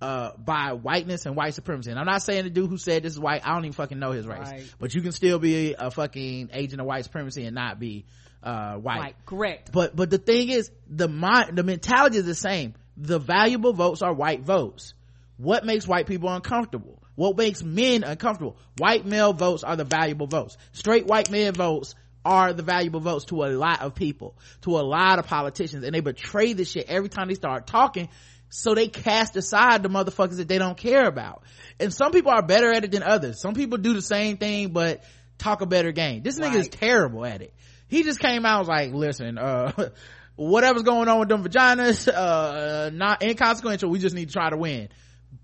[0.00, 1.90] uh, by whiteness and white supremacy.
[1.90, 3.98] And I'm not saying the dude who said this is white, I don't even fucking
[3.98, 4.38] know his race.
[4.50, 4.74] Right.
[4.78, 8.06] But you can still be a fucking agent of white supremacy and not be
[8.42, 9.00] uh, white.
[9.00, 9.72] Right, correct.
[9.72, 12.74] But but the thing is, the mind, the mentality is the same.
[12.96, 14.94] The valuable votes are white votes.
[15.36, 17.02] What makes white people uncomfortable?
[17.14, 18.56] What makes men uncomfortable?
[18.78, 20.56] White male votes are the valuable votes.
[20.72, 21.94] Straight white men votes
[22.24, 25.94] are the valuable votes to a lot of people, to a lot of politicians, and
[25.94, 28.08] they betray this shit every time they start talking.
[28.50, 31.44] So they cast aside the motherfuckers that they don't care about.
[31.78, 33.40] And some people are better at it than others.
[33.40, 35.02] Some people do the same thing, but
[35.38, 36.22] talk a better game.
[36.22, 37.54] This nigga is terrible at it.
[37.88, 39.72] He just came out was like, listen, uh,
[40.36, 43.88] whatever's going on with them vaginas, uh, not inconsequential.
[43.88, 44.88] We just need to try to win.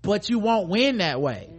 [0.01, 1.49] But you won't win that way.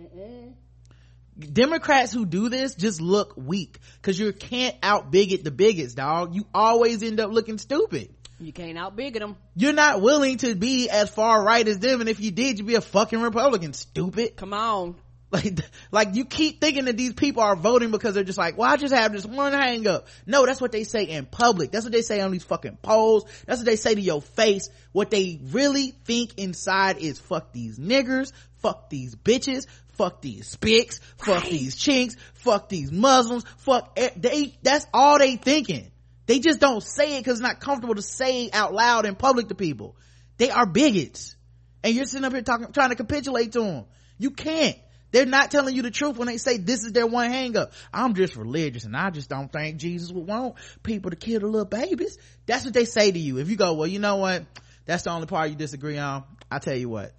[1.39, 6.35] Democrats who do this just look weak because you can't out bigot the bigots, dog.
[6.35, 8.13] You always end up looking stupid.
[8.41, 9.37] You can't outbigger them.
[9.57, 12.67] You're not willing to be as far right as them, and if you did, you'd
[12.67, 14.37] be a fucking Republican, stupid.
[14.37, 14.97] Come on.
[15.31, 15.59] Like,
[15.91, 18.79] like you keep thinking that these people are voting because they're just like, well, I
[18.79, 20.09] just have this one hang up.
[20.25, 21.71] No, that's what they say in public.
[21.71, 23.27] That's what they say on these fucking polls.
[23.47, 24.71] That's what they say to your face.
[24.93, 28.33] What they really think inside is fuck these niggers,
[28.63, 29.67] fuck these bitches,
[29.99, 35.91] fuck these spics, fuck these chinks, fuck these Muslims, fuck, they, that's all they thinking.
[36.29, 39.49] They just don't say it because it's not comfortable to say out loud in public
[39.49, 39.97] to people.
[40.37, 41.35] They are bigots.
[41.83, 43.85] And you're sitting up here talking, trying to capitulate to them.
[44.19, 44.77] You can't.
[45.11, 47.73] They're not telling you the truth when they say this is their one hang up.
[47.95, 51.47] I'm just religious and I just don't think Jesus would want people to kill the
[51.47, 52.19] little babies.
[52.45, 53.39] That's what they say to you.
[53.39, 54.45] If you go, well, you know what?
[54.85, 56.25] That's the only part you disagree on.
[56.51, 57.15] I'll tell you what.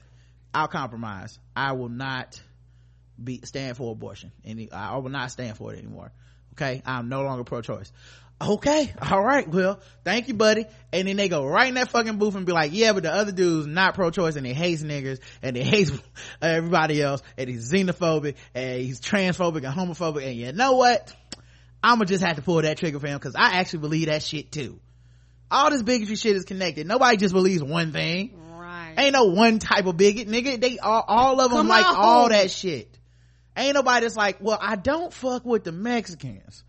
[0.54, 1.40] I'll compromise.
[1.56, 2.40] I will not
[3.22, 4.32] be, stand for abortion.
[4.46, 6.12] Any, I will not stand for it anymore.
[6.54, 6.84] Okay.
[6.86, 7.92] I'm no longer pro-choice.
[8.42, 8.94] Okay.
[9.02, 9.48] All right.
[9.48, 10.66] Well, thank you, buddy.
[10.94, 13.14] And then they go right in that fucking booth and be like, yeah, but the
[13.14, 15.92] other dude's not pro-choice and he hates niggers and he hates
[16.42, 20.26] everybody else and he's xenophobic and he's transphobic and homophobic.
[20.26, 21.14] And you know what?
[21.84, 24.52] I'ma just have to pull that trigger for him because I actually believe that shit
[24.52, 24.80] too.
[25.52, 26.88] All this bigotry shit is connected.
[26.88, 28.40] Nobody just believes one thing.
[28.52, 28.94] Right.
[28.98, 30.62] Ain't no one type of bigot, nigga.
[30.62, 31.96] They all, all of them Come like on.
[31.96, 32.98] all that shit.
[33.58, 36.64] Ain't nobody that's like, well, I don't fuck with the Mexicans.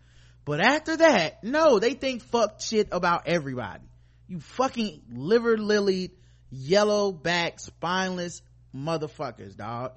[0.45, 3.83] But after that, no, they think fuck shit about everybody.
[4.27, 6.11] You fucking liver lilied,
[6.49, 8.41] yellow back, spineless
[8.75, 9.93] motherfuckers, dog.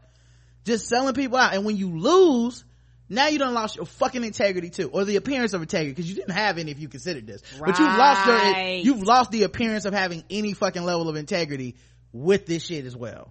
[0.65, 1.55] Just selling people out.
[1.55, 2.65] And when you lose,
[3.09, 6.15] now you done lost your fucking integrity too, or the appearance of integrity, because you
[6.17, 7.43] didn't have any if you considered this.
[7.59, 11.77] But you've lost your, you've lost the appearance of having any fucking level of integrity
[12.13, 13.31] with this shit as well.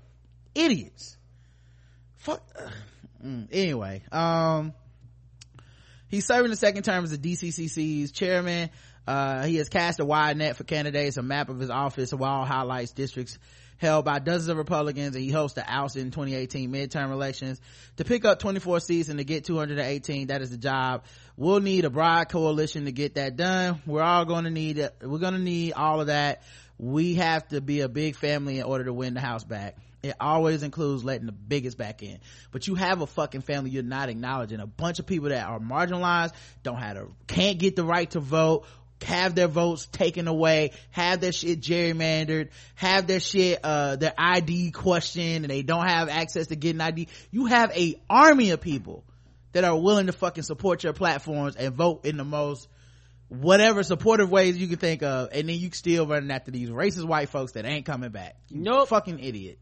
[0.56, 1.18] Idiots.
[2.18, 2.41] Fuck.
[3.26, 4.73] Mm, anyway, um,
[6.14, 8.69] he's serving the second term as the DCCC's chairman.
[9.07, 12.45] Uh, he has cast a wide net for candidates, a map of his office, while
[12.45, 13.40] highlights districts
[13.77, 17.60] held by dozens of Republicans, and he hosts the House in 2018 midterm elections.
[17.98, 21.03] To pick up 24 seats and to get 218, that is the job.
[21.35, 23.81] We'll need a broad coalition to get that done.
[23.88, 26.44] We're all going to need, we're going to need all of that.
[26.77, 29.77] We have to be a big family in order to win the House back.
[30.04, 32.20] It always includes letting the biggest back in.
[32.52, 34.60] But you have a fucking family you're not acknowledging.
[34.60, 38.20] A bunch of people that are marginalized, don't have a, can't get the right to
[38.20, 38.66] vote,
[39.02, 44.72] have their votes taken away, have their shit gerrymandered, have their shit, uh, their ID
[44.72, 47.08] questioned, and they don't have access to getting ID.
[47.32, 49.06] You have a army of people
[49.54, 52.68] that are willing to fucking support your platforms and vote in the most
[53.30, 57.06] whatever supportive ways you can think of, and then you still running after these racist
[57.06, 58.36] white folks that ain't coming back.
[58.50, 58.90] You Nope.
[58.90, 59.60] fucking idiot.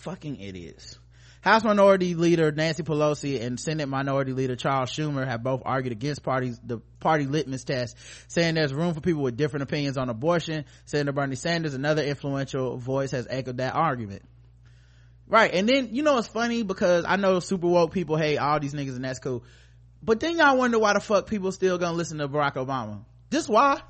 [0.00, 0.98] Fucking idiots.
[1.42, 6.22] House Minority Leader Nancy Pelosi and Senate Minority Leader Charles Schumer have both argued against
[6.22, 7.96] parties, the party litmus test,
[8.28, 10.64] saying there's room for people with different opinions on abortion.
[10.86, 14.22] Senator Bernie Sanders, another influential voice, has echoed that argument.
[15.26, 15.52] Right.
[15.52, 18.74] And then, you know, it's funny because I know super woke people hate all these
[18.74, 19.44] niggas and that's cool.
[20.02, 23.04] But then y'all wonder why the fuck people still gonna listen to Barack Obama.
[23.28, 23.80] This why?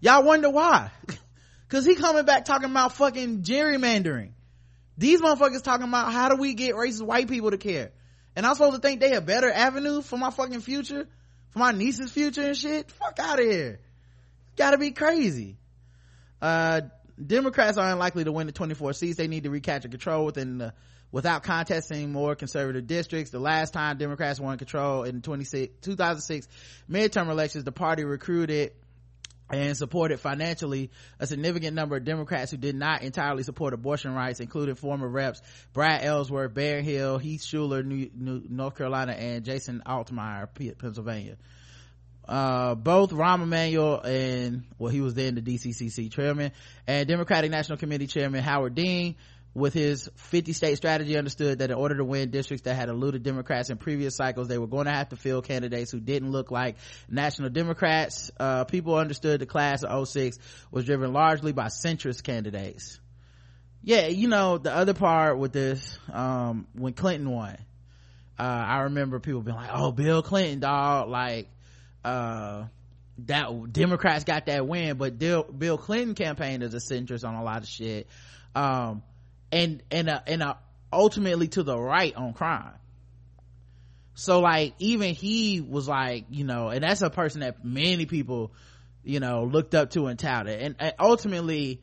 [0.00, 0.90] Y'all wonder why.
[1.68, 4.33] Cause he coming back talking about fucking gerrymandering.
[4.96, 7.92] These motherfuckers talking about how do we get racist white people to care?
[8.36, 11.08] And I'm supposed to think they a better avenue for my fucking future?
[11.50, 12.90] For my niece's future and shit?
[12.90, 13.80] Fuck out of here.
[14.56, 15.56] Gotta be crazy.
[16.40, 16.82] Uh,
[17.24, 19.16] Democrats are unlikely to win the 24 seats.
[19.16, 20.74] They need to recapture control within the,
[21.12, 23.30] without contesting more conservative districts.
[23.30, 26.48] The last time Democrats won control in 2006
[26.90, 28.72] midterm elections, the party recruited
[29.50, 34.40] and supported financially a significant number of Democrats who did not entirely support abortion rights,
[34.40, 35.42] including former reps
[35.72, 40.48] Brad Ellsworth, Baron Hill, Heath Shuler, New, New, North Carolina, and Jason Altmire,
[40.78, 41.36] Pennsylvania.
[42.26, 46.52] Uh, both Rahm Emanuel and, well, he was then the DCCC chairman,
[46.86, 49.16] and Democratic National Committee chairman Howard Dean
[49.54, 53.22] with his 50 state strategy understood that in order to win districts that had eluded
[53.22, 56.50] democrats in previous cycles they were going to have to field candidates who didn't look
[56.50, 56.76] like
[57.08, 58.30] national democrats.
[58.38, 60.38] Uh, people understood the class of 06
[60.70, 62.98] was driven largely by centrist candidates.
[63.82, 67.56] Yeah you know the other part with this um, when clinton won
[68.38, 71.48] uh, i remember people being like oh bill clinton dog like
[72.04, 72.64] uh,
[73.18, 77.42] that democrats got that win but bill, bill clinton campaign is a centrist on a
[77.42, 78.08] lot of shit.
[78.54, 79.02] Um,
[79.54, 80.54] and and uh, and uh,
[80.92, 82.74] ultimately to the right on crime.
[84.14, 88.52] So like even he was like you know and that's a person that many people
[89.04, 90.60] you know looked up to and touted.
[90.60, 91.80] And, and ultimately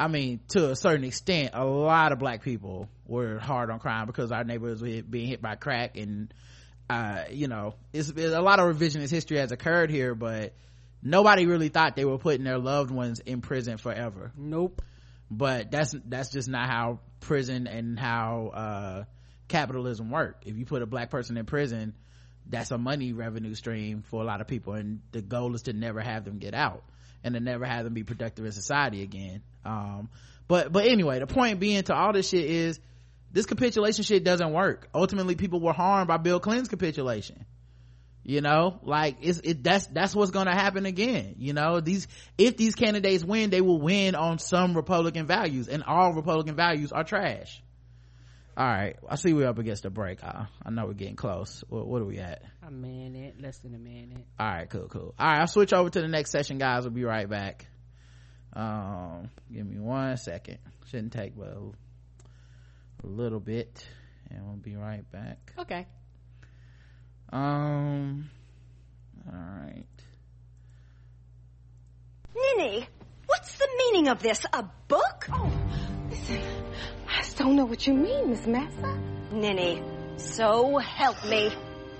[0.00, 4.06] i mean to a certain extent a lot of black people were hard on crime
[4.06, 6.32] because our neighborhoods were being hit by crack and
[6.88, 10.54] uh, you know it's, it's, a lot of revisionist history has occurred here but
[11.02, 14.32] nobody really thought they were putting their loved ones in prison forever.
[14.36, 14.82] Nope
[15.36, 19.04] but that's that's just not how prison and how uh,
[19.48, 20.42] capitalism work.
[20.46, 21.94] If you put a black person in prison
[22.48, 25.72] that's a money revenue stream for a lot of people and the goal is to
[25.72, 26.82] never have them get out
[27.22, 29.42] and to never have them be productive in society again.
[29.64, 30.08] Um,
[30.48, 32.80] but but anyway the point being to all this shit is
[33.30, 34.88] this capitulation shit doesn't work.
[34.94, 37.44] Ultimately people were harmed by bill clinton's capitulation
[38.24, 41.80] you know like it's it that's that's what's gonna happen again you know?
[41.80, 42.06] These
[42.38, 46.92] if these candidates win they will win on some republican values and all republican values
[46.92, 47.62] are trash.
[48.56, 51.64] All right i see we're up against a break i, I know we're getting close.
[51.68, 52.42] What, what are we at?
[52.66, 54.24] A minute less than a minute.
[54.38, 55.14] All right cool cool.
[55.18, 56.84] All right i'll switch over to the next session guys.
[56.84, 57.66] We'll be right back.
[58.52, 60.58] Um give me one second.
[60.90, 63.84] Shouldn't take but a, a little bit
[64.30, 65.54] and we'll be right back.
[65.58, 65.86] Okay
[67.32, 68.28] um,
[69.26, 69.84] all right.
[72.34, 72.86] Ninny,
[73.26, 74.44] what's the meaning of this?
[74.52, 75.26] A book?
[75.32, 75.50] Oh,
[76.10, 76.42] listen,
[77.08, 78.98] I just don't know what you mean, Miss Massa.
[79.32, 79.82] Ninny,
[80.16, 81.50] so help me.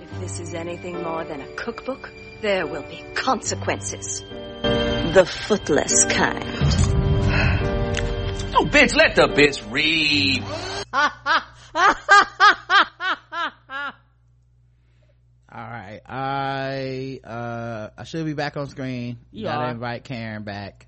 [0.02, 4.20] If this is anything more than a cookbook, there will be consequences.
[4.62, 6.44] The footless kind.
[8.54, 10.44] Oh, bitch, let the bitch read.
[15.54, 16.00] all right.
[16.06, 19.18] I uh i should be back on screen.
[19.30, 19.70] You gotta are.
[19.70, 20.86] invite karen back.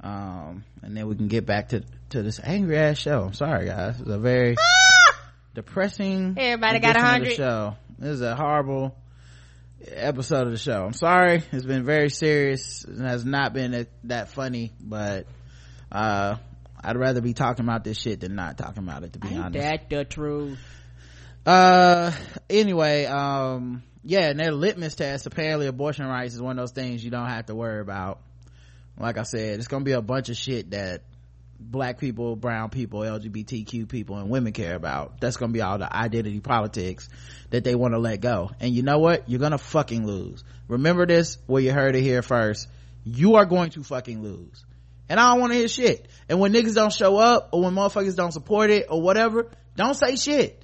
[0.00, 3.22] Um and then we can get back to to this angry ass show.
[3.24, 4.00] I'm sorry guys.
[4.00, 4.56] It's a very
[5.54, 7.34] depressing Everybody got a hundred.
[7.34, 7.76] show.
[7.98, 8.96] This is a horrible
[9.86, 10.84] episode of the show.
[10.84, 11.42] I'm sorry.
[11.52, 12.84] It's been very serious.
[12.84, 15.26] And has not been that- that funny but
[15.90, 16.36] uh
[16.84, 19.38] i'd rather be talking about this shit than not talking about it to be Ain't
[19.38, 19.62] honest.
[19.62, 20.58] that the truth
[21.44, 22.12] uh
[22.48, 27.04] anyway um yeah and their litmus test apparently abortion rights is one of those things
[27.04, 28.20] you don't have to worry about.
[28.98, 31.02] Like i said it's gonna be a bunch of shit that
[31.58, 35.20] black people brown people lgbtq people and women care about.
[35.20, 37.08] That's gonna be all the identity politics
[37.50, 38.50] that they want to let go.
[38.60, 39.28] And you know what?
[39.28, 40.44] You're gonna fucking lose.
[40.68, 41.38] Remember this?
[41.46, 42.68] Where you heard it here first.
[43.04, 44.64] You are going to fucking lose.
[45.08, 46.06] And i don't want to hear shit.
[46.28, 49.94] And when niggas don't show up or when motherfuckers don't support it or whatever don't
[49.94, 50.61] say shit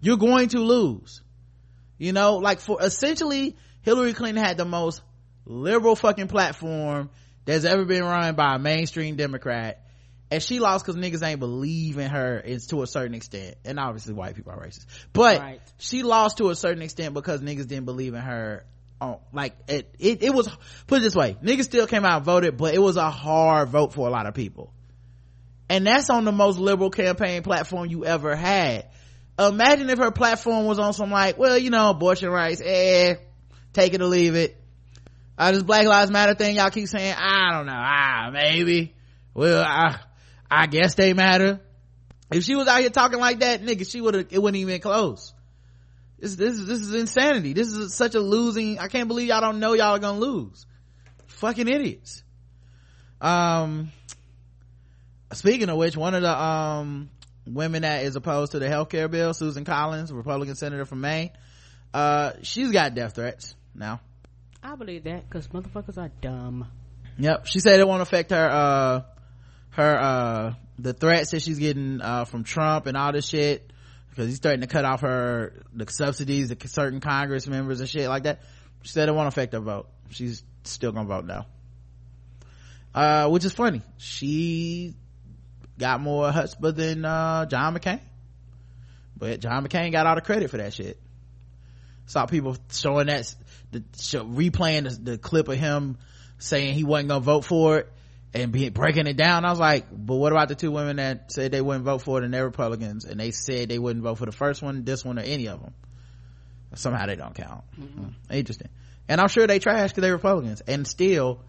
[0.00, 1.22] you're going to lose.
[1.98, 5.02] You know like for essentially hillary clinton had the most
[5.44, 7.10] liberal fucking platform
[7.44, 9.84] that's ever been run by a mainstream democrat
[10.30, 13.56] and she lost because niggas ain't believe in her is to a certain extent.
[13.64, 14.86] And obviously white people are racist.
[15.12, 15.60] But Right.
[15.78, 18.64] she lost to a certain extent because niggas didn't believe in her
[19.00, 20.48] on like it, it it was
[20.88, 23.68] put it this way niggas still came out and voted but it was a hard
[23.68, 24.72] vote for a lot of people.
[25.70, 28.86] And that's on the most liberal campaign platform you ever had
[29.38, 33.14] imagine if her platform was on some like well you know abortion rights eh
[33.72, 34.56] take it or leave it.
[35.36, 38.94] Uh, this black lives matter thing y'all keep saying i don't know ah maybe.
[39.34, 40.00] Well i
[40.50, 41.60] i guess they matter.
[42.30, 44.80] If she was out here talking like that nigga she would have it wouldn't even
[44.80, 45.32] close.
[46.18, 47.52] This this is this is insanity.
[47.52, 50.66] This is such a losing i can't believe y'all don't know y'all are gonna lose.
[51.26, 52.24] Fucking idiots.
[53.20, 53.92] Um
[55.32, 57.10] speaking of which one of the um
[57.48, 61.30] women that is opposed to the health care bill susan collins republican senator from maine
[61.94, 64.00] uh she's got death threats now
[64.62, 66.66] I believe that because motherfuckers are dumb.
[67.18, 67.46] Yep.
[67.46, 69.02] She said it won't affect her, uh,
[69.70, 73.72] her, uh, the threats that she's getting, uh, from Trump and all this shit.
[74.16, 78.08] Cause he's starting to cut off her, the subsidies to certain Congress members and shit
[78.08, 78.40] like that.
[78.82, 79.86] She said it won't affect her vote.
[80.10, 81.44] She's still gonna vote no.
[82.92, 83.80] Uh, which is funny.
[83.98, 84.96] She
[85.78, 88.00] got more chutzpah than, uh, John McCain.
[89.16, 91.00] But John McCain got all the credit for that shit.
[92.06, 93.34] Saw people showing that,
[93.70, 95.98] the show, replaying the, the, clip of him
[96.38, 97.92] saying he wasn't gonna vote for it
[98.32, 99.44] and be breaking it down.
[99.44, 102.18] I was like, but what about the two women that said they wouldn't vote for
[102.18, 105.04] it and they're Republicans and they said they wouldn't vote for the first one, this
[105.04, 105.74] one, or any of them?
[106.74, 107.64] Somehow they don't count.
[107.78, 108.08] Mm-hmm.
[108.30, 108.68] Interesting.
[109.08, 111.40] And I'm sure they trash because they're Republicans and still,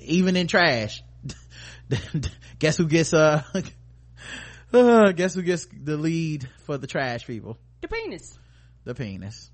[0.00, 1.02] even in trash,
[2.58, 3.42] guess who gets, uh,
[4.72, 7.58] uh, guess who gets the lead for the trash people?
[7.80, 8.38] The penis.
[8.84, 9.50] The penis.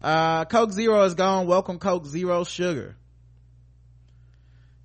[0.00, 1.46] Uh, Coke Zero is gone.
[1.46, 2.96] Welcome Coke Zero Sugar.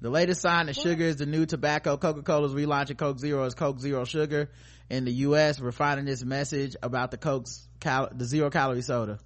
[0.01, 1.95] The latest sign that sugar is the new tobacco.
[1.95, 4.49] Coca-Cola is relaunching Coke Zero as Coke Zero Sugar
[4.89, 9.19] in the U.S., refining this message about the Coke's cal- the zero calorie soda.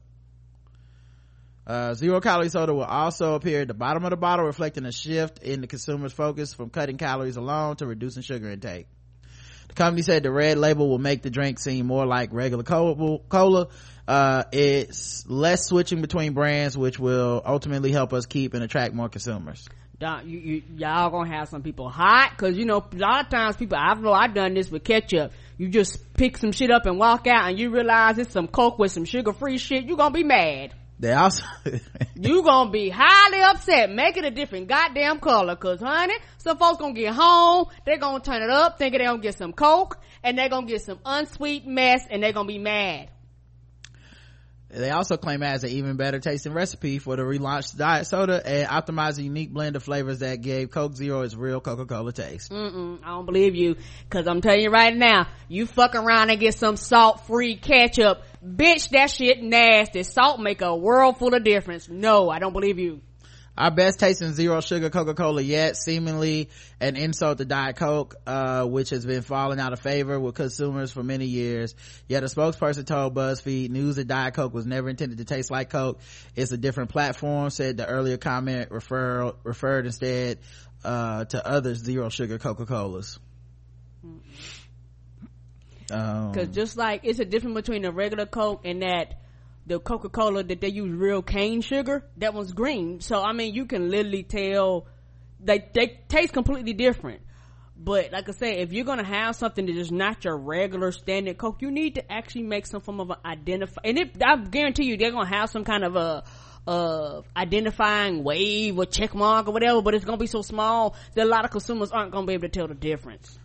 [1.68, 4.92] Uh, zero calorie soda will also appear at the bottom of the bottle, reflecting a
[4.92, 8.88] shift in the consumer's focus from cutting calories alone to reducing sugar intake.
[9.68, 13.68] The company said the red label will make the drink seem more like regular cola.
[14.08, 19.10] Uh, it's less switching between brands, which will ultimately help us keep and attract more
[19.10, 19.68] consumers.
[20.00, 23.78] You, y'all gonna have some people hot because you know a lot of times people
[23.78, 25.34] I know I've done this with ketchup.
[25.58, 28.80] You just pick some shit up and walk out, and you realize it's some coke
[28.80, 29.84] with some sugar free shit.
[29.84, 30.74] You gonna be mad.
[31.00, 31.44] They also
[32.16, 33.92] you gonna be highly upset.
[33.92, 37.66] Make it a different goddamn color, cause honey, some folks gonna get home.
[37.86, 40.82] They're gonna turn it up, thinking they gonna get some coke, and they're gonna get
[40.82, 43.10] some unsweet mess, and they're gonna be mad.
[44.70, 48.46] They also claim it has an even better tasting recipe for the relaunched diet soda
[48.46, 52.52] and optimize a unique blend of flavors that gave Coke Zero its real Coca-Cola taste.
[52.52, 53.78] Mm-mm, I don't believe you.
[54.10, 58.24] Cause I'm telling you right now, you fuck around and get some salt-free ketchup.
[58.46, 60.04] Bitch, that shit nasty.
[60.04, 61.88] Salt make a world full of difference.
[61.88, 63.02] No, I don't believe you
[63.58, 68.92] our best tasting zero sugar coca-cola yet seemingly an insult to diet coke uh, which
[68.92, 71.76] has been falling out of favor with consumers for many years.
[72.08, 75.70] Yet a spokesperson told buzzfeed news that diet coke was never intended to taste like
[75.70, 76.00] coke
[76.36, 80.40] it's a different platform said the earlier comment refer, referred instead
[80.84, 83.20] uh, to other zero sugar coca-colas.
[85.88, 89.22] Because um, just like it's a difference between a regular coke and that
[89.68, 93.02] the Coca-Cola that they use real cane sugar, that one's green.
[93.02, 94.88] So, I mean, you can literally tell
[95.40, 97.22] they, they taste completely different.
[97.80, 101.38] But like I say, if you're gonna have something that is not your regular standard
[101.38, 103.82] Coke, you need to actually make some form of an identify.
[103.84, 106.24] And if, I guarantee you, they're gonna have some kind of a,
[106.66, 111.26] uh, identifying wave or check mark or whatever, but it's gonna be so small that
[111.26, 113.38] a lot of consumers aren't gonna be able to tell the difference.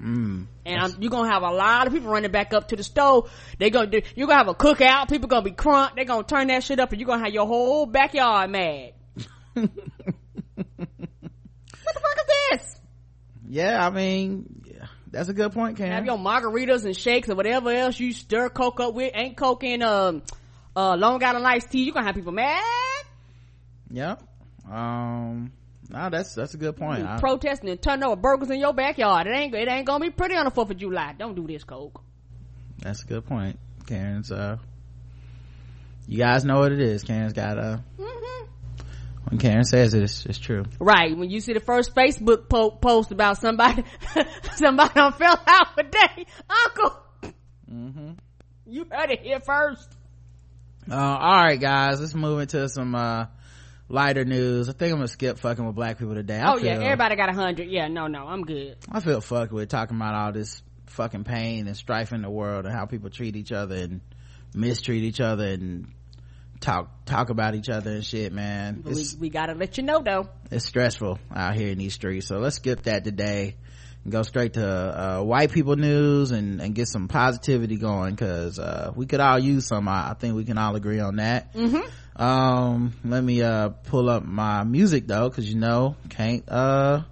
[0.00, 3.30] Mm, and you're gonna have a lot of people running back up to the stove.
[3.58, 4.00] They gonna do.
[4.16, 5.10] You're gonna have a cookout.
[5.10, 5.96] People gonna be crunk.
[5.96, 8.92] They gonna turn that shit up, and you're gonna have your whole backyard mad.
[9.54, 9.68] what
[10.56, 12.80] the fuck is this?
[13.46, 15.90] Yeah, I mean, yeah, that's a good point, Cam.
[15.90, 19.12] Have your margaritas and shakes or whatever else you stir coke up with.
[19.14, 20.22] Ain't coke in um
[20.74, 21.82] uh Long Island iced tea.
[21.82, 22.62] You're gonna have people mad.
[23.90, 24.22] Yep.
[24.70, 25.52] Um
[25.90, 27.04] no, that's that's a good point.
[27.04, 29.26] I, protesting and turning over burgers in your backyard.
[29.26, 31.14] It ain't it ain't gonna be pretty on the Fourth of July.
[31.18, 32.02] Don't do this, Coke.
[32.78, 33.58] That's a good point.
[33.86, 34.58] Karen's uh,
[36.06, 37.02] you guys know what it is.
[37.02, 38.46] Karen's got uh, mm-hmm.
[39.28, 40.64] when Karen says it, it's, it's true.
[40.78, 41.16] Right.
[41.16, 43.82] When you see the first Facebook po- post about somebody,
[44.54, 46.26] somebody on fell out for day,
[46.66, 47.00] Uncle.
[47.68, 48.10] Mm-hmm.
[48.66, 49.88] You heard it here first.
[50.88, 52.00] Uh, all right, guys.
[52.00, 53.26] Let's move into some uh
[53.90, 54.68] lighter news.
[54.68, 56.38] I think I'm gonna skip fucking with black people today.
[56.38, 57.68] I oh feel, yeah, everybody got a hundred.
[57.68, 58.78] Yeah, no, no, I'm good.
[58.90, 62.64] I feel fucked with talking about all this fucking pain and strife in the world
[62.64, 64.00] and how people treat each other and
[64.54, 65.86] mistreat each other and
[66.60, 70.28] talk talk about each other and shit man we, we gotta let you know though
[70.50, 73.56] it's stressful out here in these streets so let's skip that today
[74.08, 78.92] go straight to uh, white people news and and get some positivity going because uh,
[78.94, 79.88] we could all use some.
[79.88, 81.52] I, I, think we can all agree on that.
[81.54, 82.22] Mm-hmm.
[82.22, 87.02] Um let me uh pull up my music though because you know can't uh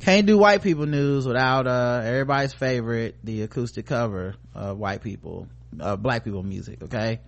[0.00, 5.48] can't do white people news without uh everybody's favorite the acoustic cover of white people
[5.80, 7.20] uh black people music okay?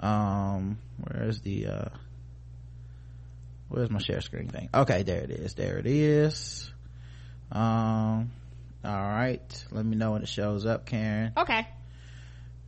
[0.00, 1.88] Um where's the uh
[3.68, 4.68] where's my share screen thing?
[4.74, 6.70] Okay there it is there it is
[7.52, 8.30] um
[8.84, 11.66] all right let me know when it shows up karen Okay.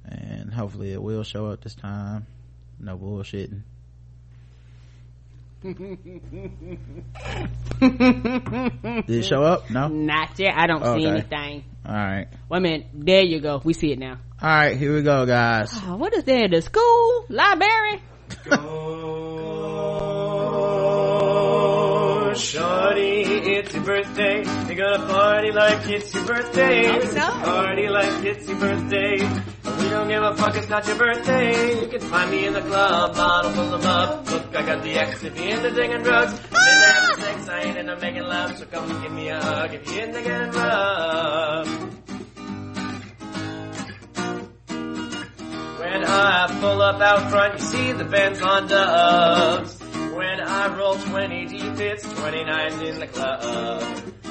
[0.07, 2.27] and hopefully it will show up this time
[2.79, 3.61] no bullshitting
[7.91, 10.55] did it show up no Not yet.
[10.57, 11.65] I don't see anything.
[11.87, 12.87] all right Wait a minute.
[12.95, 13.61] There you go.
[13.63, 14.19] We see it now.
[14.41, 16.49] all right here we go guys Oh, what is there?
[16.49, 17.27] The school?
[17.29, 18.03] Library?
[18.51, 19.27] Oh,
[22.41, 24.43] shorty, it's your birthday.
[24.67, 26.99] You're gonna party like it's your birthday.
[27.15, 29.19] Party like it's your birthday.
[29.19, 31.81] We don't give a fuck, it's not your birthday.
[31.81, 34.29] You can find me in the club, bottle full of bub.
[34.29, 36.41] Look, I got the X if you're into taking drugs.
[36.53, 36.57] Ah!
[36.57, 38.59] I'm into having sex, I ain't into making love.
[38.59, 41.69] So come give me a hug if you're into getting rough.
[45.79, 49.80] When I pull up out front, you see the Benz on dubs.
[50.21, 53.41] When I roll 20 deep, it's 29 in the club.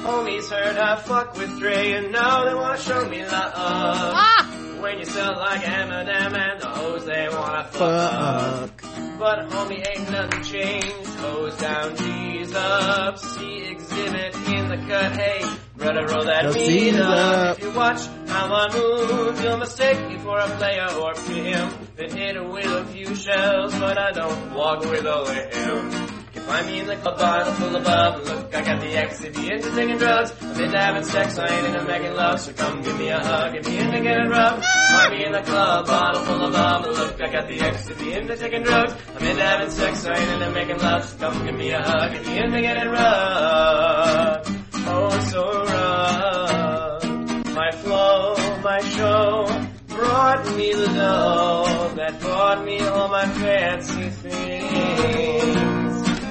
[0.06, 3.52] Homies heard I fuck with Dre, and now they wanna show me love.
[3.56, 4.49] Ah!
[4.80, 8.82] When you sell like Eminem and the hoes they wanna fuck.
[9.18, 11.06] But homie, ain't nothing changed.
[11.18, 13.18] Hose down, G's up.
[13.18, 15.12] See exhibit in the cut.
[15.12, 15.44] Hey,
[15.76, 17.10] brother, roll that scene up.
[17.10, 17.58] up.
[17.58, 21.96] If you watch how I move, you'll mistake me for a player or pimp.
[21.96, 26.19] Been hit with a few shells, but I don't walk with a limp.
[26.32, 28.24] Can find me in the club, bottle full of bub.
[28.24, 30.32] Look, I got the X if you into taking drugs.
[30.40, 32.38] I'm into having sex, I ain't into making love.
[32.38, 34.64] So come give me a hug if you're into getting rough.
[34.64, 36.86] Find me in the club, bottle full of bub.
[36.86, 38.94] Look, I got the X if you into taking drugs.
[39.16, 41.04] I'm into having sex, I ain't into making love.
[41.04, 44.46] So come give me a hug if you're into getting rough.
[44.86, 47.54] Oh, so rough.
[47.54, 49.46] My flow, my show
[49.88, 55.69] brought me the love that brought me all my fancy things.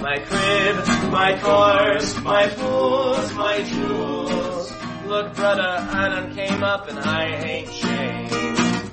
[0.02, 4.72] My crib, my cars, my pools, my jewels.
[5.06, 8.90] Look, brother, I done came up and I ain't changed.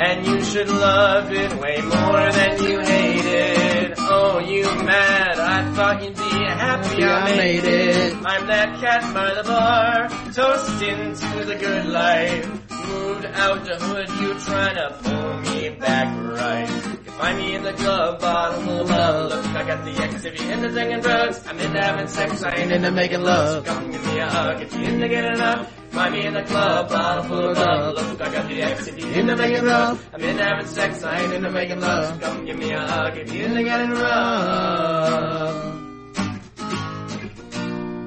[0.00, 3.94] And you should love it way more than you hate it.
[3.98, 5.38] Oh, you mad?
[5.38, 8.14] I thought you'd be happy I, I made it.
[8.24, 12.46] I'm that cat by the bar, toasting to the good life.
[12.88, 16.97] Moved out the hood, you tryna pull me back right.
[17.18, 19.30] Find me in the club, full of love.
[19.30, 21.44] Look, I got the X if you're into taking drugs.
[21.48, 23.66] I'm into having sex, I ain't into making love.
[23.66, 25.68] So come give me a hug if you're into getting up.
[25.90, 27.94] Find me in the club, bottle full of love.
[27.96, 30.08] Look, I got the X if you're into making love.
[30.14, 32.14] I'm into having sex, I ain't into making love.
[32.14, 35.74] So come give me a hug if you're into getting rough.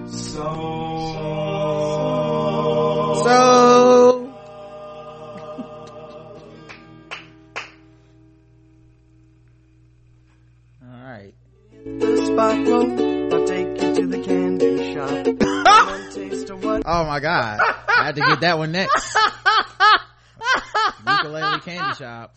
[0.07, 0.43] So.
[3.25, 3.70] so
[12.31, 16.11] The spot I'll take you to the candy shop.
[16.15, 16.83] Taste of what?
[16.85, 19.17] oh my god i had to get that one next
[21.07, 22.35] ukulele candy shop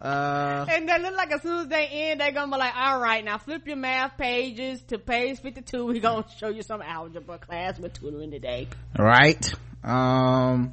[0.00, 2.98] uh And they look like as soon as they end, they're gonna be like, all
[2.98, 5.86] right, now flip your math pages to page 52.
[5.86, 8.66] We're gonna show you some algebra class with tutoring today.
[8.98, 9.54] right
[9.84, 10.72] um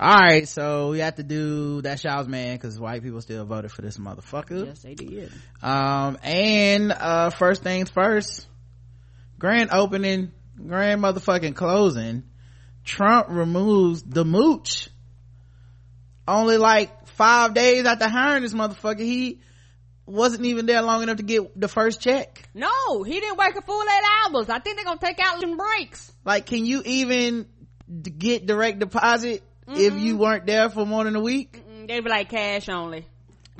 [0.00, 3.70] all right so we have to do that shouts man because white people still voted
[3.70, 5.30] for this motherfucker Yes, they did.
[5.62, 8.46] um and uh first things first
[9.38, 10.32] grand opening
[10.66, 12.24] grand motherfucking closing
[12.84, 14.88] trump removes the mooch
[16.26, 19.40] only like five days after hiring this motherfucker he
[20.06, 23.62] wasn't even there long enough to get the first check No, he didn't work a
[23.62, 24.50] full eight hours.
[24.50, 26.12] I think they're gonna take out some breaks.
[26.26, 27.46] like can you even
[28.18, 32.08] get direct deposit if you weren't there for more than a week Mm, They be
[32.08, 33.06] like cash only.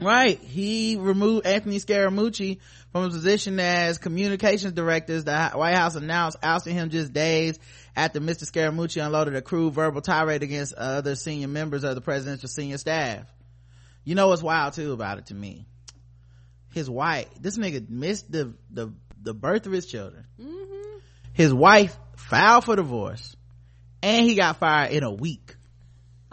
[0.01, 0.39] Right.
[0.41, 2.59] He removed Anthony Scaramucci
[2.91, 5.21] from his position as communications director.
[5.21, 7.59] The White House announced ousting him just days
[7.95, 8.45] after Mr.
[8.51, 13.27] Scaramucci unloaded a crude verbal tirade against other senior members of the presidential senior staff.
[14.05, 15.65] You know what's wild too about it to me?
[16.73, 20.25] His wife, this nigga missed the, the, the birth of his children.
[21.35, 23.37] His wife filed for divorce
[24.03, 25.55] and he got fired in a week.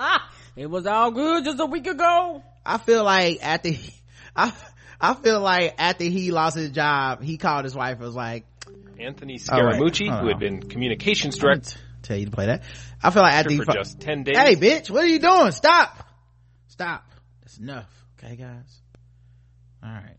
[0.04, 2.42] Ah, it was all good just a week ago.
[2.66, 3.94] I feel like after he,
[4.36, 4.52] I,
[5.00, 8.46] I feel like after he lost his job, he called his wife and was like,
[9.00, 12.64] Anthony Scaramucci, hold who had been communications director tell you to play that.
[13.02, 14.38] I feel like after he for fu- just 10 days.
[14.38, 15.52] Hey bitch, what are you doing?
[15.52, 16.08] Stop.
[16.68, 17.06] Stop.
[17.42, 17.90] That's enough.
[18.18, 18.82] Okay guys.
[19.84, 20.18] All right.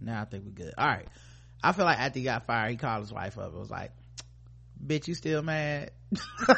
[0.00, 0.74] Now I think we're good.
[0.78, 1.06] All right.
[1.62, 3.92] I feel like after he got fired, he called his wife up and was like,
[4.84, 5.90] bitch, you still mad?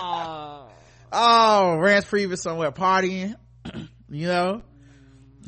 [0.00, 3.34] oh, Reince Priebus somewhere partying,
[4.08, 4.62] you know?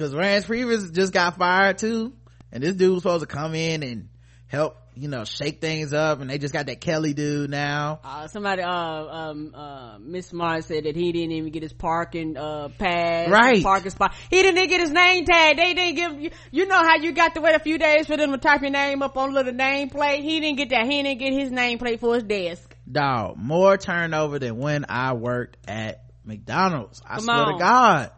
[0.00, 2.14] because Reince Priebus just got fired too,
[2.50, 4.08] and this dude was supposed to come in and
[4.46, 8.00] help, you know, shake things up, and they just got that Kelly dude now.
[8.02, 12.38] Uh, somebody, uh, um, uh, Miss Martin said that he didn't even get his parking,
[12.38, 13.28] uh, pass.
[13.28, 13.62] Right.
[13.62, 14.14] Parking spot.
[14.30, 15.58] He didn't even get his name tag.
[15.58, 18.16] They didn't give you, you know how you got to wait a few days for
[18.16, 20.24] them to type your name up on a little name plate?
[20.24, 20.86] He didn't get that.
[20.86, 22.69] He didn't get his name plate for his desk.
[22.90, 27.02] Dog, more turnover than when I worked at McDonald's.
[27.06, 27.52] I Come swear on.
[27.52, 28.10] to God.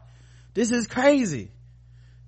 [0.55, 1.51] This is crazy.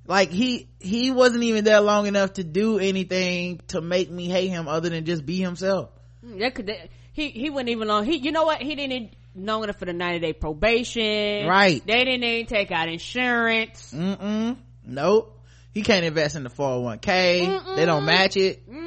[0.07, 4.49] Like he, he wasn't even there long enough to do anything to make me hate
[4.49, 5.91] him other than just be himself.
[6.25, 8.05] Mm, yeah could, that, he, he wasn't even long.
[8.05, 8.61] He, you know what?
[8.61, 11.47] He didn't long enough for the 90 day probation.
[11.47, 11.85] Right.
[11.87, 13.93] They didn't even take out insurance.
[13.95, 14.57] Mm-mm.
[14.85, 15.41] Nope.
[15.73, 17.77] He can't invest in the 401k.
[17.77, 18.69] They don't match it.
[18.71, 18.84] Mm-mm.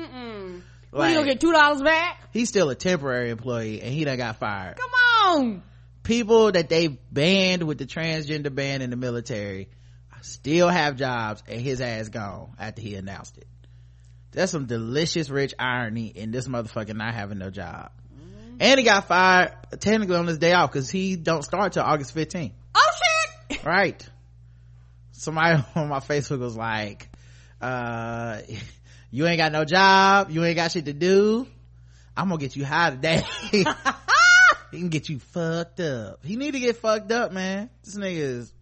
[0.91, 2.21] Like- you gonna get two dollars back?
[2.31, 4.77] He's still a temporary employee and he done got fired.
[4.77, 4.91] Come
[5.25, 5.63] on!
[6.03, 9.69] People that they banned with the transgender ban in the military
[10.21, 13.47] still have jobs and his ass gone after he announced it.
[14.31, 17.91] That's some delicious rich irony in this motherfucker not having no job.
[18.59, 22.15] And he got fired technically on his day off because he don't start till August
[22.15, 22.53] 15th.
[22.75, 22.91] Oh
[23.49, 23.63] shit!
[23.63, 24.09] right
[25.11, 27.09] somebody on my facebook was like
[27.61, 28.39] uh
[29.11, 30.29] you ain't got no job.
[30.31, 31.47] You ain't got shit to do.
[32.15, 33.23] I'm gonna get you high today.
[34.69, 36.25] He can get you fucked up.
[36.25, 37.69] He need to get fucked up man.
[37.85, 38.53] This nigga is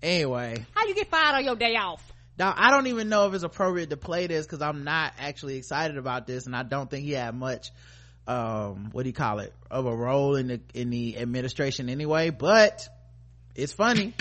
[0.00, 0.64] anyway.
[0.72, 2.12] How you get fired on your day off?
[2.38, 5.56] now i don't even know if it's appropriate to play this because i'm not actually
[5.56, 7.70] excited about this and i don't think he had much
[8.26, 12.30] um what do you call it of a role in the in the administration anyway
[12.30, 12.88] but
[13.54, 14.14] it's funny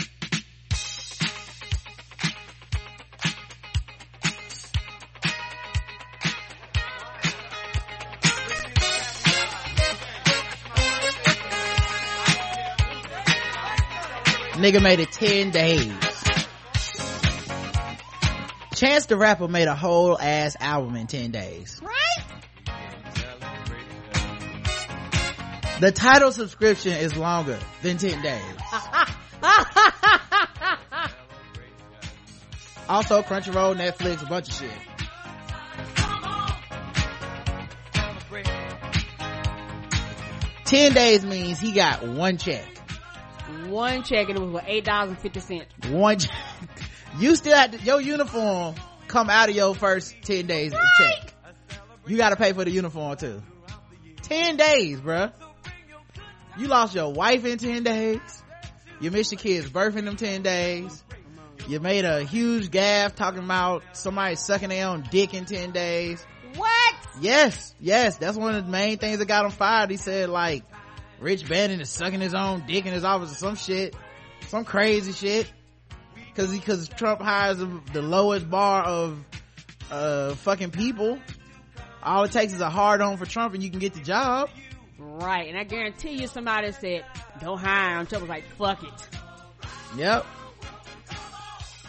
[14.62, 15.92] nigga made it 10 days
[18.76, 22.24] chance the rapper made a whole ass album in 10 days Right?
[25.80, 28.44] the title subscription is longer than 10 days
[32.88, 34.72] also crunchyroll netflix a bunch of shit
[40.66, 42.66] Ten days means he got one check.
[43.70, 45.72] One check and it was for eight dollars and fifty cents.
[45.90, 46.32] One check.
[47.20, 48.76] You still had to, your uniform
[49.10, 51.34] come out of your first ten days of check.
[52.08, 53.44] You gotta pay for the uniform too.
[54.22, 55.34] Ten days, bruh.
[56.58, 58.22] You lost your wife in ten days.
[59.02, 61.04] You missed your kid's birth in them ten days.
[61.68, 66.26] You made a huge gaff talking about somebody sucking their own dick in ten days.
[66.56, 66.96] What?
[67.20, 69.90] Yes, yes, that's one of the main things that got him fired.
[69.92, 70.64] He said like,
[71.22, 73.96] Rich Bannon is sucking his own dick in his office or some shit,
[74.48, 75.52] some crazy shit.
[76.36, 79.24] Cause he, cause Trump hires the, the lowest bar of,
[79.92, 81.20] uh, fucking people.
[82.02, 84.50] All it takes is a hard on for Trump and you can get the job.
[84.98, 87.06] Right, and I guarantee you somebody said,
[87.40, 88.08] don't hire him.
[88.08, 89.18] Trump was like, fuck it.
[89.98, 90.26] Yep.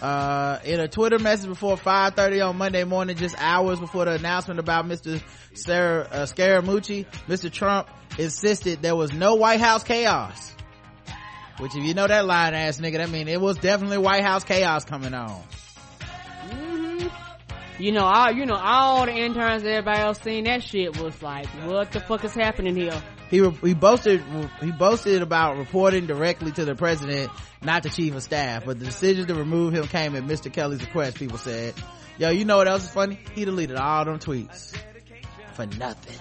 [0.03, 4.59] Uh, in a Twitter message before 5.30 on Monday morning, just hours before the announcement
[4.59, 5.23] about Mr.
[5.55, 7.49] Sarah, uh, Scaramucci, Mr.
[7.53, 7.87] Trump
[8.19, 10.57] insisted there was no White House chaos.
[11.59, 14.43] Which if you know that line ass nigga, that mean it was definitely White House
[14.43, 15.41] chaos coming on.
[17.79, 21.47] You know, all you know, all the interns, everybody else seen that shit was like,
[21.65, 23.01] what the fuck is happening here?
[23.33, 24.23] He, he boasted,
[24.61, 27.31] he boasted about reporting directly to the president,
[27.63, 30.53] not the chief of staff, but the decision to remove him came at Mr.
[30.53, 31.73] Kelly's request, people said.
[32.19, 33.19] Yo, you know what else is funny?
[33.35, 34.77] He deleted all them tweets.
[35.55, 36.19] For nothing.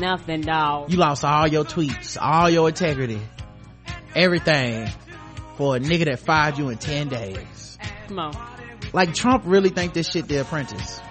[0.00, 0.90] Nothing, dog.
[0.90, 3.20] You lost all your tweets, all your integrity,
[4.14, 4.88] everything
[5.58, 7.78] for a nigga that fired you in 10 days.
[8.08, 8.34] Come on.
[8.94, 11.02] Like Trump really think this shit the apprentice.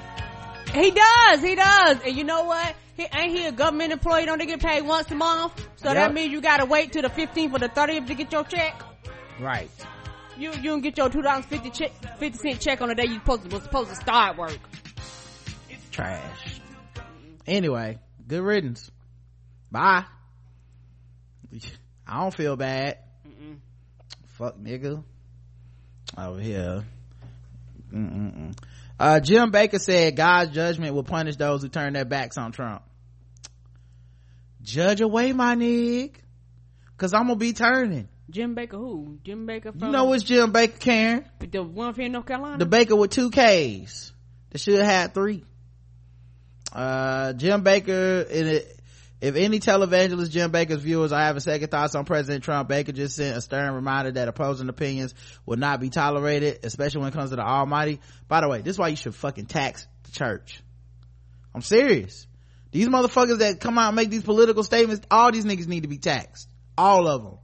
[0.74, 1.98] He does, he does.
[2.06, 2.76] And you know what?
[2.98, 4.26] He, ain't he a government employee?
[4.26, 5.54] Don't they get paid once a month?
[5.78, 5.96] So Yep.
[5.96, 8.82] that means you gotta wait till the 15th or the 30th to get your check.
[9.40, 9.70] Right.
[10.38, 13.44] You, you don't get your $2.50 check, 50 cent check on the day you supposed
[13.50, 14.58] to, was supposed to start work.
[15.70, 16.60] It's trash.
[17.48, 18.92] Anyway, good riddance.
[19.72, 20.06] Bye.
[22.08, 22.98] I don't feel bad.
[23.28, 23.58] Mm-mm.
[24.28, 25.04] Fuck nigga.
[26.18, 26.84] Over here.
[27.94, 28.58] Mm-mm-mm.
[29.00, 32.82] Uh, Jim Bakker said God's judgment will punish those who turn their backs on Trump.
[34.62, 36.22] Judge away, my nig.
[36.98, 38.08] Cause I'm gonna be turning.
[38.30, 39.20] Jim Bakker who?
[39.24, 39.88] Jim Bakker from?
[39.88, 41.26] You know which Jim Bakker, Karen?
[41.40, 42.58] The one from North Carolina?
[42.58, 44.14] The Bakker with two K's.
[44.52, 45.44] That should have had three.
[46.72, 48.80] Uh, Jim Bakker, in it,
[49.22, 53.16] If any televangelist Jim Bakker's viewers are having second thoughts on President Trump, Bakker just
[53.16, 55.14] sent a stern reminder that opposing opinions
[55.46, 58.02] will not be tolerated, especially when it comes to the Almighty.
[58.28, 60.62] By the way, this is why you should fucking tax the church.
[61.54, 62.28] I'm serious.
[62.72, 65.88] These motherfuckers that come out and make these political statements, all these niggas need to
[65.88, 66.50] be taxed.
[66.78, 67.38] All of them.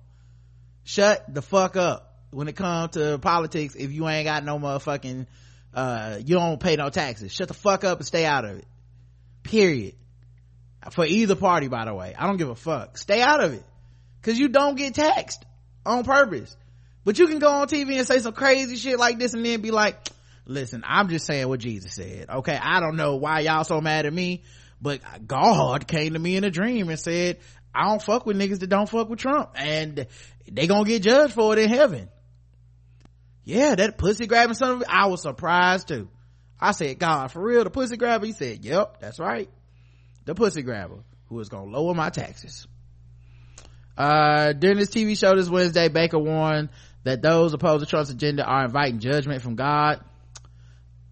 [0.83, 5.27] Shut the fuck up when it comes to politics if you ain't got no motherfucking,
[5.73, 7.31] uh, you don't pay no taxes.
[7.31, 8.65] Shut the fuck up and stay out of it.
[9.43, 9.95] Period.
[10.89, 12.15] For either party, by the way.
[12.17, 12.97] I don't give a fuck.
[12.97, 13.63] Stay out of it.
[14.23, 15.45] Cause you don't get taxed
[15.85, 16.55] on purpose.
[17.03, 19.61] But you can go on TV and say some crazy shit like this and then
[19.61, 20.09] be like,
[20.45, 22.29] listen, I'm just saying what Jesus said.
[22.29, 22.57] Okay.
[22.59, 24.43] I don't know why y'all so mad at me,
[24.81, 27.39] but God came to me in a dream and said,
[27.73, 30.05] I don't fuck with niggas that don't fuck with Trump and
[30.51, 32.09] they gonna get judged for it in heaven.
[33.43, 36.09] Yeah, that pussy grabbing son of I was surprised too.
[36.59, 38.27] I said, God, for real, the pussy grabber?
[38.27, 39.49] He said, yep, that's right.
[40.25, 42.67] The pussy grabber who is gonna lower my taxes.
[43.97, 46.69] Uh, during this TV show this Wednesday, Bakker warned
[47.03, 50.01] that those opposed to Trump's agenda are inviting judgment from God.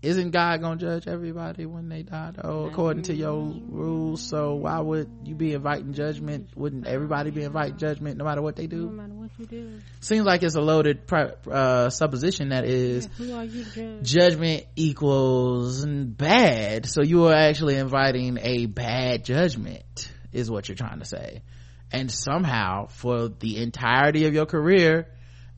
[0.01, 4.21] Isn't God gonna judge everybody when they die though, according to your rules?
[4.21, 6.55] So why would you be inviting judgment?
[6.55, 8.85] Wouldn't everybody be inviting judgment no matter what they do?
[8.85, 9.79] No matter what you do.
[9.99, 14.09] Seems like it's a loaded uh, supposition that is Who are you judge?
[14.09, 16.85] judgment equals bad.
[16.85, 21.41] So you are actually inviting a bad judgment is what you're trying to say.
[21.91, 25.07] And somehow for the entirety of your career,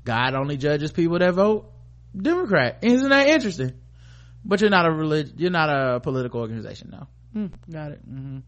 [0.03, 1.71] God only judges people that vote
[2.19, 2.79] Democrat.
[2.81, 3.73] Isn't that interesting?
[4.43, 7.07] But you're not a relig- you're not a political organization, no.
[7.33, 7.99] Hmm, got it.
[8.05, 8.39] hmm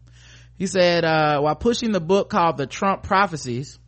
[0.56, 3.78] He said, uh, while pushing the book called The Trump Prophecies,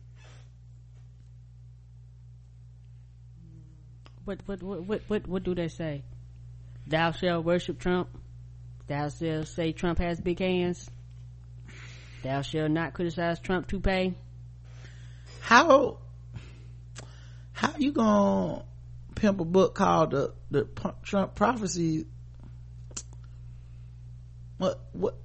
[4.25, 6.03] What what what what what, what do they say?
[6.85, 8.09] Thou shalt worship Trump.
[8.87, 10.89] Thou shalt say Trump has big hands.
[12.23, 14.15] Thou shalt not criticize Trump to pay.
[15.39, 15.99] how
[17.53, 18.63] how you gonna
[19.17, 20.67] pimp a book called the the
[21.03, 22.05] Trump prophecy?
[24.57, 25.15] What what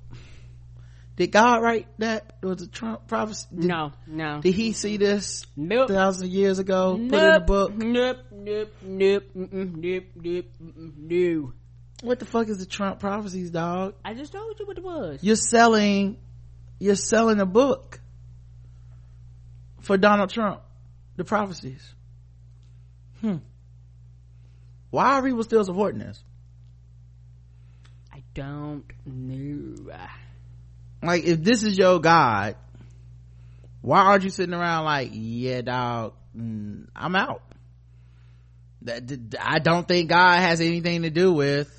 [1.17, 2.37] did God write that?
[2.43, 3.47] Was the Trump prophecy?
[3.55, 4.41] Did, No, no.
[4.41, 5.89] Did he see this Nope.
[5.89, 6.97] thousand years ago?
[6.97, 7.47] Put in the Nope.
[7.47, 7.75] book.
[7.75, 8.19] Nope.
[8.31, 8.73] Nope.
[8.83, 9.25] Nope.
[9.37, 10.05] Mm-mm, nope.
[10.17, 10.47] Nope.
[10.63, 11.53] Mm-mm, no.
[12.03, 13.95] What the fuck is the Trump prophecies, dog?
[14.05, 15.23] I just told you what it was.
[15.23, 16.17] You're selling,
[16.81, 18.01] you're selling a book
[19.81, 20.63] for Donald Trump.
[21.17, 21.95] The prophecies.
[23.21, 23.37] Hmm.
[24.93, 26.23] Why are people still supporting this?
[28.13, 29.91] I don't know.
[31.03, 32.57] like if this is your god
[33.81, 37.41] why aren't you sitting around like yeah dog mm, i'm out
[38.83, 41.71] that i don't think god has anything to do with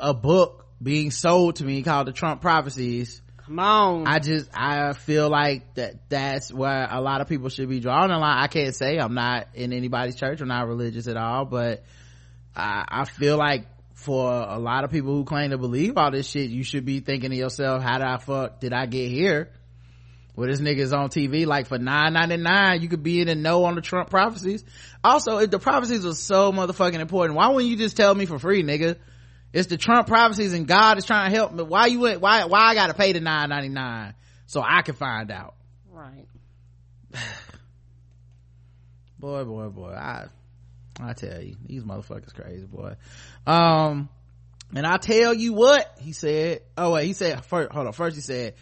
[0.00, 4.06] a book being sold to me called the trump prophecies Come on.
[4.06, 8.12] i just i feel like that that's where a lot of people should be drawing
[8.12, 11.44] a line i can't say i'm not in anybody's church i'm not religious at all
[11.44, 11.82] but
[12.60, 16.28] i i feel like for a lot of people who claim to believe all this
[16.28, 19.50] shit you should be thinking to yourself how did i fuck did i get here?
[20.36, 23.74] Well this nigga's on tv like for 9.99 you could be in the know on
[23.74, 24.64] the trump prophecies.
[25.04, 27.36] Also if the prophecies were so motherfucking important.
[27.36, 28.96] Why wouldn't you just tell me for free nigga?
[29.52, 31.62] It's the trump prophecies and god is trying to help me.
[31.62, 34.14] Why you went why why i gotta pay the 9.99
[34.46, 35.54] so i can find out?
[35.90, 36.26] Right.
[39.18, 40.28] boy boy boy i
[41.02, 42.94] i tell you these motherfuckers crazy boy.
[43.46, 44.08] Um
[44.74, 48.16] and i tell you what he said oh wait he said first hold on first
[48.16, 48.54] he said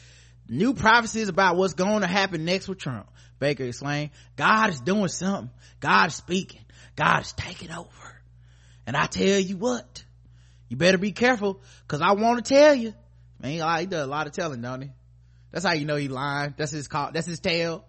[0.48, 3.08] new prophecies about what's going to happen next with trump.
[3.38, 5.50] Baker explained god is doing something.
[5.80, 6.64] God is speaking.
[6.96, 8.22] God is taking over.
[8.86, 10.04] And i tell you what
[10.68, 12.94] you better be careful because i want to tell you.
[13.40, 14.90] Man he, he does a lot of telling don't he?
[15.50, 16.54] That's how you know he lying.
[16.56, 17.84] That's his call that's his tail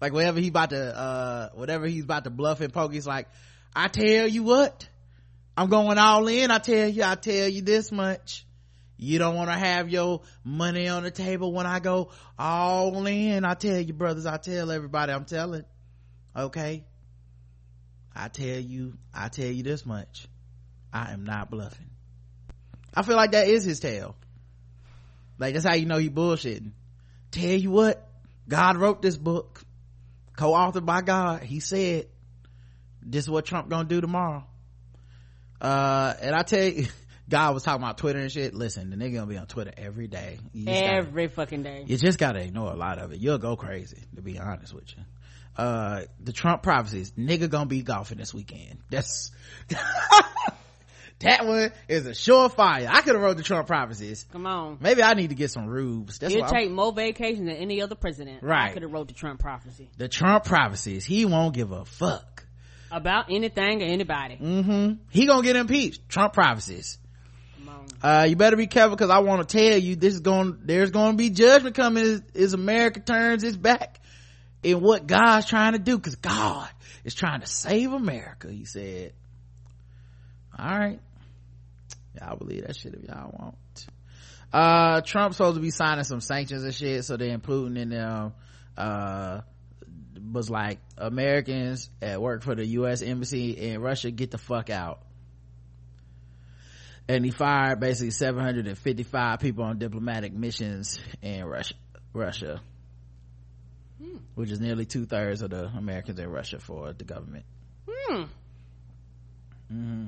[0.00, 3.28] like whatever he about to uh whatever he's about to bluff and poke he's like
[3.74, 4.88] i tell you what
[5.56, 6.50] i'm going all in.
[6.50, 8.46] I tell you i tell you this much.
[8.96, 13.44] You don't want to have your money on the table when i go all in.
[13.44, 15.64] I tell you brothers i tell everybody i'm telling
[16.36, 16.84] okay?
[18.14, 20.26] I tell you i tell you this much.
[20.92, 21.90] I am not bluffing.
[22.92, 24.16] I feel like that is his tale.
[25.38, 26.72] Like that's how you know he bullshitting.
[27.30, 28.06] Tell you what
[28.48, 29.62] god wrote this book
[30.36, 31.42] co-authored by god.
[31.42, 32.06] He said
[33.02, 34.44] this is what trump gonna do tomorrow
[35.60, 36.86] uh and i tell you
[37.28, 40.06] god was talking about twitter and shit listen the nigga gonna be on twitter every
[40.08, 41.84] day just gotta- Every fucking day.
[41.86, 44.84] you just gotta ignore a lot of it you'll go crazy to be honest with
[44.96, 45.02] you
[45.56, 49.30] uh the trump prophecies nigga gonna be golfing this weekend that's
[51.20, 52.86] that one is a surefire.
[52.88, 54.26] I could have wrote the Trump prophecies.
[54.32, 54.78] Come on.
[54.80, 56.18] Maybe I need to get some rubes.
[56.18, 58.42] That's He'll what I'm- take more vacation than any other president.
[58.42, 58.70] Right.
[58.70, 61.04] I could have wrote the Trump prophecy the Trump prophecies.
[61.04, 62.39] He won't give a fuck.
[62.90, 64.36] About anything or anybody.
[64.36, 64.92] Mm-hmm.
[65.10, 66.08] He gonna get impeached.
[66.08, 66.98] Trump prophecies.
[68.02, 70.90] Uh, you better be careful because I want to tell you this is going, there's
[70.90, 74.00] going to be judgment coming as, America turns its back
[74.62, 76.68] in what God's trying to do because God
[77.04, 79.12] is trying to save America, he said.
[80.58, 81.00] All right.
[82.18, 83.56] Y'all believe that shit if y'all want.
[84.52, 88.32] Uh, Trump's supposed to be signing some sanctions and shit, so then Putin and them,
[88.76, 89.40] uh,
[90.32, 93.02] was like, Americans at work for the U.S.
[93.02, 95.02] Embassy in Russia, get the fuck out.
[97.08, 101.74] And he fired basically 755 people on diplomatic missions in Russia,
[102.12, 102.60] Russia,
[104.34, 107.44] which is nearly two thirds of the Americans in Russia for the government.
[107.88, 108.22] Hmm.
[109.68, 110.06] hmm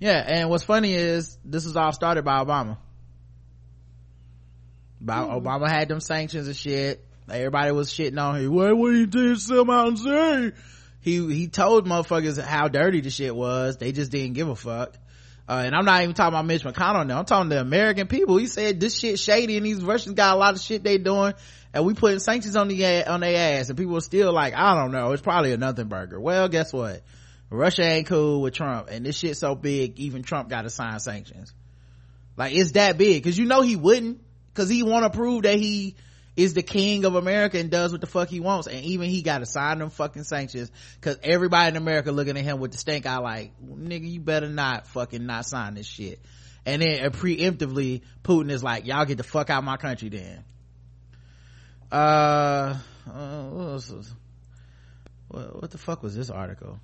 [0.00, 2.78] Yeah, and what's funny is this was all started by Obama.
[5.00, 5.30] By, Hmm.
[5.30, 7.06] Obama had them sanctions and shit.
[7.30, 8.52] Everybody was shitting on him.
[8.52, 10.52] Why would he come out and say?
[11.00, 13.76] He he told motherfuckers how dirty the shit was.
[13.76, 14.96] They just didn't give a fuck.
[15.48, 17.18] Uh, and I'm not even talking about Mitch McConnell now.
[17.18, 18.36] I'm talking to the American people.
[18.36, 21.34] He said this shit shady and these Russians got a lot of shit they doing
[21.74, 24.74] and we putting sanctions on the on their ass and people are still like, I
[24.74, 25.12] don't know.
[25.12, 26.20] It's probably a nothing burger.
[26.20, 27.02] Well, guess what?
[27.50, 31.00] Russia ain't cool with Trump and this shit so big, even Trump got to sign
[31.00, 31.52] sanctions.
[32.36, 34.20] Like it's that big cause you know he wouldn't
[34.54, 35.96] cause he want to prove that he
[36.36, 38.66] is the king of America and does what the fuck he wants.
[38.66, 42.44] And even he got to sign them fucking sanctions cause everybody in America looking at
[42.44, 46.20] him with the stink eye like, nigga, you better not fucking not sign this shit.
[46.64, 50.08] And then uh, preemptively, Putin is like, y'all get the fuck out of my country
[50.08, 50.44] then.
[51.90, 52.78] Uh,
[53.12, 53.82] uh what,
[55.28, 56.78] what, what the fuck was this article?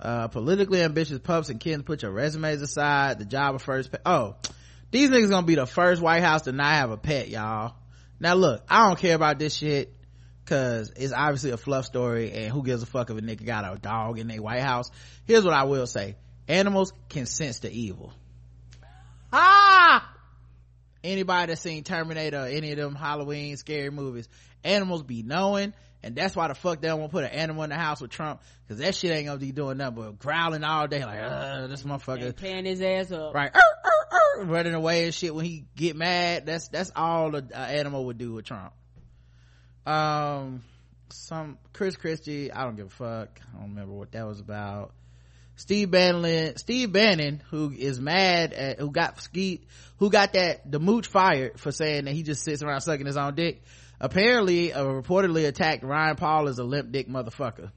[0.00, 3.18] Uh, politically ambitious pups and kids put your resumes aside.
[3.18, 4.00] The job of first pet.
[4.06, 4.36] Oh,
[4.92, 7.74] these niggas gonna be the first White House to not have a pet, y'all.
[8.20, 9.94] Now look, I don't care about this shit
[10.46, 13.70] cause it's obviously a fluff story and who gives a fuck if a nigga got
[13.70, 14.90] a dog in their White House.
[15.26, 16.16] Here's what I will say.
[16.48, 18.12] Animals can sense the evil.
[19.32, 20.10] Ah!
[21.04, 24.28] Anybody that's seen Terminator or any of them Halloween scary movies,
[24.64, 27.64] animals be knowing and that's why the fuck they don't want to put an animal
[27.64, 30.64] in the house with Trump because that shit ain't gonna be doing nothing but growling
[30.64, 32.36] all day like, uh, this motherfucker.
[32.36, 33.34] Tearing his ass up.
[33.34, 33.50] Right.
[33.54, 36.46] "Arr, arr, arr," running away and shit when he get mad.
[36.46, 38.72] That's, that's all the animal would do with Trump.
[39.86, 40.62] Um,
[41.10, 43.40] some, Chris Christie, I don't give a fuck.
[43.54, 44.92] I don't remember what that was about.
[45.56, 49.62] Steve Bannon, Steve Bannon, who is mad at, who got ski,
[49.96, 53.16] who got that, the mooch fired for saying that he just sits around sucking his
[53.16, 53.62] own dick,
[54.00, 57.70] apparently, uh, reportedly attacked Ryan Paul as a limp dick motherfucker.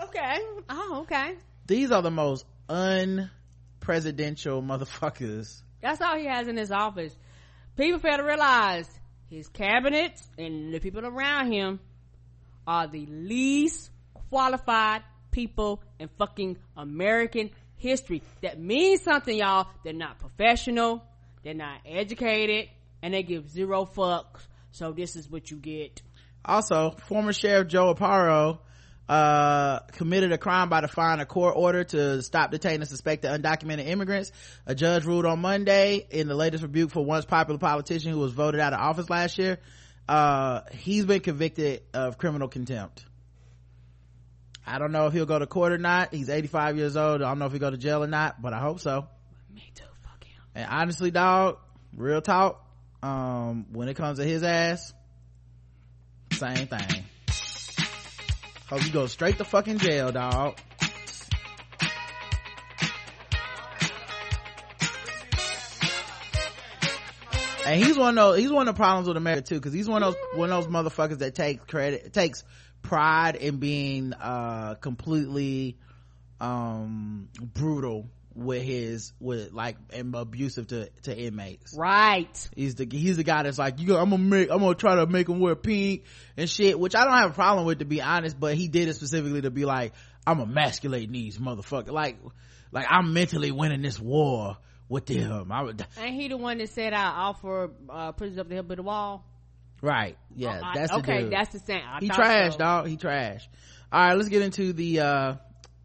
[0.00, 0.38] Okay.
[0.68, 1.34] Oh, okay.
[1.66, 3.28] These are the most unpresidential
[4.62, 5.62] motherfuckers.
[5.80, 7.14] That's all he has in his office.
[7.76, 8.88] People fail to realize
[9.30, 11.80] his cabinets and the people around him
[12.66, 13.90] are the least
[14.30, 18.22] qualified people in fucking American history.
[18.42, 19.68] That means something, y'all.
[19.84, 21.02] They're not professional.
[21.42, 22.68] They're not educated.
[23.02, 24.46] And they give zero fucks.
[24.72, 26.02] So this is what you get.
[26.44, 28.58] Also, former Sheriff Joe Arpaio,
[29.08, 34.32] uh, committed a crime by defying a court order to stop detaining suspected undocumented immigrants.
[34.66, 38.32] A judge ruled on Monday in the latest rebuke for once popular politician who was
[38.32, 39.58] voted out of office last year.
[40.08, 43.04] Uh, he's been convicted of criminal contempt.
[44.66, 46.12] I don't know if he'll go to court or not.
[46.12, 47.22] He's 85 years old.
[47.22, 49.06] I don't know if he'll go to jail or not, but I hope so.
[49.54, 50.42] Me too, fuck him.
[50.54, 51.58] And honestly, dog,
[51.96, 52.67] real talk,
[53.02, 54.92] um, when it comes to his ass,
[56.32, 57.04] same thing.
[58.68, 60.58] Hope you go straight to fucking jail, dog.
[67.64, 69.88] And he's one of those, he's one of the problems with America too, cause he's
[69.88, 72.42] one of those, one of those motherfuckers that takes credit, takes
[72.80, 75.76] pride in being, uh, completely,
[76.40, 78.08] um, brutal
[78.38, 81.74] with his, with like, and abusive to, to inmates.
[81.76, 82.48] Right.
[82.54, 85.06] He's the he's the guy that's like, you, I'm gonna make, I'm gonna try to
[85.06, 86.04] make him wear pink
[86.36, 88.88] and shit, which I don't have a problem with to be honest, but he did
[88.88, 89.92] it specifically to be like,
[90.26, 91.90] I'm emasculating these motherfuckers.
[91.90, 92.18] Like,
[92.70, 94.56] like I'm mentally winning this war
[94.88, 95.50] with them.
[95.52, 98.62] I would, Ain't he the one that said I offer uh, prisoners up the hill
[98.64, 99.24] by the wall?
[99.82, 100.16] right.
[100.34, 101.22] Yeah, Oh, I- that's the okay.
[101.22, 101.32] dude.
[101.32, 101.82] That's the same.
[101.86, 102.58] I he trashed, so.
[102.58, 102.86] dog.
[102.88, 103.46] He trashed.
[103.92, 105.34] All right, let's get into the, uh,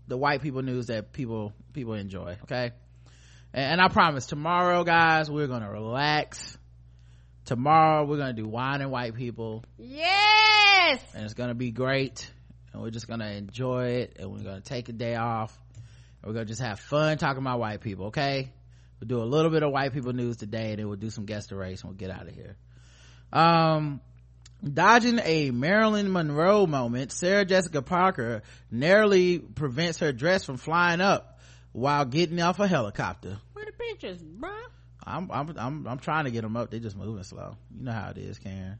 [0.07, 2.37] the white people news that people, people enjoy.
[2.43, 2.71] Okay.
[3.53, 6.57] And, and I promise tomorrow, guys, we're gonna relax.
[7.45, 9.63] Tomorrow, we're gonna do wine and white people.
[9.77, 11.01] Yes.
[11.13, 12.29] and it's gonna be great
[12.73, 16.33] and we're just gonna enjoy it and we're gonna take a day off and we're
[16.33, 18.51] gonna just have fun talking about white people okay
[18.99, 21.25] we'll do a little bit of white people news today and then we'll do some
[21.25, 22.57] guest race and we'll get out of here
[23.31, 24.01] um
[24.63, 28.41] dodging a marilyn monroe moment sarah jessica parker
[28.71, 31.33] narrowly prevents her dress from flying up
[31.73, 33.37] while getting off a helicopter.
[33.51, 34.49] Where the pictures, bruh?
[35.05, 36.71] I'm, I'm i'm i'm trying to get them up.
[36.71, 37.57] They're just moving slow.
[37.75, 38.79] You know how it is karen.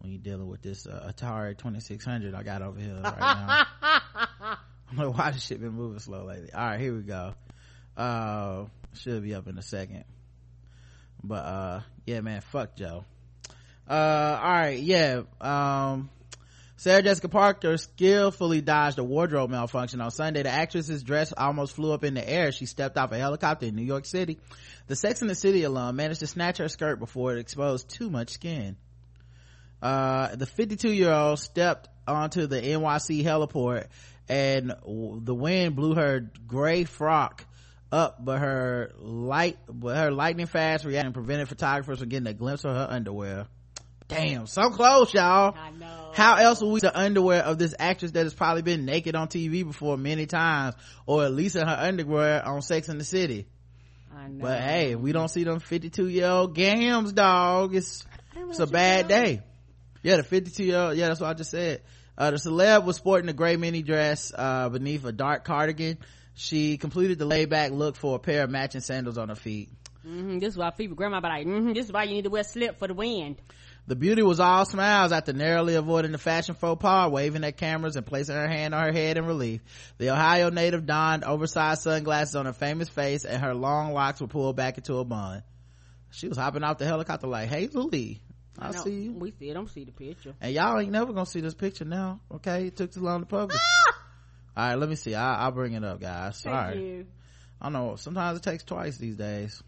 [0.00, 3.66] When you're dealing with this uh, atari 2600 i got over here right now.
[4.90, 6.52] I'm like why this shit been moving slow lately?
[6.52, 7.34] All right here we go.
[7.96, 8.64] Uh
[8.94, 10.04] should be up in a second.
[11.24, 13.04] But uh yeah man fuck joe
[13.88, 16.10] uh all right yeah um
[16.82, 20.42] Sarah Jessica Parker skillfully dodged a wardrobe malfunction on Sunday.
[20.42, 22.50] The actress's dress almost flew up in the air.
[22.50, 24.40] She stepped off a helicopter in New York City.
[24.88, 28.10] The Sex and the City alum managed to snatch her skirt before it exposed too
[28.10, 28.76] much skin.
[29.80, 33.86] Uh, the 52 year old stepped onto the NYC heliport
[34.28, 37.44] and the wind blew her gray frock
[37.92, 42.64] up, but her light, but her lightning fast reaction prevented photographers from getting a glimpse
[42.64, 43.46] of her underwear.
[44.12, 45.56] Damn, so close, y'all.
[45.56, 46.10] I know.
[46.14, 49.14] How else will we see the underwear of this actress that has probably been naked
[49.14, 50.74] on TV before many times,
[51.06, 53.46] or at least in her underwear on Sex in the City?
[54.14, 54.42] I know.
[54.42, 57.74] But hey, we don't see them 52 year old gams, dog.
[57.74, 58.04] It's,
[58.36, 59.40] it's a bad day.
[60.02, 61.80] Yeah, the 52 year old, yeah, that's what I just said.
[62.18, 65.98] Uh, the celeb was sporting a gray mini dress, uh, beneath a dark cardigan.
[66.34, 69.70] She completed the layback look for a pair of matching sandals on her feet.
[70.02, 72.30] hmm this is why people grandma be like, hmm this is why you need to
[72.30, 73.36] wear slip for the wind.
[73.88, 77.96] The beauty was all smiles after narrowly avoiding the fashion faux pas, waving at cameras
[77.96, 79.60] and placing her hand on her head in relief.
[79.98, 84.28] The Ohio native donned oversized sunglasses on her famous face and her long locks were
[84.28, 85.42] pulled back into a bun.
[86.10, 88.20] She was hopping off the helicopter like, Hazel Lee,
[88.58, 89.12] I see you.
[89.12, 90.34] We still don't see the picture.
[90.40, 92.66] And y'all ain't never gonna see this picture now, okay?
[92.66, 93.60] It took too long to publish.
[94.56, 95.14] All right, let me see.
[95.14, 96.40] I, I'll bring it up, guys.
[96.40, 96.78] Thank Sorry.
[96.78, 97.06] you.
[97.60, 97.96] I don't know.
[97.96, 99.62] Sometimes it takes twice these days.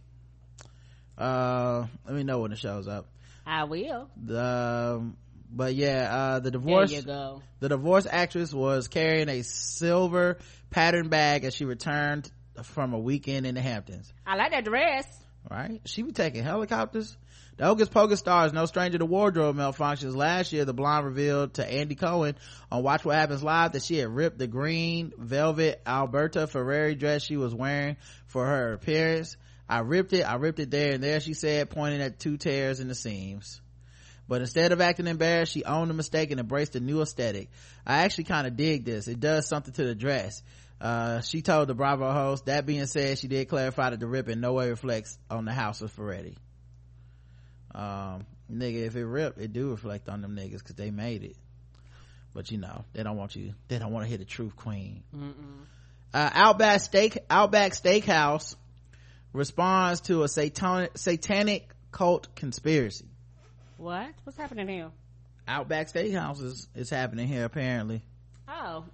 [1.16, 3.06] Uh, let me know when it shows up.
[3.46, 4.08] I will.
[4.16, 5.16] The, um,
[5.50, 7.42] but yeah, uh, the divorce, There you go.
[7.60, 10.38] the divorce actress was carrying a silver
[10.70, 12.30] pattern bag as she returned
[12.62, 14.12] from a weekend in the Hamptons.
[14.26, 15.06] I like that dress.
[15.50, 15.80] Right?
[15.84, 17.16] She be taking helicopters.
[17.56, 20.16] The Hocus Pocus star is no stranger to wardrobe malfunctions.
[20.16, 22.34] Last year, the blonde revealed to Andy Cohen
[22.72, 27.22] on Watch What Happens Live that she had ripped the green velvet Alberta Ferretti dress
[27.22, 27.96] she was wearing
[28.26, 29.36] for her appearance.
[29.68, 32.80] I ripped it, I ripped it there and there, she said, pointing at two tears
[32.80, 33.60] in the seams.
[34.28, 37.50] But instead of acting embarrassed, she owned the mistake and embraced the new aesthetic.
[37.86, 39.06] I actually kind of dig this.
[39.06, 40.42] It does something to the dress.
[40.80, 44.28] Uh, she told the Bravo host, that being said, she did clarify that the rip
[44.28, 46.36] in no way reflects on the house of Ferretti.
[47.74, 51.36] Um, nigga, if it ripped, it do reflect on them niggas cause they made it.
[52.34, 55.02] But you know, they don't want you, they don't want to hear the truth, queen.
[56.12, 58.56] Uh, Outback Steak, Outback Steakhouse
[59.34, 63.04] responds to a satanic, satanic cult conspiracy.
[63.76, 64.08] What?
[64.22, 64.90] What's happening here?
[65.46, 68.02] Outback Steakhouse is, is happening here apparently.
[68.48, 68.84] Oh.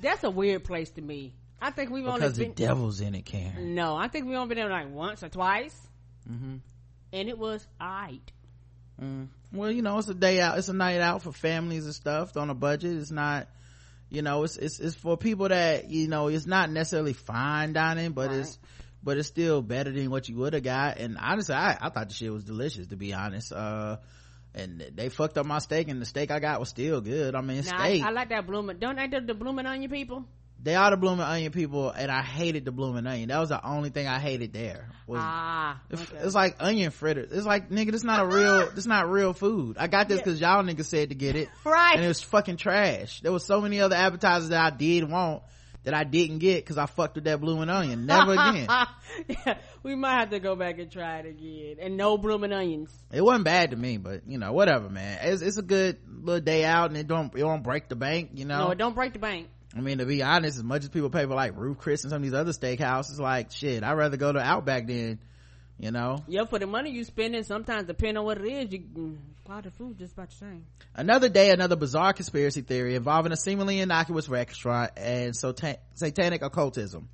[0.00, 1.34] That's a weird place to me.
[1.60, 2.52] I think we've only Because the been.
[2.52, 3.74] devil's in it, Karen.
[3.74, 5.76] No, I think we've only been there like once or twice.
[6.30, 6.56] Mm-hmm.
[7.12, 8.30] And it was alright.
[9.02, 9.28] Mm.
[9.52, 10.58] Well, you know, it's a day out.
[10.58, 12.96] It's a night out for families and stuff on a budget.
[12.96, 13.48] It's not,
[14.10, 16.28] you know, it's it's it's for people that you know.
[16.28, 18.58] It's not necessarily fine dining, but it's
[19.02, 20.98] but it's still better than what you would have got.
[20.98, 23.52] And honestly, I I thought the shit was delicious to be honest.
[23.52, 23.96] Uh,
[24.54, 27.34] and they fucked up my steak, and the steak I got was still good.
[27.34, 28.04] I mean, Now, I, steak.
[28.04, 28.78] I like that blooming.
[28.78, 30.24] Don't they do the blooming onion people?
[30.64, 33.28] They are the blooming onion people, and I hated the blooming onion.
[33.28, 34.88] That was the only thing I hated there.
[35.06, 36.16] Was Ah, It's, okay.
[36.22, 37.30] it's like onion fritters.
[37.30, 38.70] It's like nigga, this not a real.
[38.74, 39.76] This not real food.
[39.78, 41.94] I got this because y'all niggas said to get it, Right.
[41.96, 43.20] And it was fucking trash.
[43.20, 45.42] There was so many other appetizers that I did want
[45.84, 48.06] that I didn't get because I fucked with that blooming onion.
[48.06, 48.66] Never again.
[49.28, 51.76] yeah, we might have to go back and try it again.
[51.78, 52.90] And no blooming onions.
[53.12, 55.18] It wasn't bad to me, but you know, whatever, man.
[55.22, 58.30] It's, it's a good little day out, and it don't it don't break the bank.
[58.32, 59.48] You know, No, it don't break the bank.
[59.76, 62.10] I mean, to be honest, as much as people pay for like Ruth's Chris and
[62.10, 65.18] some of these other steakhouses, like shit, I'd rather go to Outback than,
[65.78, 66.22] you know.
[66.28, 69.70] Yeah, for the money you spending, sometimes depending on what it is, you mm, quality
[69.70, 70.66] food just about the same.
[70.94, 77.08] Another day, another bizarre conspiracy theory involving a seemingly innocuous restaurant and satan- satanic occultism.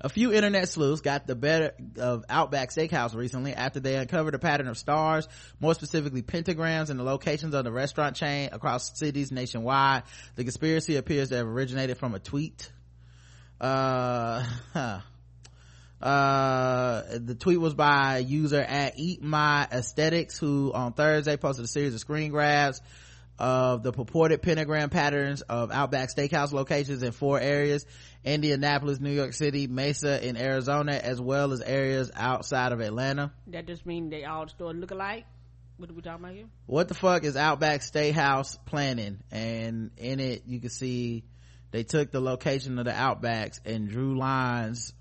[0.00, 4.38] A few internet sleuths got the better of Outback Steakhouse recently after they uncovered a
[4.38, 5.26] pattern of stars,
[5.60, 10.02] more specifically pentagrams in the locations of the restaurant chain across cities nationwide.
[10.34, 12.70] The conspiracy appears to have originated from a tweet.
[13.60, 15.00] Uh, huh.
[16.00, 21.68] Uh, the tweet was by user at Eat My Aesthetics, who on Thursday posted a
[21.68, 22.82] series of screen grabs
[23.38, 27.86] of the purported pentagram patterns of Outback Steakhouse locations in four areas
[28.24, 33.32] Indianapolis, New York City, Mesa, in Arizona, as well as areas outside of Atlanta.
[33.46, 35.24] That just mean they all stores look alike?
[35.76, 36.46] What are we talking about here?
[36.66, 39.20] What the fuck is Outback Steakhouse planning?
[39.30, 41.24] And in it, you can see
[41.70, 44.92] they took the location of the Outbacks and drew lines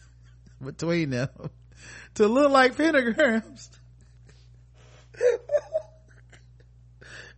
[0.64, 1.30] between them
[2.14, 3.70] to look like pentagrams.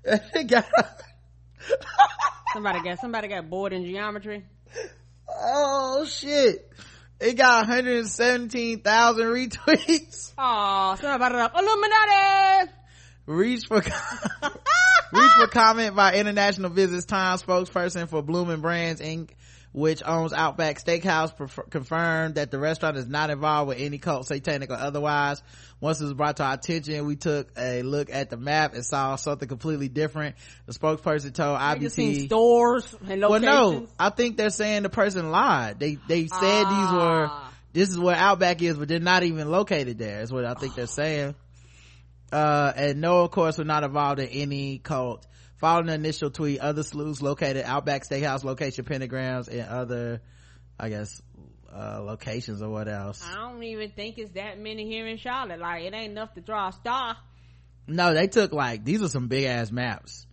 [0.04, 0.66] It got-
[2.52, 4.44] Somebody got somebody got bored in geometry.
[5.28, 6.70] oh shit.
[7.20, 10.32] It got 117,000 retweets.
[10.36, 11.54] Oh, somebody up.
[11.56, 12.70] Illuminati.
[13.26, 13.76] Reach for
[15.12, 19.30] reach for comment by International Visits Time spokesperson for Bloomin' Brands Inc.,
[19.74, 21.32] which owns Outback Steakhouse,
[21.68, 25.42] confirmed that the restaurant is not involved with any cult, satanic or otherwise.
[25.80, 28.84] Once it was brought to our attention, we took a look at the map and
[28.84, 30.36] saw something completely different.
[30.66, 32.26] The spokesperson told I just seen IBT.
[32.26, 35.80] stores and Well, no, I think they're saying the person lied.
[35.80, 37.52] They they said these were Ah.
[37.72, 40.20] this is where Outback is, but they're not even located there.
[40.20, 41.34] Is what I think they're saying.
[42.32, 45.26] Uh, and no, of course, we're not involved in any cult.
[45.56, 50.20] Following the initial tweet, other sleuths located Outback Steakhouse location pentagrams and other,
[50.78, 51.22] I guess,
[51.74, 53.24] uh, locations or what else.
[53.24, 55.60] I don't even think it's that many here in Charlotte.
[55.60, 57.16] Like it ain't enough to draw a star.
[57.86, 60.26] No, they took like these are some big ass maps.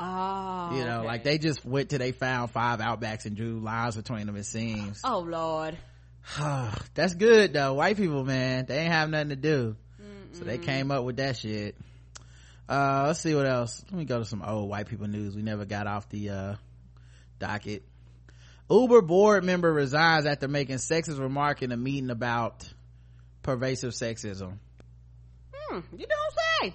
[0.00, 1.06] Oh, you know, okay.
[1.06, 4.36] like they just went to they found five Outbacks and drew lines between them.
[4.36, 5.00] It seems.
[5.02, 5.76] Oh Lord.
[6.94, 7.74] That's good though.
[7.74, 9.76] White people, man, they ain't have nothing to do.
[10.32, 11.76] So they came up with that shit.
[12.68, 13.82] Uh, let's see what else.
[13.90, 15.34] Let me go to some old white people news.
[15.34, 16.54] We never got off the, uh,
[17.38, 17.82] docket.
[18.70, 22.70] Uber board member resigns after making sexist remark in a meeting about
[23.42, 24.58] pervasive sexism.
[25.54, 26.74] Hmm, you don't say.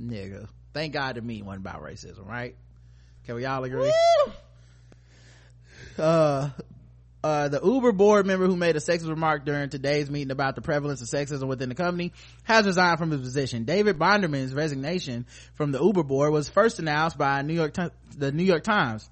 [0.00, 0.48] Nigga.
[0.72, 2.56] Thank God the meeting wasn't about racism, right?
[3.26, 3.92] Can we all agree?
[5.98, 6.50] uh
[7.24, 10.60] uh, the Uber board member who made a sexist remark during today's meeting about the
[10.60, 13.64] prevalence of sexism within the company has resigned from his position.
[13.64, 15.24] David Bonderman's resignation
[15.54, 17.72] from the Uber board was first announced by New York,
[18.14, 19.08] the New York Times.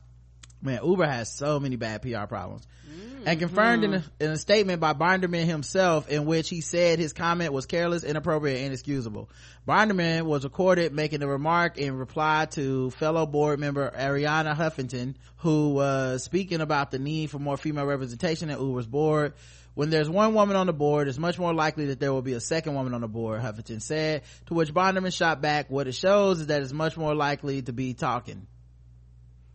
[0.62, 2.66] Man, Uber has so many bad PR problems.
[2.88, 3.22] Mm-hmm.
[3.26, 7.12] And confirmed in a, in a statement by Bonderman himself in which he said his
[7.12, 9.28] comment was careless, inappropriate, and inexcusable.
[9.66, 15.70] Bonderman was recorded making the remark in reply to fellow board member Arianna Huffington, who
[15.74, 19.34] was speaking about the need for more female representation at Uber's board.
[19.74, 22.34] When there's one woman on the board, it's much more likely that there will be
[22.34, 25.94] a second woman on the board, Huffington said, to which Bonderman shot back, what it
[25.94, 28.46] shows is that it's much more likely to be talking.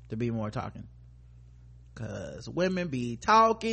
[0.09, 0.87] To be more talking.
[1.97, 3.71] Cause women be talking.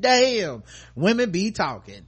[0.00, 0.62] Damn.
[0.94, 2.06] Women be talking.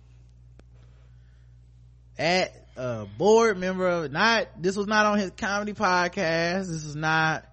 [2.16, 6.69] At a board member of not, this was not on his comedy podcast.
[6.69, 7.45] This is not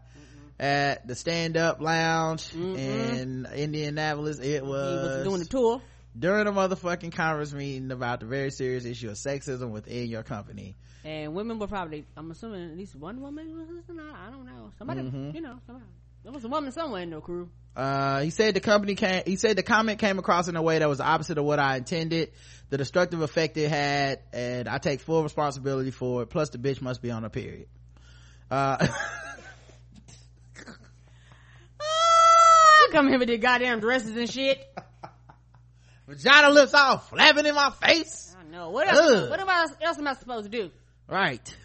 [0.60, 4.38] at the stand up lounge in Indianapolis.
[4.40, 5.82] It was, he was doing the tour.
[6.18, 10.76] during a motherfucking conference meeting about the very serious issue of sexism within your company.
[11.04, 14.00] And women were probably, I'm assuming at least one woman was listening.
[14.00, 14.72] I I don't know.
[14.80, 15.36] Somebody, Mhm.
[15.36, 15.86] you know, somebody.
[16.26, 17.52] There was a woman somewhere in the crew.
[17.76, 20.80] Uh, he said the company came, he said the comment came across in a way
[20.80, 22.32] that was opposite of what I intended.
[22.72, 26.32] The destructive effect it had, and I take full responsibility for it.
[26.32, 27.68] Plus the bitch must be on a period.
[28.50, 28.88] Uh,
[31.80, 34.68] I come here with the goddamn dresses and shit.
[36.08, 38.36] vagina lips all flapping in my face.
[38.36, 38.72] I know.
[38.72, 39.12] What else?
[39.12, 39.30] Ugh.
[39.30, 40.72] What am I, else am I supposed to do?
[41.08, 41.56] Right.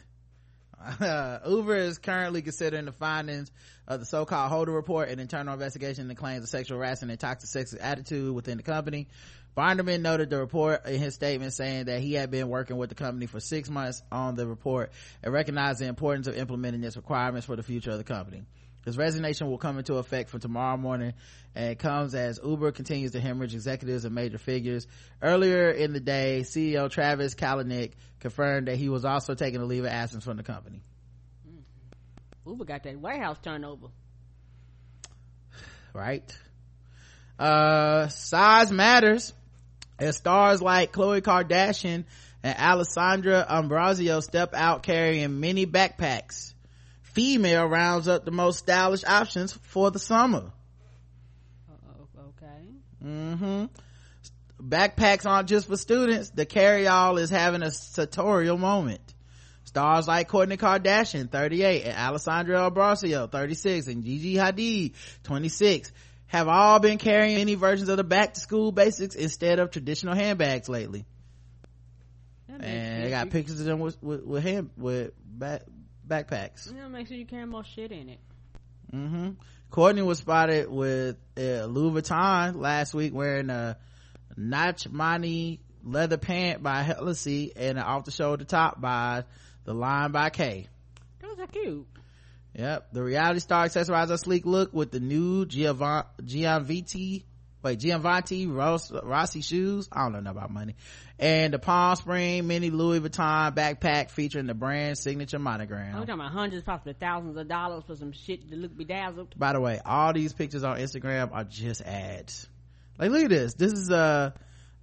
[0.81, 3.51] Uh, Uber is currently considering the findings
[3.87, 7.51] of the so-called Holder Report, an internal investigation into claims of sexual harassment and toxic
[7.51, 9.09] sexist attitude within the company.
[9.57, 12.95] Bonderman noted the report in his statement saying that he had been working with the
[12.95, 14.93] company for six months on the report
[15.23, 18.45] and recognized the importance of implementing its requirements for the future of the company.
[18.85, 21.13] His resignation will come into effect from tomorrow morning
[21.55, 24.87] and it comes as Uber continues to hemorrhage executives and major figures.
[25.21, 29.85] Earlier in the day, CEO Travis Kalanick confirmed that he was also taking a leave
[29.85, 30.81] of absence from the company.
[32.47, 33.89] Uber got that White House turnover.
[35.93, 36.33] Right?
[37.37, 39.33] Uh, size matters.
[39.99, 42.05] As stars like Khloe Kardashian
[42.43, 46.50] and Alessandra Ambrosio step out carrying mini backpacks.
[47.21, 50.53] Female rounds up the most stylish options for the summer.
[52.19, 52.65] Okay.
[53.05, 53.65] Mm-hmm.
[54.59, 56.31] Backpacks aren't just for students.
[56.31, 59.03] The carry-all is having a sartorial moment.
[59.65, 64.95] Stars like Kourtney Kardashian, 38, and Alessandra Ambrosio, 36, and Gigi Hadid,
[65.25, 65.93] 26,
[66.27, 71.05] have all been carrying many versions of the back-to-school basics instead of traditional handbags lately.
[72.49, 75.63] And they got pictures of them with with, with him with back,
[76.11, 78.19] backpacks Yeah, make sure you carry more shit in it.
[78.93, 79.31] Mm-hmm.
[79.71, 83.77] Kourtney was spotted with uh, Louis Vuitton last week wearing a
[84.37, 89.25] Nachmani leather pant by Hellacy and an off the shoulder top by
[89.65, 90.67] the line by K.
[91.23, 91.87] Those are cute.
[92.55, 92.89] Yep.
[92.93, 97.25] The reality star accessorized her sleek look with the new Giovanni, Giovanni
[97.63, 99.89] wait, Giovanni Ross, Rossi shoes.
[99.93, 100.77] I don't know nothing about money.
[101.19, 105.95] And the Palm Spring mini Louis Vuitton backpack featuring the brand signature monogram.
[105.95, 109.39] I'm talking about hundreds, possibly thousands of dollars for some shit to look bedazzled.
[109.39, 112.49] By the way, all these pictures on Instagram are just ads.
[112.99, 113.55] Like, look at this.
[113.55, 114.33] This is, uh,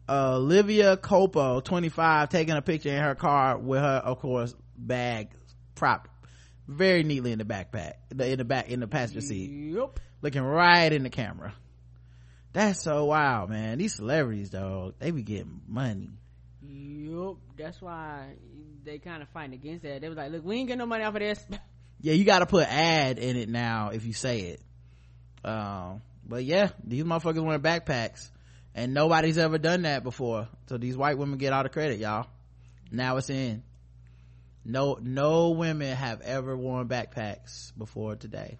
[0.09, 5.29] Olivia Culpo, 25, taking a picture in her car with her, of course, bag
[5.75, 6.09] propped
[6.67, 9.49] very neatly in the backpack, in the back, in the passenger seat.
[9.49, 9.99] Yep.
[10.21, 11.53] Looking right in the camera.
[12.53, 13.77] That's so wild, man.
[13.77, 16.09] These celebrities, though, they be getting money.
[16.61, 17.35] Yep.
[17.57, 18.33] That's why
[18.83, 20.01] they kind of fighting against that.
[20.01, 21.45] They was like, look, we ain't getting no money off of this.
[21.99, 24.61] Yeah, you gotta put ad in it now if you say it.
[25.43, 28.29] Um, but yeah, these motherfuckers wearing backpacks.
[28.75, 30.47] And nobody's ever done that before.
[30.67, 32.27] So these white women get all the credit, y'all.
[32.91, 33.63] Now it's in.
[34.63, 38.59] No, no women have ever worn backpacks before today.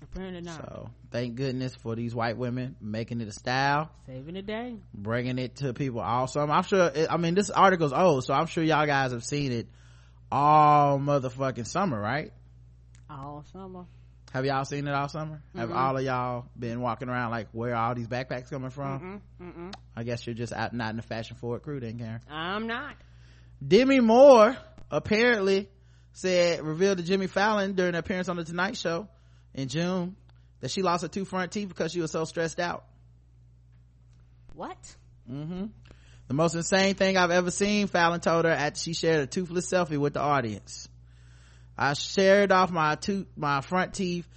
[0.00, 0.56] Apparently not.
[0.58, 4.74] So thank goodness for these white women making it a style, Saving the day.
[4.92, 6.52] bringing it to people all summer.
[6.52, 9.68] I'm sure, I mean, this article's old, so I'm sure y'all guys have seen it
[10.32, 12.32] all motherfucking summer, right?
[13.08, 13.84] All summer.
[14.32, 15.40] Have y'all seen it all summer?
[15.54, 15.76] Have Mm-mm.
[15.76, 19.22] all of y'all been walking around like where are all these backpacks coming from?
[19.40, 19.46] Mm-mm.
[19.46, 19.74] Mm-mm.
[19.94, 22.20] I guess you're just out not in the fashion forward crew then, Karen.
[22.28, 22.96] I'm not.
[23.64, 24.56] Demi Moore
[24.90, 25.68] apparently
[26.12, 29.06] said revealed to Jimmy Fallon during an appearance on the Tonight Show
[29.54, 30.16] in June
[30.60, 32.84] that she lost her two front teeth because she was so stressed out.
[34.54, 34.78] What?
[35.28, 35.66] hmm
[36.28, 39.70] The most insane thing I've ever seen, Fallon told her after she shared a toothless
[39.70, 40.88] selfie with the audience.
[41.76, 44.28] I shared off my tooth, my front teeth.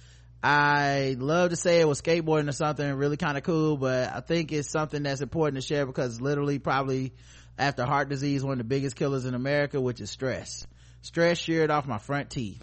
[0.42, 4.20] I love to say it was skateboarding or something really kind of cool, but I
[4.20, 7.12] think it's something that's important to share because literally probably
[7.58, 10.66] after heart disease, one of the biggest killers in America, which is stress.
[11.02, 12.62] Stress sheared off my front teeth.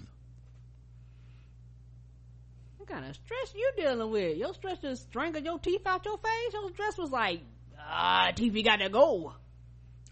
[2.95, 4.37] Kind of stress you dealing with?
[4.37, 6.53] Your stress just strangled your teeth out your face?
[6.53, 7.41] Your stress was like,
[7.77, 9.33] ah, teeth, you gotta go.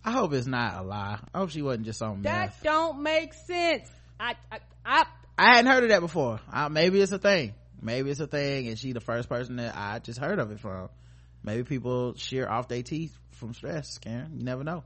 [0.04, 1.18] I hope it's not a lie.
[1.34, 2.62] I hope she wasn't just on That meth.
[2.62, 3.90] don't make sense.
[4.20, 5.06] I, I, I,
[5.38, 6.42] I hadn't heard of that before.
[6.52, 7.54] Uh, maybe it's a thing.
[7.82, 10.60] Maybe it's a thing, and she the first person that I just heard of it
[10.60, 10.90] from.
[11.42, 13.98] Maybe people shear off their teeth from stress.
[14.00, 14.84] Karen, you never know.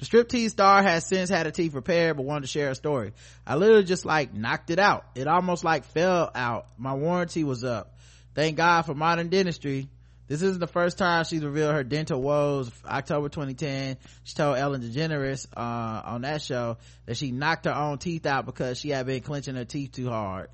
[0.00, 3.12] The striptease star has since had her teeth repaired, but wanted to share a story.
[3.46, 5.04] I literally just like knocked it out.
[5.14, 6.66] It almost like fell out.
[6.78, 7.94] My warranty was up.
[8.34, 9.90] Thank God for modern dentistry.
[10.26, 12.70] This isn't the first time she's revealed her dental woes.
[12.86, 17.98] October 2010, she told Ellen DeGeneres uh, on that show that she knocked her own
[17.98, 20.48] teeth out because she had been clenching her teeth too hard.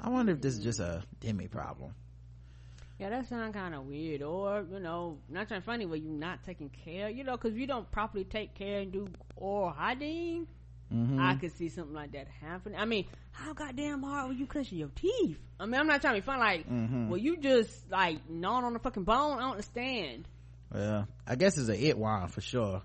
[0.00, 1.92] I wonder if this is just a Demi problem.
[2.98, 4.22] Yeah, that sound kind of weird.
[4.22, 7.66] Or, you know, not trying funny where you're not taking care, you know, cause you
[7.66, 10.46] don't properly take care and do oral hygiene.
[10.92, 11.20] Mhm.
[11.20, 12.78] I could see something like that happening.
[12.78, 15.38] I mean, how goddamn hard were you clenching your teeth?
[15.58, 16.38] I mean, I'm not trying to be fun.
[16.38, 17.08] Like, Mhm.
[17.08, 19.38] well, you just like gnawing on the fucking bone.
[19.38, 20.28] I don't understand.
[20.72, 22.82] Well, I guess it's a it wine for sure.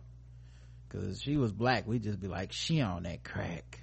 [0.90, 3.80] Cause she was black, we'd just be like, she on that crack.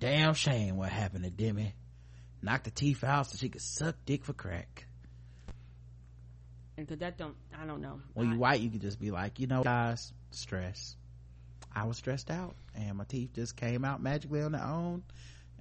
[0.00, 1.74] Damn shame what happened to Demi.
[2.42, 4.86] Knocked the teeth out so she could suck dick for crack.
[6.80, 8.00] And cause that don't, I don't know.
[8.14, 10.96] When you white, you could just be like, you know, guys, stress.
[11.74, 15.02] I was stressed out and my teeth just came out magically on their own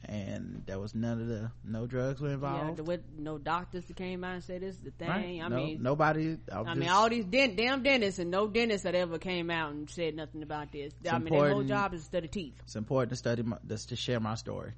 [0.05, 2.77] and there was none of the, no drugs were Yeah, involved.
[2.77, 5.09] the way no doctors that came out and said this is the thing.
[5.09, 5.41] Right.
[5.43, 6.37] I No- mean, nobody.
[6.51, 9.71] I, I mean, all these dent, damn dentists and no dentist that ever came out
[9.73, 10.93] and said nothing about this.
[11.11, 12.53] I mean, their whole job is to study teeth.
[12.63, 14.71] it's important to study my, just to share my story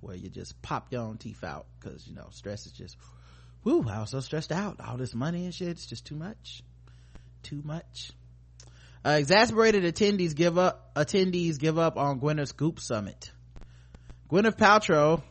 [0.00, 2.96] where you just pop your own teeth out because you know stress is just
[3.68, 4.80] whoo i was so stressed out.
[4.80, 6.62] All this money and shit it's just too much.
[7.42, 8.12] Too much.
[9.04, 13.30] Uh, exasperated attendees give up attendees give up on gwyneth's goop summit.
[14.30, 15.22] Gwyneth paltrow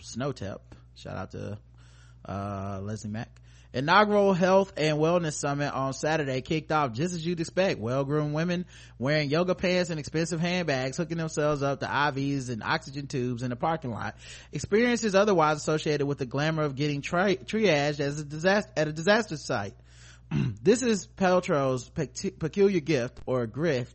[0.00, 0.58] snowtep
[0.96, 1.58] shout out to
[2.28, 3.39] uh, leslie mack
[3.72, 7.78] inaugural health and wellness summit on saturday kicked off just as you'd expect.
[7.78, 8.66] Well-groomed women
[8.98, 13.50] wearing yoga pants and expensive handbags hooking themselves up to ivs and oxygen tubes in
[13.50, 14.16] the parking lot.
[14.52, 18.92] Experiences otherwise associated with the glamour of getting tri- triaged as a disaster at a
[18.92, 19.74] disaster site.
[20.62, 23.94] This is Paltrow's pec- peculiar gift or grift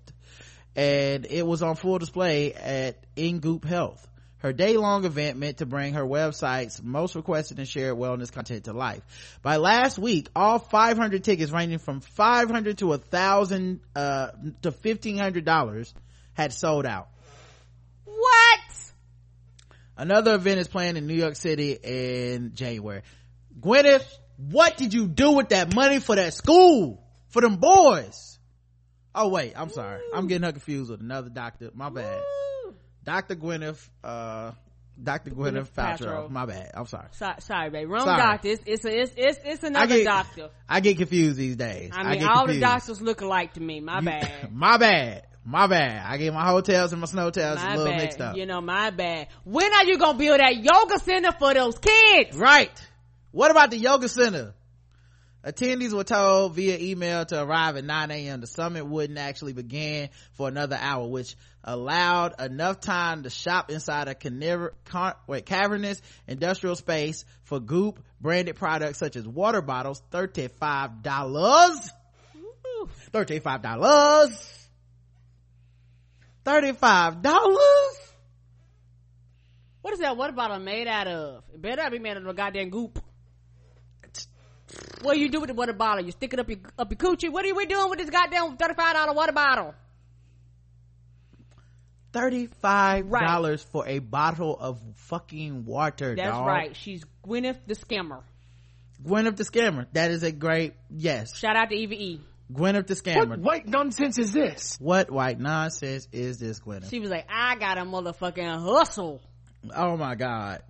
[0.76, 4.06] and it was on full display at In goop Health.
[4.40, 8.74] Her day-long event meant to bring her website's most requested and shared wellness content to
[8.74, 9.02] life.
[9.41, 14.28] By last week, all 500 tickets ranging from 500 to a thousand, uh,
[14.62, 15.94] to $1,500
[16.34, 17.07] had sold out.
[18.03, 18.60] What?
[19.98, 23.02] Another event is planned in New York City in January.
[23.60, 24.06] Gwyneth,
[24.38, 27.02] what did you do with that money for that school?
[27.30, 28.38] For them boys?
[29.14, 30.02] Oh wait, I'm sorry.
[30.14, 31.72] I'm getting her confused with another doctor.
[31.74, 32.22] My bad.
[33.06, 33.36] Dr.
[33.36, 34.52] Gwyneth, uh,
[35.02, 35.32] Dr.
[35.32, 35.98] Gwyneth Gwyneth Paltrow.
[35.99, 36.30] Paltrow.
[36.30, 36.72] My bad.
[36.73, 37.07] I'm sorry.
[37.11, 37.90] Sorry, sorry babe.
[37.90, 38.22] Wrong Sorry.
[38.22, 38.48] doctor.
[38.49, 40.49] It's, it's, a, it's, it's, it's I another get, doctor.
[40.68, 41.91] I get confused these days.
[41.94, 43.80] I mean, get all the doctors look alike to me.
[43.82, 44.52] My bad.
[44.52, 45.27] My bad.
[45.48, 46.03] My bad.
[46.07, 48.02] I get my hotels and my snowtails My a little bad.
[48.02, 48.36] mixed up.
[48.36, 49.27] You know, my bad.
[49.44, 52.36] When are you gonna build that yoga center for those kids?
[52.36, 52.72] Right.
[53.30, 54.56] What about the yoga center?
[55.45, 58.41] Attendees were told via email to arrive at 9 a.m.
[58.41, 64.07] The summit wouldn't actually begin for another hour, which allowed enough time to shop inside
[64.07, 64.15] a
[64.85, 71.03] car, wait, cavernous industrial space for Goop branded products such as water bottles, $35.
[73.13, 74.61] $35.
[76.45, 77.57] $35?
[79.81, 81.43] What is that water bottle made out of?
[81.53, 82.99] It better not be made out of a goddamn goop.
[85.06, 86.03] What do you do with the water bottle?
[86.03, 87.32] You stick it up your up your coochie?
[87.32, 89.76] What are we doing with this goddamn thirty five dollar water bottle?
[92.14, 96.48] $35 for a bottle of fucking water, That's dog.
[96.48, 96.76] right.
[96.76, 98.22] She's Gwyneth the scammer.
[99.06, 99.86] Gwyneth the Scammer.
[99.91, 101.38] That is a great, yes.
[101.38, 102.22] Shout out to Eva E.
[102.52, 103.27] Gwyneth the Scammer.
[103.32, 104.77] What white nonsense is this?
[104.80, 106.90] What white nonsense is this, Gwyneth?
[106.90, 109.22] She was like, I got a motherfucking hustle.
[109.76, 110.64] oh my god.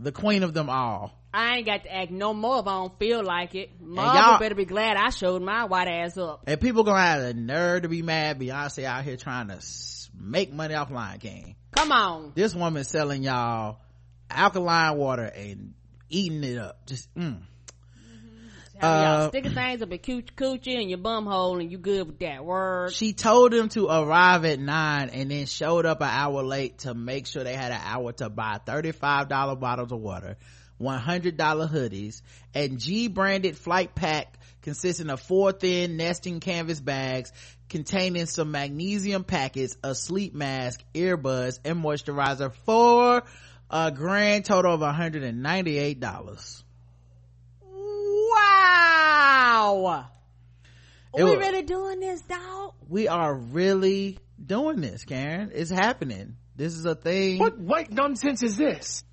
[0.00, 1.12] The queen of them all.
[1.32, 3.70] I ain't got to act no more if I don't feel like it.
[3.80, 6.44] y'all- Mother better be glad I showed my white ass up.
[6.46, 9.58] And people gonna have the nerve to be mad Beyonce out here trying to
[10.16, 11.56] make money off Lion King.
[11.72, 12.32] Come on.
[12.34, 13.78] This woman selling y'all
[14.30, 15.74] alkaline water and
[16.08, 16.86] eating it up.
[16.86, 17.42] Just, mm.
[18.80, 21.78] Have y'all Uh, sticking things up your cooch- coochie and your bum hole and you
[21.78, 22.92] good with that word.
[22.92, 26.92] She told them to arrive at nine and then showed up an hour late to
[26.94, 30.36] make sure they had an hour to buy $35 bottles of water,
[30.80, 32.20] $100 hoodies,
[32.52, 37.30] and G branded flight pack consisting of four thin nesting canvas bags
[37.68, 43.22] containing some magnesium packets, a sleep mask, earbuds, and moisturizer for
[43.70, 46.63] a grand total of $198.
[48.64, 50.06] Wow.
[51.16, 52.74] It Are we wa- really doing this, dog?
[52.88, 55.50] We are really doing this, Karen.
[55.54, 56.36] It's happening.
[56.56, 57.38] This is a thing.
[57.38, 59.04] What white nonsense is this?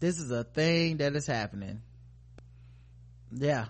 [0.00, 1.82] this is a thing that is happening
[3.36, 3.66] yeah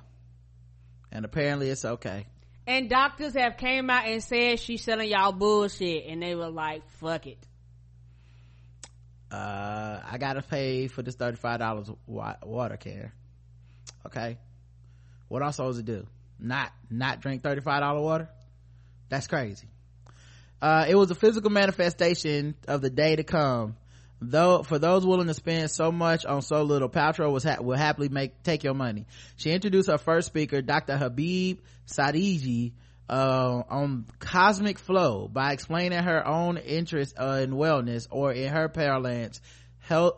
[1.10, 2.24] and apparently it's okay
[2.68, 6.88] And doctors have came out and said she's selling y'all bullshit and they were like,
[7.00, 7.44] fuck it.
[9.32, 13.10] uh i gotta pay for this $35 wa- water can
[14.06, 14.38] okay
[15.31, 16.07] what i'm supposed to do?
[16.40, 18.28] Not not drink $35 water?
[19.09, 19.69] That's crazy.
[20.61, 23.77] Uh it was a physical manifestation of the day to come.
[24.20, 27.77] Though for those willing to spend so much on so little paltrow was ha- will
[27.77, 29.07] happily make take your money.
[29.36, 32.73] She introduced her first speaker dr habib sadeghi
[33.09, 38.69] uh, on cosmic flow by explaining her own interest uh, in wellness or in her
[38.69, 39.40] parlance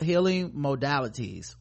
[0.01, 1.55] healing modalities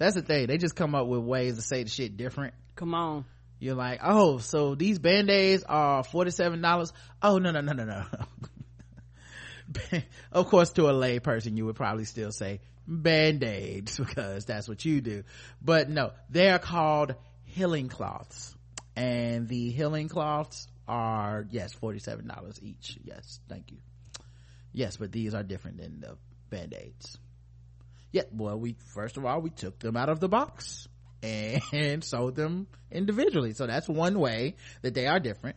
[0.00, 0.46] so that's the thing.
[0.46, 2.54] They just come up with ways to say the shit different.
[2.74, 3.26] Come on.
[3.58, 8.04] you're like oh so these band-aids are $47 oh no no no no no.
[10.32, 14.82] Of course to a lay person you would probably still say band-aids because that's what
[14.86, 15.22] you do.
[15.60, 17.14] But no they're called
[17.44, 18.56] healing cloths.
[18.96, 22.98] And the healing cloths are yes $47 each.
[23.04, 23.78] Yes thank you.
[24.72, 26.16] Yes but these are different than the
[26.48, 27.18] band-aids
[28.12, 30.88] yeah well we first of all we took them out of the box
[31.22, 35.56] and sold them individually so that's one way that they are different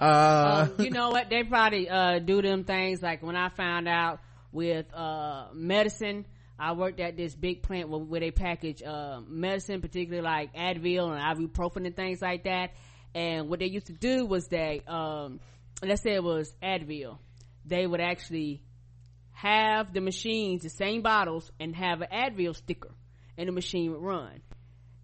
[0.00, 1.28] uh Um, you know what?
[1.28, 4.20] They probably uh, do them things like when I found out
[4.52, 6.24] with uh, medicine.
[6.58, 11.10] I worked at this big plant where, where they package uh, medicine, particularly like Advil
[11.12, 12.70] and ibuprofen and things like that.
[13.14, 15.40] And what they used to do was they, um,
[15.82, 17.18] let's say it was Advil,
[17.64, 18.62] they would actually
[19.38, 22.90] have the machines, the same bottles, and have an Advil sticker,
[23.36, 24.40] and the machine would run.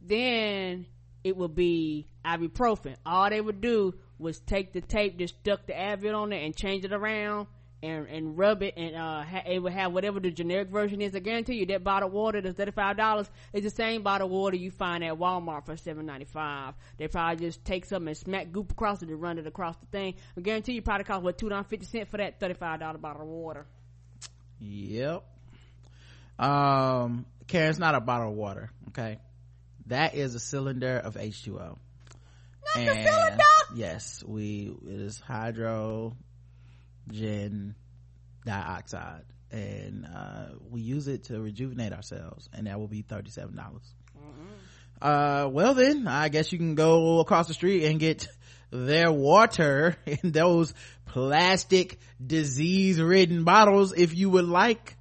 [0.03, 0.87] Then
[1.23, 2.97] it would be ibuprofen.
[3.07, 6.57] All they would do was take the tape, just stuck the Advil on it, and
[6.57, 7.47] change it around.
[7.83, 11.15] And, and rub it and uh ha- it would have whatever the generic version is.
[11.15, 14.57] I guarantee you that bottled water that's thirty five dollars is the same bottled water
[14.57, 16.73] you find at Walmart for seven ninety five.
[16.97, 19.87] They probably just take something and smack goop across it and run it across the
[19.93, 20.15] thing.
[20.35, 22.97] I guarantee you probably cost what two dollars fifty cent for that thirty five dollar
[22.97, 23.67] bottle of water.
[24.67, 25.25] Yep.
[26.39, 29.19] um karen it's not a bottle of water okay?
[29.87, 31.77] That is a cylinder of h2o Not
[32.77, 33.43] and the cylinder.
[33.77, 36.15] yes we it is hydrogen
[38.47, 39.25] dioxide.
[39.51, 43.95] And uh we use it to rejuvenate ourselves and that will be 37 dollars.
[45.03, 48.27] Uh well then i guess you can go across the street and get
[48.71, 50.75] their water in those
[51.07, 54.97] plastic disease ridden bottles if you would like.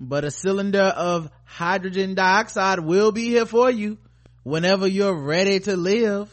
[0.00, 3.98] But a cylinder of hydrogen dioxide will be here for you
[4.44, 6.32] whenever you're ready to live.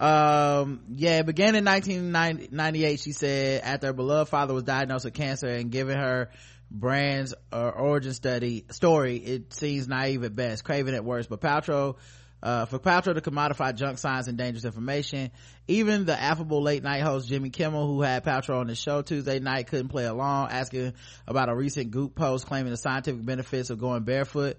[0.00, 5.14] Um yeah it began in 1998 she said after her beloved father was diagnosed with
[5.14, 6.30] cancer and given her
[6.68, 11.30] brand's uh, origin study story it seems naive at best craven at worst.
[11.30, 11.96] But paltrow
[12.44, 15.30] uh, for Paltrow to commodify junk science and dangerous information.
[15.66, 19.40] Even the affable late night host Jimmy Kimmel, who had Paltrow on the show Tuesday
[19.40, 20.92] night, couldn't play along, asking
[21.26, 24.58] about a recent Goop post claiming the scientific benefits of going barefoot.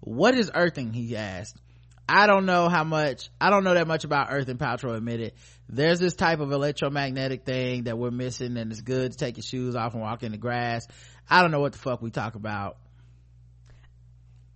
[0.00, 0.94] What is earthing?
[0.94, 1.60] He asked.
[2.08, 5.32] I don't know how much, I don't know that much about earthing, Paltrow admitted.
[5.68, 9.42] There's this type of electromagnetic thing that we're missing and it's good to take your
[9.42, 10.86] shoes off and walk in the grass.
[11.28, 12.78] I don't know what the fuck we talk about.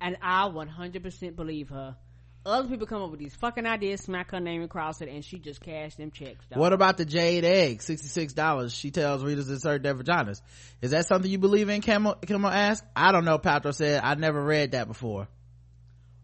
[0.01, 1.97] And I 100% believe her.
[2.47, 5.39] Other people come up with these fucking ideas, smack her name across it, and she
[5.39, 6.47] just cash them checks.
[6.47, 6.59] dog.
[6.59, 7.81] What about the jade egg?
[7.81, 8.75] $66.
[8.75, 10.41] She tells readers to insert their vaginas.
[10.81, 11.83] Is that something you believe in?
[11.83, 12.83] Camel, Camel asked.
[12.97, 14.01] I don't know, Paltrow said.
[14.03, 15.29] I never read that before.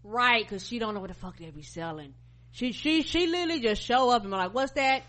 [0.02, 2.14] Right, because she don't know what the fuck they be selling.
[2.52, 5.02] She she she literally just show up and be like, "What's that?"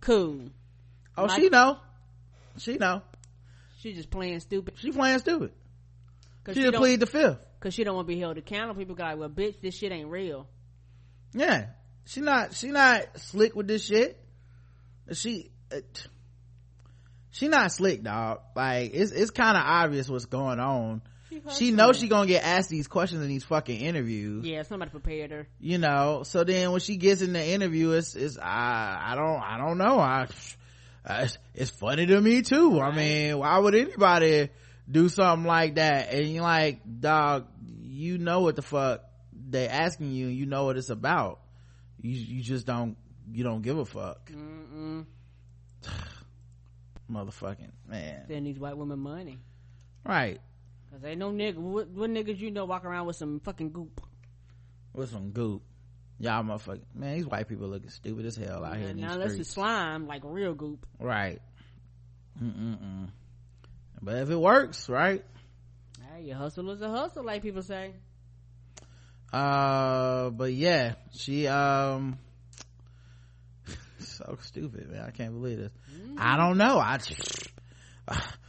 [0.00, 0.50] Cool.
[1.16, 1.78] Oh, Like- she know.
[2.58, 3.02] She know.
[3.78, 4.74] She just playing stupid.
[4.76, 5.50] She playing stupid.
[6.44, 7.38] Cause She just don't- plead the fifth.
[7.60, 8.78] Cause she don't want to be held accountable.
[8.78, 10.46] People go like, "Well, bitch, this shit ain't real."
[11.34, 11.66] Yeah.
[12.06, 14.18] She not, she not slick with this shit.
[15.12, 16.06] She, it,
[17.30, 18.40] she not slick, dog.
[18.54, 21.02] Like, it's, it's kind of obvious what's going on.
[21.56, 24.44] She knows she gonna get asked these questions in these fucking interviews.
[24.44, 25.48] Yeah, somebody prepared her.
[25.58, 29.40] you know so then when she gets in the interview it's it's i i don't
[29.40, 30.26] i don't know i
[31.06, 34.50] uh, it's, it's funny to me too i mean why would anybody
[34.90, 37.46] do something like that and you're like dog
[37.80, 39.02] you know what the fuck
[39.52, 41.40] they asking you and you know what it's about
[42.00, 42.96] you you just don't
[43.30, 44.30] you don't give a fuck
[47.10, 49.38] motherfucking man Send these white women money.
[50.04, 50.40] right
[50.90, 51.56] Cause ain't no nigga.
[51.56, 54.00] What, what niggas you know walk around with some fucking goop?
[54.94, 55.62] with some goop
[56.18, 59.14] y'all motherfucking man these white people looking stupid as hell out here in these now
[59.14, 59.36] streets.
[59.38, 60.84] it's slime, like real goop.
[61.00, 61.40] Right.
[62.42, 63.08] Mm-mm-mm.
[64.00, 65.24] But if it works, right?
[66.14, 67.92] Hey, your hustle is a hustle, like people say.
[69.32, 72.18] Uh, but yeah, she, um,
[73.98, 75.04] so stupid, man.
[75.06, 75.72] I can't believe this.
[76.18, 76.78] I don't know.
[76.78, 76.98] I,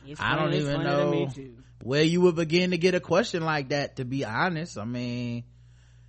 [0.06, 2.94] It's I don't funny- even funny to me, know where you would begin to get
[2.96, 4.78] a question like that, to be honest.
[4.78, 5.46] I mean,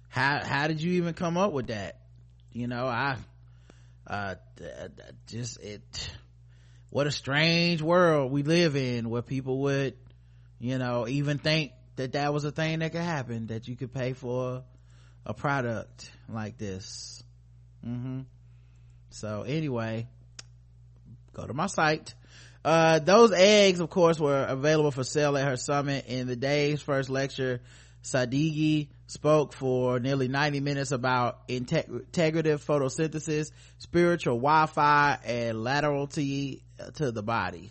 [0.09, 1.99] how, how did you even come up with that?
[2.53, 3.17] You know, I,
[4.07, 4.91] uh, th-
[5.29, 6.11] just it,
[6.91, 9.95] what a strange world we live in where people would,
[10.59, 13.93] you know, even think that that was a thing that could happen, that you could
[13.93, 14.63] pay for
[15.27, 17.23] a product like this.
[17.83, 18.23] hmm
[19.11, 20.09] So anyway,
[21.33, 22.15] go to my site.
[22.65, 26.07] Uh, those eggs, of course, were available for sale at her summit.
[26.07, 27.61] In the day's first lecture,
[28.03, 36.63] Sadeghi spoke for nearly 90 minutes about integ- integrative photosynthesis, spiritual Wi-Fi, and laterality
[36.95, 37.71] to the body.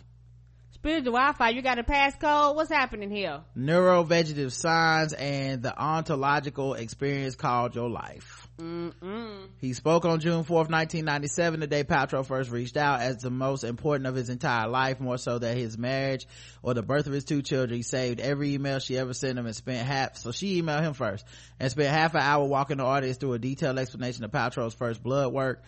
[0.84, 2.56] Spiritual Wi-Fi, you got a passcode?
[2.56, 3.40] What's happening here?
[3.56, 8.46] Neurovegetative signs and the ontological experience called your life.
[8.58, 9.48] Mm-mm.
[9.56, 13.64] He spoke on June 4th, 1997, the day Paltrow first reached out as the most
[13.64, 16.26] important of his entire life, more so than his marriage
[16.62, 17.78] or the birth of his two children.
[17.78, 20.92] He saved every email she ever sent him and spent half, so she emailed him
[20.92, 21.24] first
[21.58, 25.02] and spent half an hour walking the audience through a detailed explanation of Paltrow's first
[25.02, 25.62] blood work.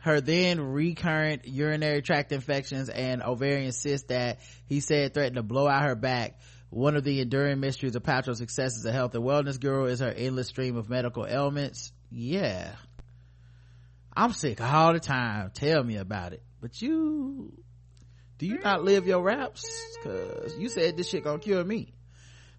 [0.00, 5.68] Her then recurrent urinary tract infections and ovarian cysts that he said threatened to blow
[5.68, 6.38] out her back.
[6.70, 10.00] One of the enduring mysteries of Paltrow's success as a health and wellness guru is
[10.00, 11.92] her endless stream of medical ailments.
[12.10, 12.72] Yeah.
[14.16, 15.50] I'm sick all the time.
[15.52, 16.42] Tell me about it.
[16.60, 17.52] But you,
[18.38, 19.64] do you not live your raps?
[20.02, 21.92] Cause you said this shit gonna cure me.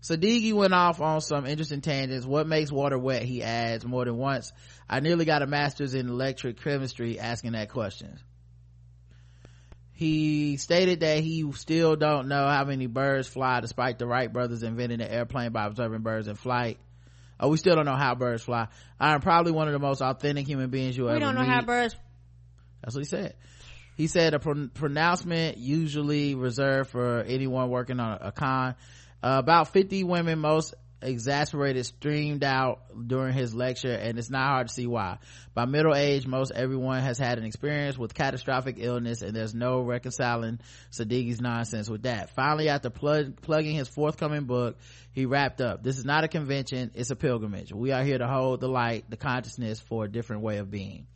[0.02, 2.26] Sadeghi went off on some interesting tangents.
[2.26, 3.22] What makes water wet?
[3.22, 4.52] He adds more than once.
[4.90, 8.20] I nearly got a master's in electric chemistry asking that question.
[9.94, 14.64] He stated that he still don't know how many birds fly despite the Wright brothers
[14.64, 16.80] inventing the airplane by observing birds in flight.
[17.40, 18.68] Oh, we still don't know how birds fly.
[19.00, 21.36] I am probably one of the most authentic human beings you We ever We don't
[21.36, 21.50] know meet.
[21.50, 21.96] how birds.
[22.84, 23.36] That's what he said.
[23.96, 28.74] He said a pro- pronouncement usually reserved for anyone working on a con.
[29.24, 34.68] Uh, about 50 women, most exasperated, streamed out during his lecture, and it's not hard
[34.68, 35.18] to see why.
[35.54, 39.82] By middle age, most everyone has had an experience with catastrophic illness, and there's no
[39.82, 40.60] reconciling
[40.92, 42.32] Sadeghi's nonsense with that.
[42.32, 44.78] Finally, after plug, plugging his forthcoming book,
[45.12, 45.84] he wrapped up.
[45.84, 47.74] This is not a convention, it's a pilgrimage.
[47.74, 51.08] We are here to hold the light, the consciousness for a different way of being.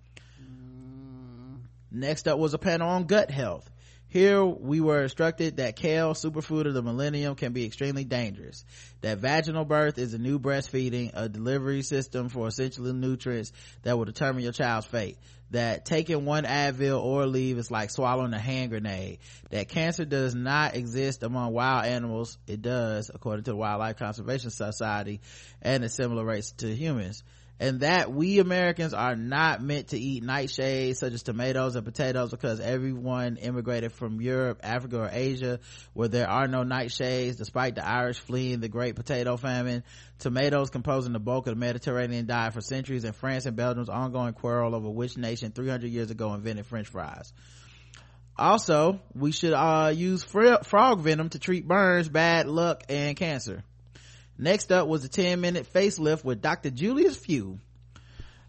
[1.91, 3.69] Next up was a panel on gut health.
[4.15, 8.63] Here we were instructed that kale, superfood of the millennium, can be extremely dangerous.
[9.01, 13.51] That vaginal birth is a new breastfeeding, a delivery system for essential nutrients
[13.83, 15.17] that will determine your child's fate.
[15.51, 19.19] That taking one Advil or leave is like swallowing a hand grenade.
[19.49, 22.37] That cancer does not exist among wild animals.
[22.47, 25.19] It does, according to the Wildlife Conservation Society,
[25.61, 27.21] and at similar rates to humans
[27.59, 32.31] and that we Americans are not meant to eat nightshades such as tomatoes and potatoes
[32.31, 35.59] because everyone immigrated from Europe, Africa, or Asia
[35.93, 39.83] where there are no nightshades despite the Irish fleeing the great potato famine.
[40.19, 44.33] Tomatoes composing the bulk of the Mediterranean diet for centuries and France and Belgium's ongoing
[44.33, 47.31] quarrel over which nation 300 years ago invented french fries.
[48.37, 53.63] Also, we should uh, use fr- frog venom to treat burns, bad luck, and cancer.
[54.37, 56.69] Next up was a 10 minute facelift with Dr.
[56.69, 57.59] Julius Few.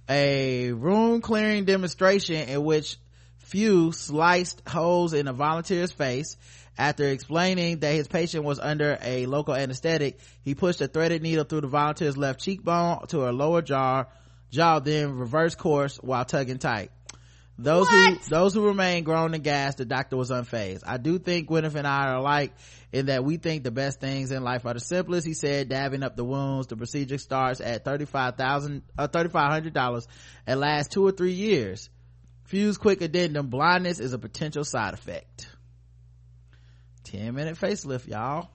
[0.08, 2.98] A room clearing demonstration in which
[3.38, 6.36] Few sliced holes in a volunteer's face.
[6.76, 11.44] After explaining that his patient was under a local anesthetic, he pushed a threaded needle
[11.44, 14.06] through the volunteer's left cheekbone to her lower jaw,
[14.50, 16.90] jaw then reverse course while tugging tight.
[17.58, 18.18] Those What?
[18.18, 20.82] who those who remain groaned and gasped, the doctor was unfazed.
[20.86, 22.52] I do think Gwyneth and I are alike
[22.92, 25.26] in that we think the best things in life are the simplest.
[25.26, 26.66] He said, dabbing up the wounds.
[26.66, 30.06] The procedure starts at thirty five thousand, uh, thirty five hundred dollars,
[30.46, 31.88] and lasts two or three years.
[32.44, 35.48] Few's quick addendum: blindness is a potential side effect.
[37.04, 38.50] Ten minute facelift, y'all.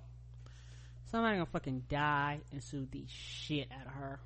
[1.09, 4.19] Somebody gonna fucking die and sue the shit out of her.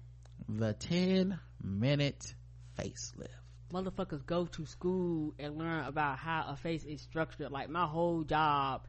[0.50, 2.34] The ten minute
[2.78, 3.30] facelift.
[3.74, 7.52] Motherfuckers go to school and learn about how a face is structured.
[7.52, 8.88] Like my whole job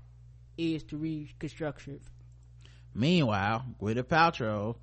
[0.58, 2.02] is to reconstruct it.
[2.94, 4.76] Meanwhile, Gwyneth Paltrow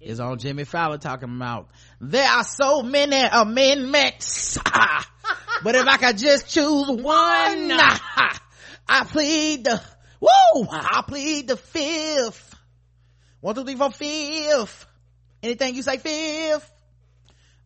[0.00, 1.68] is on Jimmy Fallon talking about
[2.00, 4.58] there are so many amendments,
[5.62, 7.04] but if I could just choose one,
[8.88, 9.82] I plead the
[10.20, 12.54] woo, I plead the fifth.
[13.40, 14.86] One, two, three, four, fifth.
[15.42, 16.70] Anything you say fifth.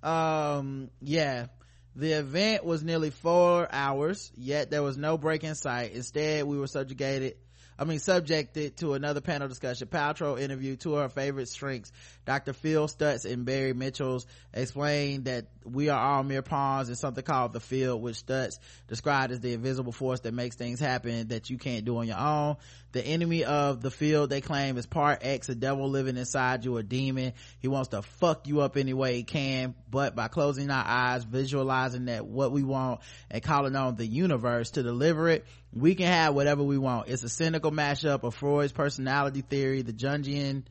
[0.03, 1.47] Um, yeah.
[1.95, 5.93] The event was nearly four hours, yet there was no break in sight.
[5.93, 7.37] Instead, we were subjugated
[7.79, 9.89] I mean, subjected to another panel discussion.
[9.89, 11.91] Paltrow interviewed two of her favorite shrinks,
[12.25, 12.53] Dr.
[12.53, 17.53] Phil Stutz and Barry Michels, explained that we are all mere pawns in something called
[17.53, 21.59] the field, which Stutz described as the invisible force that makes things happen that you
[21.59, 22.57] can't do on your own.
[22.93, 26.77] The enemy of the field, they claim, is part X, a devil living inside you,
[26.77, 27.33] a demon.
[27.61, 31.25] He wants to fuck you up any way he can, but by closing our eyes,
[31.25, 36.07] visualizing that what we want, and calling on the universe to deliver it, we can
[36.07, 37.09] have whatever we want.
[37.09, 40.65] It's a cynical mashup of Freud's personality theory, the Jungian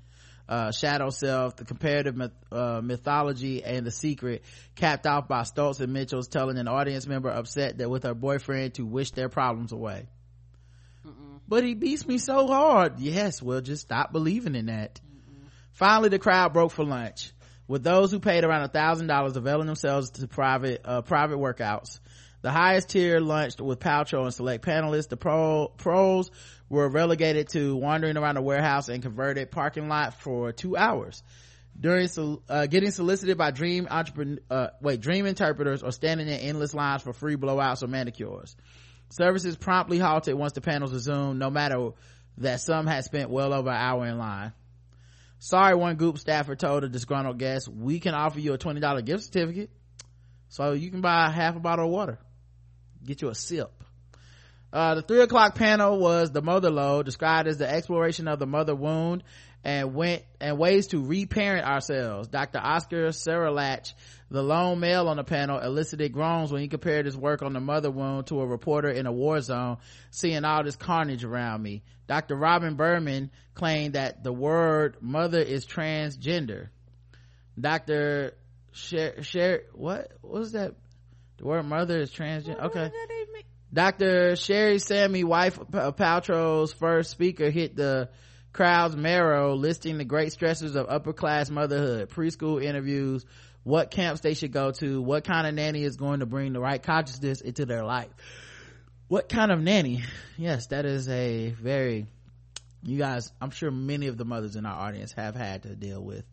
[0.51, 4.43] uh, shadow self, the comparative myth, uh, mythology, and the secret,
[4.75, 8.73] capped off by Stutz and Michels telling an audience member upset that with her boyfriend
[8.73, 10.07] to wish their problems away.
[11.47, 12.99] But he beats me so hard.
[12.99, 14.99] Yes, well, just stop believing in that.
[15.71, 17.31] Finally, the crowd broke for lunch,
[17.67, 21.99] with those who paid around a thousand dollars availing themselves to private uh, private workouts.
[22.41, 25.09] The highest tier lunched with Paltrow and select panelists.
[25.09, 26.29] The pro, pros
[26.71, 31.21] were relegated to wandering around the warehouse and converted parking lot for two hours.
[31.77, 32.07] During
[32.47, 37.01] uh, getting solicited by dream entrepreneur, uh, wait, dream interpreters or standing in endless lines
[37.01, 38.55] for free blowouts or manicures.
[39.09, 41.89] Services promptly halted once the panels resumed, no matter
[42.37, 44.53] that some had spent well over an hour in line.
[45.39, 49.25] Sorry, one group staffer told a disgruntled guest, we can offer you a $20 gift
[49.25, 49.71] certificate.
[50.47, 52.17] So you can buy half a bottle of water.
[53.03, 53.80] Get you a sip.
[54.73, 58.45] Uh, the three o'clock panel was the mother load, described as the exploration of the
[58.45, 59.23] mother wound
[59.63, 62.27] and went and ways to reparent ourselves.
[62.27, 62.59] Dr.
[62.59, 63.93] Oscar Serrallach,
[64.29, 67.59] the lone male on the panel, elicited groans when he compared his work on the
[67.59, 69.77] mother wound to a reporter in a war zone,
[70.09, 71.83] seeing all this carnage around me.
[72.07, 72.35] Dr.
[72.35, 76.69] Robin Berman claimed that the word mother is transgender.
[77.59, 78.33] Dr.
[78.71, 80.75] Sher, Sher, what was that?
[81.37, 82.63] The word mother is transgender.
[82.65, 82.91] Okay.
[83.73, 84.35] Dr.
[84.35, 88.09] Sherry Sami, wife of Paltrow's first speaker, hit the
[88.51, 93.25] crowd's marrow, listing the great stresses of upper class motherhood, preschool interviews,
[93.63, 96.59] what camps they should go to, what kind of nanny is going to bring the
[96.59, 98.09] right consciousness into their life.
[99.07, 100.03] What kind of nanny?
[100.37, 102.07] Yes, that is a very
[102.83, 106.01] you guys i'm sure many of the mothers in our audience have had to deal
[106.01, 106.25] with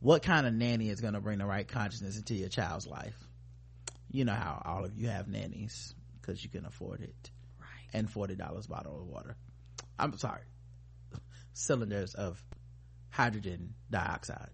[0.00, 3.16] what kind of nanny is going to bring the right consciousness into your child's life
[4.10, 5.94] you know how all of you have nannies
[6.26, 7.30] because you can afford it.
[7.60, 7.68] Right.
[7.92, 9.36] And $40 bottle of water.
[9.98, 10.42] I'm sorry.
[11.52, 12.42] Cylinders of
[13.10, 14.50] hydrogen dioxide.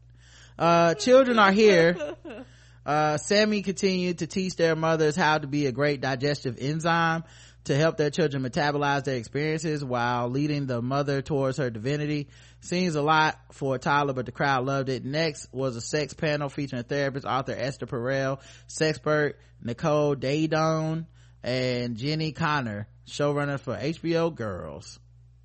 [0.58, 1.96] Uh children are here.
[2.84, 7.22] Uh sami continued to teach their mothers how to be a great digestive enzyme
[7.62, 12.28] to help their children metabolize their experiences while leading the mother towards her divinity.
[12.60, 15.04] Seems a lot for a toddler, but the crowd loved it.
[15.04, 21.06] Next was a sex panel featuring therapist author Esther Perel, sexpert Nicole Daedone,
[21.42, 24.98] and Jenni Konner, showrunner for HBO Girls.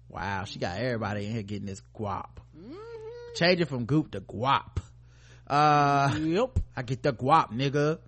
[0.10, 2.38] Wow, she got everybody in here getting this guap.
[3.36, 4.78] Changing from goop to guap.
[5.46, 6.60] Uh, yep.
[6.76, 8.00] I get the guap, nigga.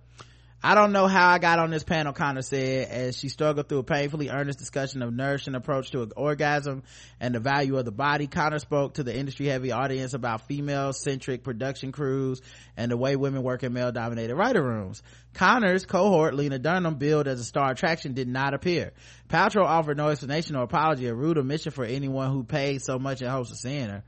[0.62, 3.78] I don't know how I got on this panel, Konner said, as she struggled through
[3.78, 6.82] a painfully earnest discussion of nourishing approach to orgasm
[7.18, 8.26] and the value of the body.
[8.26, 12.42] Konner spoke to the industry heavy audience about female centric production crews
[12.76, 15.02] and the way women work in male dominated writer rooms.
[15.32, 18.92] Konner's cohort, Lena Dunham, billed as a star attraction, did not appear.
[19.30, 23.22] Paltrow offered no explanation or apology, a rude omission for anyone who paid so much
[23.22, 24.04] in hopes of seeing her.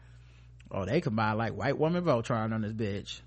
[0.70, 3.22] Oh, they combined like white woman Voltron on this bitch.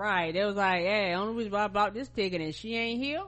[0.00, 0.34] Right.
[0.34, 3.20] It was like, hey, only reason why I bought this ticket and she ain't here.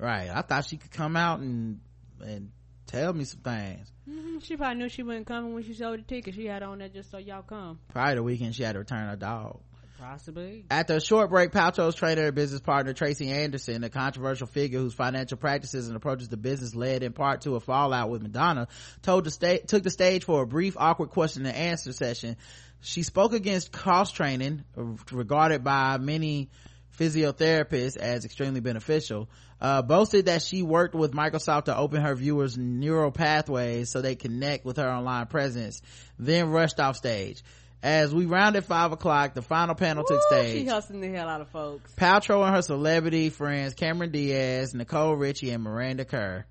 [0.00, 0.28] Right.
[0.28, 1.78] I thought she could come out and
[2.20, 2.50] and
[2.88, 3.92] tell me some things.
[4.10, 4.38] Mm-hmm.
[4.40, 6.34] She probably knew she wasn't coming when she sold the ticket.
[6.34, 7.78] She had on that just so y'all come.
[7.92, 9.60] Probably the weekend she had to return her dog.
[10.00, 10.64] Possibly.
[10.70, 14.94] After a short break, Paltrow's trainer and business partner Tracy Anderson, a controversial figure whose
[14.94, 18.68] financial practices and approaches to business led in part to a fallout with Madonna,
[19.02, 22.36] told the sta- took the stage for a brief, awkward question and answer session.
[22.80, 24.64] She spoke against cross training,
[25.10, 26.50] regarded by many
[26.98, 29.28] physiotherapists as extremely beneficial.
[29.60, 34.14] Uh, boasted that she worked with Microsoft to open her viewers neural pathways so they
[34.14, 35.82] connect with her online presence,
[36.18, 37.42] then rushed off stage.
[37.82, 40.62] As we rounded five o'clock, the final panel took stage.
[40.62, 41.92] She hustling the hell out of folks.
[41.94, 46.44] Paltrow and her celebrity friends Cameron Diaz, Nicole Richie, and Miranda Kerr.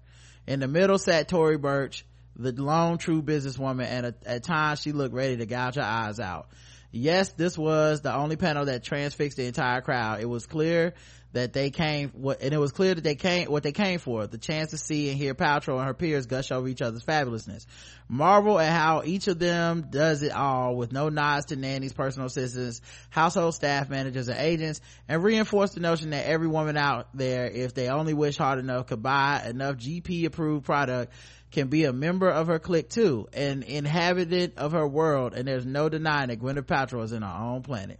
[0.46, 2.06] In the middle sat Tory Burch,
[2.38, 6.20] the lone true businesswoman, and at, at times she looked ready to gouge her eyes
[6.20, 6.48] out.
[6.92, 10.22] Yes, this was the only panel that transfixed the entire crowd.
[10.22, 10.94] It was clear
[11.34, 14.28] that they came what and it was clear that they came what they came for
[14.28, 17.66] the chance to see and hear Paltrow and her peers gush over each other's fabulousness
[18.08, 22.28] marvel at how each of them does it all with no nods to nannies personal
[22.28, 27.46] assistants household staff managers and agents and reinforce the notion that every woman out there
[27.46, 31.12] if they only wish hard enough could buy enough gp approved product
[31.52, 35.66] can be a member of her clique too an inhabitant of her world and there's
[35.66, 38.00] no denying that gwyneth paltrow is in her own planet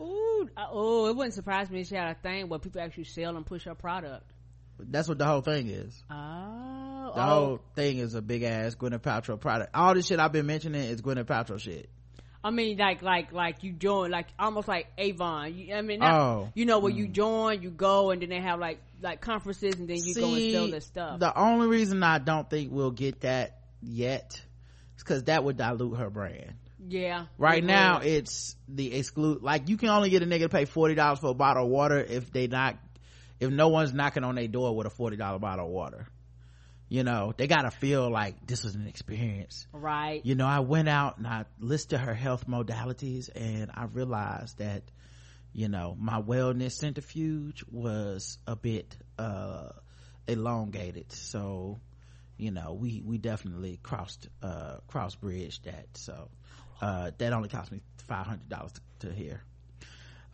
[0.00, 3.36] Ooh, oh, it wouldn't surprise me if she had a thing where people actually sell
[3.36, 4.24] and push her product.
[4.78, 7.24] that's what the whole thing is Oh, the oh.
[7.24, 9.70] whole thing is a big ass Gwyneth Paltrow product.
[9.74, 11.88] All this shit I've been mentioning is Gwyneth Paltrow shit.
[12.42, 15.54] I mean, like, like, like you join, like almost like Avon.
[15.54, 16.48] You, I mean, not, Oh.
[16.54, 17.12] you know, where you mm.
[17.12, 20.52] join, you go, and then they have like like conferences, and then you go and
[20.52, 21.20] sell their stuff.
[21.20, 24.40] The only reason I don't think we'll get that yet
[24.96, 26.54] is because that would dilute her brand.
[26.88, 27.26] yeah.
[27.36, 28.06] Right it now, would.
[28.06, 29.42] it's the exclude.
[29.42, 31.70] Like you can only get a nigga to pay forty dollars for a bottle of
[31.70, 32.78] water if they not,
[33.38, 36.06] if no one's knocking on their door with a forty dollar bottle of water.
[36.90, 39.66] You know, they gotta feel like this was an experience.
[39.72, 40.20] right.
[40.26, 44.82] you know i went out and i listed her health modalities and i realized that
[45.52, 49.68] you know my wellness centrifuge was a bit uh
[50.26, 51.78] elongated so
[52.36, 56.28] you know we we definitely crossed uh cross bridge that so
[56.82, 59.42] uh that only cost me five hundred dollars to, to hear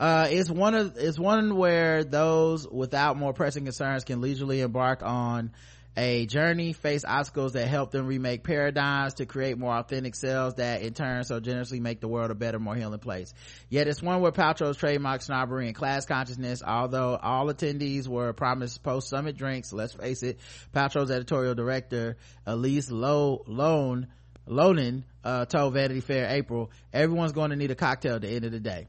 [0.01, 5.03] uh it's one of it's one where those without more pressing concerns can leisurely embark
[5.03, 5.53] on
[5.97, 10.83] a journey face obstacles that help them remake paradigms to create more authentic selves that
[10.83, 13.33] in turn so generously make the world a better more healing place.
[13.71, 18.83] Yet it's one where paltrow's trademark snobbery and class consciousness although all attendees were promised
[18.83, 20.39] post-summit drinks let's face it
[20.75, 22.17] paltrow's editorial director
[22.47, 24.09] elise Lo- lone
[24.47, 28.45] loehnen uh, told vanity fair april everyone's going to need a cocktail at the end
[28.45, 28.89] of the day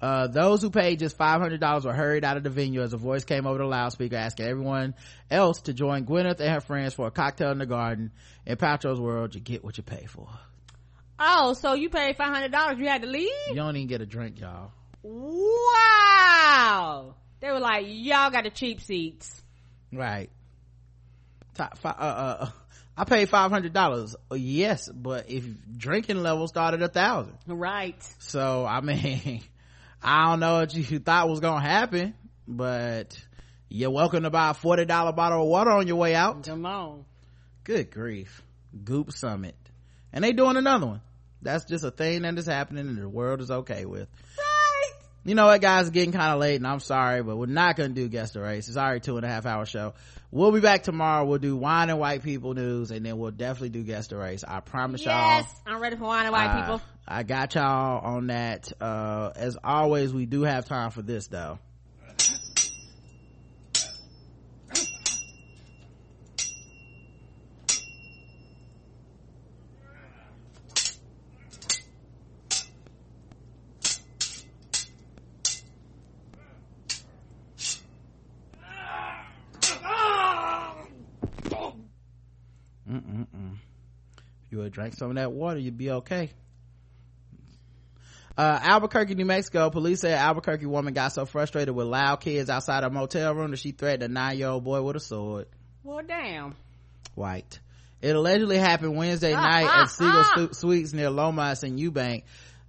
[0.00, 3.24] uh, those who paid just $500 were hurried out of the venue as a voice
[3.24, 4.94] came over the loudspeaker asking everyone
[5.30, 8.12] else to join Gwyneth and her friends for a cocktail in the garden.
[8.44, 10.28] In Paltrow's world, you get what you pay for.
[11.18, 12.78] Oh, so you paid five hundred dollars?
[12.78, 13.30] You had to leave?
[13.48, 14.70] You don't even get a drink, y'all.
[15.02, 17.14] Wow.
[17.40, 19.42] They were like, y'all got the cheap seats.
[19.92, 20.30] Right.
[21.54, 22.50] Top fi- uh, uh,
[22.96, 24.14] I paid $500.
[24.34, 25.44] Yes, but if
[25.76, 27.36] drinking level started a thousand.
[27.46, 27.96] Right.
[28.18, 29.42] So, I mean,
[30.06, 32.14] I don't know what you thought was gonna happen,
[32.46, 33.18] but
[33.68, 34.86] you're welcome to buy a $40
[35.16, 36.44] bottle of water on your way out.
[36.44, 37.04] Come on.
[37.64, 38.42] Good grief.
[38.84, 39.56] Goop Summit.
[40.12, 41.00] and they doing another one
[41.42, 44.92] that's just a thing that is happening and the world is okay with Right.
[45.24, 47.76] you know what guys it's getting kind of late and i'm sorry but we're not
[47.76, 49.94] gonna do guest the race it's already two and a half hour show
[50.30, 53.68] we'll be back tomorrow we'll do wine and white people news and then we'll definitely
[53.70, 56.60] do guest the race i promise y'all Yes, I'm ready for wine and white uh,
[56.62, 56.82] people.
[57.08, 58.72] I got y'all on that.
[58.80, 61.58] Uh, as always, we do have time for this though.
[82.88, 83.56] Mm-mm-mm.
[84.44, 86.30] If you would drank some of that water, you'd be okay.
[88.36, 92.50] Uh, Albuquerque, New Mexico, police say an Albuquerque woman got so frustrated with loud kids
[92.50, 95.46] outside her motel room that she threatened a nine-year-old boy with a sword.
[95.82, 96.54] Well, damn.
[97.14, 97.60] White.
[98.02, 102.24] It allegedly happened Wednesday night at Siegel Stu- Suites near Lomas and Eubank.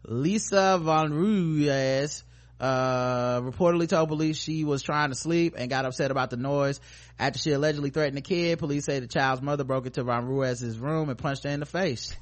[0.06, 2.24] Lisa Von Ruiz,
[2.62, 6.80] uh, reportedly told police she was trying to sleep and got upset about the noise.
[7.20, 10.80] After she allegedly threatened the kid, police say the child's mother broke into Von Ruiz's
[10.80, 12.16] room and punched her in the face.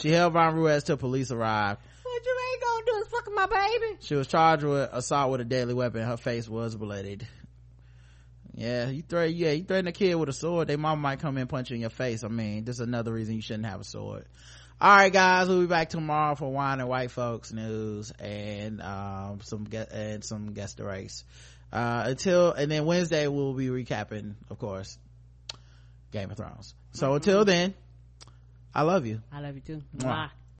[0.00, 1.80] she held Von Ruiz till police arrived.
[2.02, 3.98] What you ain't gonna do is fucking my baby.
[4.00, 6.02] She was charged with assault with a deadly weapon.
[6.02, 7.26] Her face was blooded.
[8.54, 11.36] Yeah, you threaten, yeah, you threaten a kid with a sword, they mom might come
[11.36, 12.24] in and punch you in your face.
[12.24, 14.24] I mean, this is another reason you shouldn't have a sword.
[14.82, 19.64] Alright guys, we'll be back tomorrow for wine and white folks news and, um, some
[19.64, 21.24] get, and some guest the race.
[21.70, 24.98] Uh, until, and then Wednesday we'll be recapping, of course,
[26.12, 26.74] Game of Thrones.
[26.92, 27.74] So until then,
[28.74, 29.20] I love you.
[29.30, 29.82] I love you too.
[29.98, 30.06] Mwah.
[30.06, 30.30] Mwah.